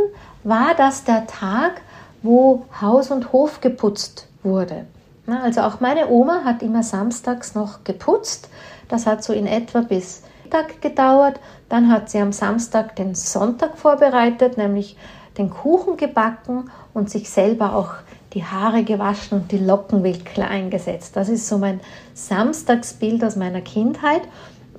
war 0.44 0.74
das 0.76 1.04
der 1.04 1.26
Tag, 1.26 1.80
wo 2.22 2.66
Haus 2.80 3.10
und 3.10 3.32
Hof 3.32 3.60
geputzt 3.60 4.28
wurde. 4.42 4.86
Also 5.26 5.60
auch 5.62 5.80
meine 5.80 6.08
Oma 6.08 6.42
hat 6.44 6.62
immer 6.62 6.82
samstags 6.82 7.54
noch 7.54 7.84
geputzt. 7.84 8.48
Das 8.88 9.06
hat 9.06 9.22
so 9.22 9.32
in 9.32 9.46
etwa 9.46 9.80
bis 9.80 10.22
Mittag 10.50 10.82
gedauert. 10.82 11.38
Dann 11.68 11.92
hat 11.92 12.10
sie 12.10 12.18
am 12.18 12.32
Samstag 12.32 12.96
den 12.96 13.14
Sonntag 13.14 13.78
vorbereitet, 13.78 14.56
nämlich 14.56 14.96
den 15.38 15.48
Kuchen 15.48 15.96
gebacken 15.96 16.70
und 16.92 17.08
sich 17.08 17.30
selber 17.30 17.76
auch 17.76 17.94
die 18.32 18.44
Haare 18.44 18.82
gewaschen 18.82 19.38
und 19.38 19.52
die 19.52 19.58
Lockenwickler 19.58 20.48
eingesetzt. 20.48 21.14
Das 21.14 21.28
ist 21.28 21.48
so 21.48 21.58
mein 21.58 21.80
Samstagsbild 22.14 23.22
aus 23.22 23.36
meiner 23.36 23.60
Kindheit. 23.60 24.22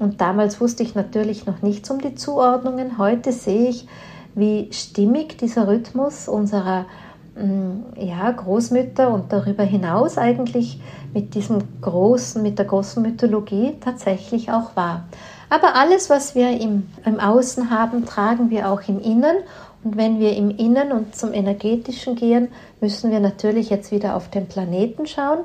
Und 0.02 0.20
damals 0.20 0.60
wusste 0.60 0.82
ich 0.82 0.96
natürlich 0.96 1.46
noch 1.46 1.62
nichts 1.62 1.92
um 1.92 2.00
die 2.00 2.16
Zuordnungen. 2.16 2.98
Heute 2.98 3.32
sehe 3.32 3.70
ich, 3.70 3.88
wie 4.34 4.68
stimmig 4.72 5.38
dieser 5.38 5.68
Rhythmus 5.68 6.28
unserer 6.28 6.88
mm, 7.36 8.00
ja, 8.00 8.32
Großmütter 8.32 9.14
und 9.14 9.32
darüber 9.32 9.62
hinaus 9.62 10.18
eigentlich 10.18 10.82
mit 11.14 11.36
diesem 11.36 11.60
großen, 11.82 12.42
mit 12.42 12.58
der 12.58 12.66
großen 12.66 13.04
Mythologie 13.04 13.76
tatsächlich 13.80 14.52
auch 14.52 14.76
war. 14.76 15.04
Aber 15.52 15.76
alles, 15.76 16.10
was 16.10 16.34
wir 16.34 16.50
im, 16.60 16.90
im 17.06 17.20
Außen 17.20 17.70
haben, 17.70 18.08
tragen 18.08 18.50
wir 18.50 18.72
auch 18.72 18.82
im 18.88 19.00
Innen. 19.00 19.38
Und 19.84 19.98
wenn 19.98 20.20
wir 20.20 20.36
im 20.36 20.50
Innen 20.50 20.94
und 20.94 21.16
zum 21.16 21.32
Energetischen 21.32 22.16
gehen, 22.16 22.48
müssen 22.80 23.12
wir 23.12 23.20
natürlich 23.20 23.70
jetzt 23.70 23.92
wieder 23.92 24.16
auf 24.16 24.32
den 24.32 24.48
Planeten 24.48 25.06
schauen. 25.06 25.42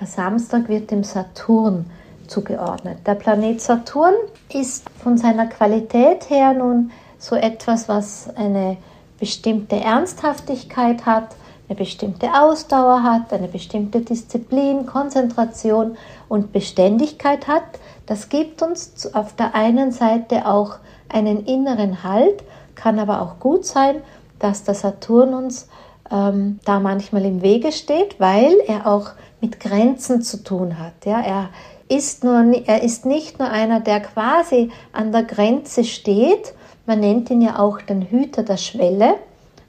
Der 0.00 0.06
Samstag 0.06 0.70
wird 0.70 0.90
dem 0.90 1.04
Saturn 1.04 1.84
zugeordnet. 2.28 2.98
Der 3.06 3.14
Planet 3.14 3.60
Saturn 3.60 4.14
ist 4.52 4.88
von 5.02 5.18
seiner 5.18 5.46
Qualität 5.46 6.30
her 6.30 6.52
nun 6.52 6.90
so 7.18 7.34
etwas, 7.34 7.88
was 7.88 8.28
eine 8.36 8.76
bestimmte 9.18 9.76
Ernsthaftigkeit 9.76 11.04
hat, 11.06 11.34
eine 11.68 11.76
bestimmte 11.76 12.28
Ausdauer 12.32 13.02
hat, 13.02 13.32
eine 13.32 13.48
bestimmte 13.48 14.00
Disziplin, 14.00 14.86
Konzentration 14.86 15.96
und 16.28 16.52
Beständigkeit 16.52 17.48
hat. 17.48 17.64
Das 18.06 18.28
gibt 18.28 18.62
uns 18.62 19.12
auf 19.14 19.34
der 19.34 19.54
einen 19.54 19.92
Seite 19.92 20.46
auch 20.46 20.76
einen 21.08 21.44
inneren 21.44 22.02
Halt, 22.02 22.42
kann 22.74 22.98
aber 22.98 23.20
auch 23.20 23.40
gut 23.40 23.66
sein, 23.66 23.96
dass 24.38 24.64
der 24.64 24.74
Saturn 24.74 25.34
uns 25.34 25.68
ähm, 26.10 26.60
da 26.64 26.80
manchmal 26.80 27.24
im 27.24 27.42
Wege 27.42 27.72
steht, 27.72 28.18
weil 28.18 28.54
er 28.66 28.86
auch 28.86 29.10
mit 29.40 29.60
Grenzen 29.60 30.22
zu 30.22 30.42
tun 30.42 30.78
hat. 30.78 31.04
Ja, 31.04 31.20
er 31.20 31.50
ist 31.88 32.24
nur, 32.24 32.44
er 32.66 32.82
ist 32.82 33.06
nicht 33.06 33.38
nur 33.38 33.48
einer, 33.50 33.80
der 33.80 34.00
quasi 34.00 34.70
an 34.92 35.12
der 35.12 35.24
Grenze 35.24 35.84
steht. 35.84 36.54
Man 36.86 37.00
nennt 37.00 37.30
ihn 37.30 37.40
ja 37.40 37.58
auch 37.58 37.80
den 37.80 38.02
Hüter 38.02 38.42
der 38.42 38.56
Schwelle. 38.56 39.14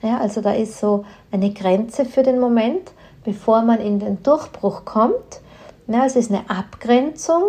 Ja, 0.01 0.19
also 0.19 0.41
da 0.41 0.53
ist 0.53 0.79
so 0.79 1.05
eine 1.31 1.51
Grenze 1.51 2.05
für 2.05 2.23
den 2.23 2.39
Moment, 2.39 2.91
bevor 3.23 3.61
man 3.61 3.79
in 3.79 3.99
den 3.99 4.23
Durchbruch 4.23 4.85
kommt. 4.85 5.41
Ja, 5.87 6.05
es 6.05 6.15
ist 6.15 6.31
eine 6.31 6.49
Abgrenzung 6.49 7.43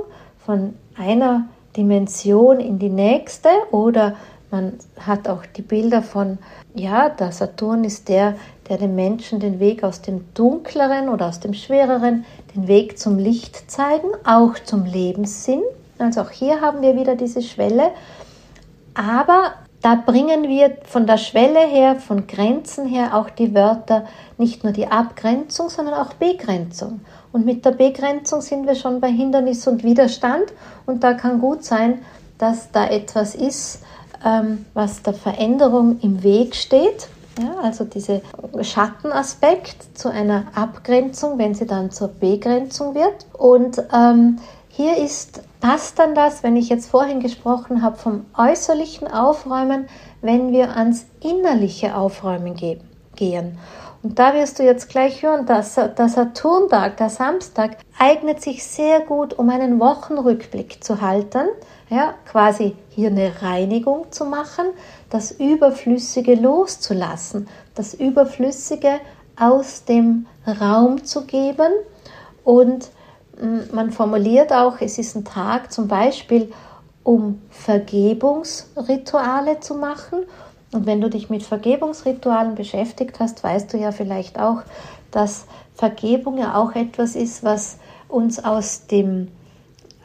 von 0.45 0.75
einer 0.97 1.45
Dimension 1.77 2.59
in 2.59 2.79
die 2.79 2.89
nächste 2.89 3.49
oder 3.71 4.17
man 4.51 4.79
hat 4.99 5.29
auch 5.29 5.47
die 5.47 5.63
Bilder 5.63 6.03
von, 6.03 6.39
ja, 6.75 7.09
der 7.09 7.31
Saturn 7.31 7.85
ist 7.85 8.09
der, 8.09 8.35
der 8.69 8.79
den 8.79 8.97
Menschen 8.97 9.39
den 9.39 9.61
Weg 9.61 9.85
aus 9.85 10.03
dem 10.03 10.25
Dunkleren 10.35 11.09
oder 11.09 11.29
aus 11.29 11.39
dem 11.39 11.55
Schwereren, 11.55 12.25
den 12.55 12.69
Weg 12.69 12.99
zum 12.99 13.19
Licht 13.19 13.71
zeigen, 13.71 14.09
auch 14.25 14.55
zum 14.65 14.85
Lebenssinn. 14.85 15.63
Also 15.99 16.23
auch 16.23 16.31
hier 16.31 16.61
haben 16.61 16.83
wir 16.83 16.97
wieder 16.97 17.15
diese 17.15 17.43
Schwelle. 17.43 17.91
Aber 18.95 19.53
da 19.83 19.95
bringen 19.95 20.49
wir 20.49 20.77
von 20.85 21.07
der 21.07 21.17
Schwelle 21.17 21.61
her, 21.61 21.97
von 21.97 22.27
Grenzen 22.27 22.87
her 22.87 23.17
auch 23.17 23.31
die 23.31 23.55
Wörter 23.55 24.05
nicht 24.37 24.63
nur 24.63 24.73
die 24.73 24.87
Abgrenzung, 24.87 25.71
sondern 25.71 25.95
auch 25.95 26.13
Begrenzung. 26.15 27.01
Und 27.33 27.47
mit 27.47 27.65
der 27.65 27.73
Begrenzung 27.73 28.43
sind 28.43 28.67
wir 28.67 28.75
schon 28.75 29.01
bei 29.01 29.11
Hindernis 29.11 29.67
und 29.67 29.83
Widerstand. 29.83 30.53
Und 30.85 31.03
da 31.03 31.15
kann 31.15 31.41
gut 31.41 31.65
sein, 31.65 32.01
dass 32.39 32.71
da 32.73 32.89
etwas 32.89 33.35
ist, 33.35 33.83
ähm, 34.25 34.67
was 34.75 35.03
der 35.03 35.15
Veränderung 35.15 35.99
im 36.01 36.23
Weg 36.23 36.57
steht. 36.57 37.09
Ja, 37.39 37.57
also 37.63 37.85
dieser 37.85 38.21
Schattenaspekt 38.63 39.97
zu 39.97 40.11
einer 40.11 40.47
Abgrenzung, 40.55 41.39
wenn 41.39 41.55
sie 41.55 41.67
dann 41.67 41.91
zur 41.91 42.09
Begrenzung 42.09 42.95
wird. 42.95 43.27
Und 43.33 43.83
ähm, 43.95 44.39
hier 44.69 44.97
ist, 44.97 45.43
passt 45.61 45.99
dann 45.99 46.15
das, 46.15 46.43
wenn 46.43 46.57
ich 46.57 46.69
jetzt 46.69 46.91
vorhin 46.91 47.21
gesprochen 47.21 47.83
habe 47.83 47.97
vom 47.97 48.27
äußerlichen 48.37 49.09
Aufräumen, 49.09 49.89
wenn 50.23 50.53
wir 50.53 50.77
ans 50.77 51.07
innerliche 51.21 51.97
Aufräumen 51.97 52.55
gehen. 53.17 53.59
Und 54.03 54.19
da 54.19 54.33
wirst 54.33 54.59
du 54.59 54.63
jetzt 54.63 54.89
gleich 54.89 55.23
hören, 55.23 55.45
dass 55.45 55.75
der 55.75 56.09
Saturntag, 56.09 56.97
der 56.97 57.11
Samstag, 57.11 57.77
eignet 57.99 58.41
sich 58.41 58.65
sehr 58.65 59.01
gut, 59.01 59.35
um 59.35 59.51
einen 59.51 59.79
Wochenrückblick 59.79 60.83
zu 60.83 61.03
halten, 61.03 61.49
ja, 61.91 62.15
quasi 62.25 62.77
hier 62.89 63.11
eine 63.11 63.43
Reinigung 63.43 64.11
zu 64.11 64.25
machen, 64.25 64.65
das 65.11 65.33
Überflüssige 65.33 66.35
loszulassen, 66.35 67.47
das 67.75 67.93
Überflüssige 67.93 69.01
aus 69.39 69.85
dem 69.85 70.27
Raum 70.47 71.05
zu 71.05 71.27
geben 71.27 71.73
und 72.45 72.91
mm, 73.41 73.75
man 73.75 73.91
formuliert 73.91 74.53
auch, 74.53 74.81
es 74.81 74.99
ist 74.99 75.17
ein 75.17 75.25
Tag 75.25 75.73
zum 75.73 75.89
Beispiel, 75.89 76.53
um 77.03 77.41
Vergebungsrituale 77.51 79.59
zu 79.61 79.75
machen. 79.75 80.27
Und 80.73 80.87
wenn 80.87 81.01
du 81.01 81.11
dich 81.11 81.31
mit 81.31 81.43
Vergebungsritualen 81.43 82.55
beschäftigt 82.55 83.19
hast, 83.19 83.43
weißt 83.43 83.73
du 83.73 83.79
ja 83.79 83.91
vielleicht 83.91 84.39
auch, 84.39 84.63
dass 85.11 85.47
Vergebung 85.75 86.39
ja 86.39 86.55
auch 86.55 86.75
etwas 86.75 87.17
ist, 87.17 87.43
was 87.43 87.79
uns 88.09 88.43
aus 88.43 88.87
dem 88.87 89.29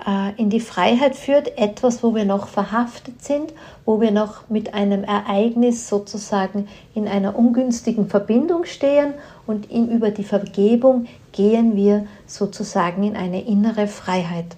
äh, 0.05 0.33
in 0.41 0.49
die 0.49 0.59
Freiheit 0.59 1.15
führt, 1.15 1.57
etwas, 1.57 2.03
wo 2.03 2.15
wir 2.15 2.25
noch 2.25 2.47
verhaftet 2.47 3.23
sind, 3.23 3.53
wo 3.85 4.01
wir 4.01 4.11
noch 4.11 4.49
mit 4.49 4.73
einem 4.73 5.03
Ereignis 5.03 5.87
sozusagen 5.87 6.67
in 6.93 7.07
einer 7.07 7.37
ungünstigen 7.37 8.09
Verbindung 8.09 8.65
stehen 8.65 9.13
und 9.47 9.71
in, 9.71 9.89
über 9.89 10.11
die 10.11 10.23
Vergebung 10.23 11.05
gehen 11.31 11.75
wir 11.75 12.07
sozusagen 12.25 13.03
in 13.03 13.15
eine 13.15 13.43
innere 13.45 13.87
Freiheit 13.87 14.57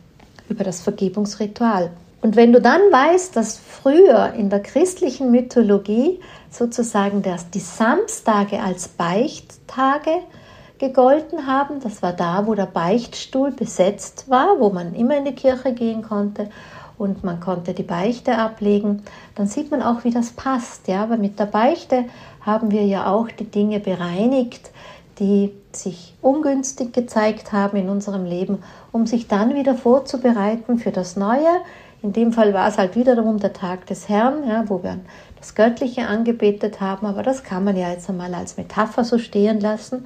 über 0.50 0.64
das 0.64 0.82
Vergebungsritual. 0.82 1.92
Und 2.28 2.36
wenn 2.36 2.52
du 2.52 2.60
dann 2.60 2.82
weißt, 2.92 3.38
dass 3.38 3.58
früher 3.58 4.34
in 4.34 4.50
der 4.50 4.60
christlichen 4.60 5.32
Mythologie 5.32 6.20
sozusagen 6.50 7.22
das, 7.22 7.50
die 7.52 7.62
Samstage 7.62 8.62
als 8.62 8.90
Beichttage 8.90 10.12
gegolten 10.78 11.48
haben. 11.48 11.80
Das 11.80 12.02
war 12.02 12.12
da, 12.12 12.46
wo 12.46 12.54
der 12.54 12.66
Beichtstuhl 12.66 13.52
besetzt 13.52 14.30
war, 14.30 14.60
wo 14.60 14.72
man 14.72 14.94
immer 14.94 15.16
in 15.16 15.24
die 15.24 15.36
Kirche 15.36 15.72
gehen 15.72 16.02
konnte 16.02 16.50
und 16.98 17.24
man 17.24 17.40
konnte 17.40 17.74
die 17.74 17.84
Beichte 17.84 18.38
ablegen. 18.38 19.04
Dann 19.36 19.48
sieht 19.48 19.72
man 19.72 19.82
auch, 19.82 20.04
wie 20.04 20.12
das 20.12 20.32
passt. 20.32 20.90
Ja, 20.90 21.04
aber 21.04 21.16
mit 21.16 21.40
der 21.40 21.46
Beichte 21.46 22.04
haben 22.42 22.72
wir 22.72 22.86
ja 22.86 23.10
auch 23.10 23.30
die 23.30 23.50
Dinge 23.50 23.80
bereinigt, 23.80 24.72
die 25.18 25.54
sich 25.72 26.14
ungünstig 26.22 26.92
gezeigt 26.92 27.54
haben 27.54 27.78
in 27.78 27.88
unserem 27.88 28.26
Leben, 28.26 28.58
um 28.92 29.08
sich 29.08 29.30
dann 29.30 29.56
wieder 29.56 29.76
vorzubereiten 29.76 30.78
für 30.78 30.92
das 30.92 31.16
Neue, 31.16 31.62
In 32.02 32.14
dem 32.14 32.32
Fall 32.32 32.54
war 32.54 32.68
es 32.68 32.78
halt 32.78 32.96
wiederum 32.96 33.40
der 33.40 33.54
Tag 33.54 33.88
des 33.88 34.08
Herrn, 34.08 34.48
ja, 34.48 34.64
wo 34.68 34.84
wir 34.84 35.00
das 35.40 35.56
Göttliche 35.56 36.08
angebetet 36.08 36.80
haben, 36.80 37.08
aber 37.08 37.24
das 37.24 37.44
kann 37.44 37.64
man 37.64 37.76
ja 37.76 37.90
jetzt 37.90 38.10
einmal 38.10 38.34
als 38.34 38.58
Metapher 38.58 39.04
so 39.04 39.18
stehen 39.18 39.60
lassen. 39.60 40.06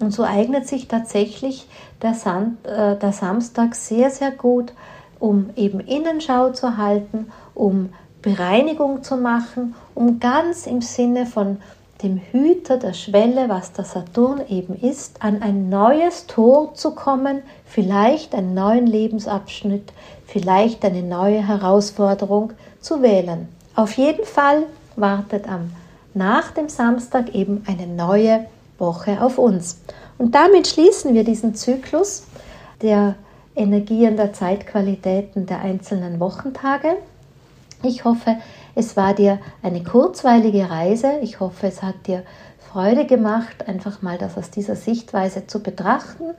Und 0.00 0.12
so 0.12 0.24
eignet 0.24 0.66
sich 0.66 0.88
tatsächlich 0.88 1.68
der, 2.02 2.14
Sand, 2.14 2.66
äh, 2.66 2.96
der 2.96 3.12
Samstag 3.12 3.74
sehr, 3.74 4.10
sehr 4.10 4.32
gut, 4.32 4.72
um 5.20 5.50
eben 5.56 5.80
Innenschau 5.80 6.50
zu 6.50 6.76
halten, 6.76 7.30
um 7.54 7.90
Bereinigung 8.20 9.02
zu 9.02 9.16
machen, 9.16 9.74
um 9.94 10.18
ganz 10.18 10.66
im 10.66 10.80
Sinne 10.80 11.26
von 11.26 11.58
dem 12.04 12.20
Hüter 12.30 12.76
der 12.76 12.92
Schwelle, 12.92 13.48
was 13.48 13.72
der 13.72 13.84
Saturn 13.84 14.42
eben 14.48 14.74
ist, 14.74 15.22
an 15.22 15.42
ein 15.42 15.70
neues 15.70 16.26
Tor 16.26 16.74
zu 16.74 16.94
kommen, 16.94 17.42
vielleicht 17.64 18.34
einen 18.34 18.54
neuen 18.54 18.86
Lebensabschnitt, 18.86 19.92
vielleicht 20.26 20.84
eine 20.84 21.02
neue 21.02 21.46
Herausforderung 21.46 22.52
zu 22.80 23.02
wählen. 23.02 23.48
Auf 23.74 23.94
jeden 23.94 24.24
Fall 24.24 24.64
wartet 24.96 25.48
am 25.48 25.72
nach 26.16 26.52
dem 26.52 26.68
Samstag 26.68 27.34
eben 27.34 27.64
eine 27.66 27.88
neue 27.88 28.46
Woche 28.78 29.20
auf 29.20 29.38
uns. 29.38 29.80
Und 30.16 30.34
damit 30.34 30.68
schließen 30.68 31.12
wir 31.12 31.24
diesen 31.24 31.56
Zyklus 31.56 32.24
der 32.82 33.16
Energien 33.56 34.16
der 34.16 34.32
Zeitqualitäten 34.32 35.46
der 35.46 35.60
einzelnen 35.60 36.20
Wochentage. 36.20 36.96
Ich 37.82 38.04
hoffe, 38.04 38.36
es 38.74 38.96
war 38.96 39.14
dir 39.14 39.38
eine 39.62 39.82
kurzweilige 39.82 40.68
Reise. 40.68 41.18
Ich 41.22 41.40
hoffe, 41.40 41.66
es 41.66 41.82
hat 41.82 42.06
dir 42.06 42.24
Freude 42.58 43.06
gemacht, 43.06 43.68
einfach 43.68 44.02
mal 44.02 44.18
das 44.18 44.36
aus 44.36 44.50
dieser 44.50 44.74
Sichtweise 44.74 45.46
zu 45.46 45.62
betrachten. 45.62 46.34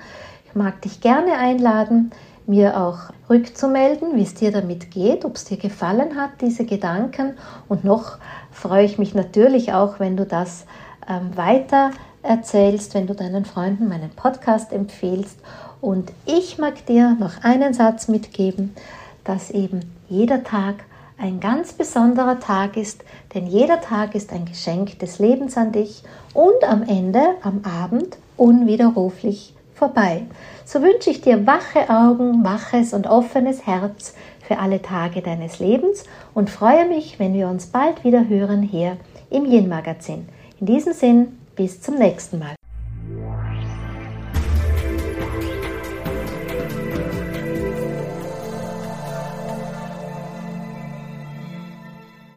Ich 0.46 0.56
mag 0.56 0.82
dich 0.82 1.00
gerne 1.00 1.38
einladen, 1.38 2.12
mir 2.46 2.80
auch 2.80 3.12
rückzumelden, 3.30 4.16
wie 4.16 4.24
es 4.24 4.34
dir 4.34 4.52
damit 4.52 4.92
geht, 4.92 5.26
ob 5.26 5.36
es 5.36 5.46
dir 5.46 5.58
gefallen 5.58 6.16
hat, 6.16 6.42
diese 6.42 6.66
Gedanken. 6.66 7.38
Und 7.70 7.84
noch 7.84 8.18
freue 8.52 8.86
ich 8.86 8.98
mich 8.98 9.16
natürlich 9.16 9.74
auch, 9.74 10.00
wenn 10.00 10.18
du 10.18 10.26
das 10.26 10.66
ähm, 11.08 11.36
weiter 11.36 11.92
erzählst, 12.22 12.94
wenn 12.96 13.08
du 13.08 13.16
deinen 13.16 13.46
Freunden 13.46 13.88
meinen 13.88 14.10
Podcast 14.10 14.74
empfehlst. 14.74 15.40
Und 15.82 16.12
ich 16.26 16.58
mag 16.58 16.86
dir 16.86 17.16
noch 17.20 17.44
einen 17.44 17.74
Satz 17.74 18.08
mitgeben, 18.08 18.76
dass 19.24 19.52
eben 19.52 19.82
jeder 20.10 20.44
Tag 20.44 20.84
ein 21.18 21.39
ganz 21.39 21.74
besonderer 21.74 22.39
Tag 22.39 22.78
ist, 22.78 23.03
denn 23.34 23.47
jeder 23.47 23.82
Tag 23.82 24.16
ist 24.16 24.32
ein 24.34 24.45
Geschenk 24.45 24.99
des 24.99 25.20
Lebens 25.20 25.57
an 25.57 25.72
dich 25.72 26.03
und 26.34 26.63
am 26.68 26.84
Ende, 26.84 27.22
am 27.41 27.61
Abend, 27.63 28.18
unwiderruflich 28.38 29.53
vorbei. 29.74 30.24
So 30.66 30.82
wünsche 30.82 31.09
ich 31.09 31.22
dir 31.22 31.45
wache 31.45 31.89
Augen, 31.89 32.43
waches 32.43 32.93
und 32.93 33.07
offenes 33.07 33.66
Herz 33.66 34.13
für 34.47 34.59
alle 34.59 34.82
Tage 34.82 35.22
deines 35.22 35.59
Lebens 35.59 36.03
und 36.34 36.49
freue 36.49 36.88
mich, 36.88 37.20
wenn 37.20 37.34
wir 37.34 37.47
uns 37.47 37.68
bald 37.68 38.03
wieder 38.03 38.28
hören 38.28 38.61
hier 38.61 38.97
im 39.30 39.45
Yin 39.45 39.70
Magazin. 39.70 40.28
In 40.59 40.68
diesem 40.68 40.93
Sinn, 40.93 41.39
bis 41.55 41.82
zum 41.82 41.95
nächsten 41.95 42.39
Mal. 42.39 42.55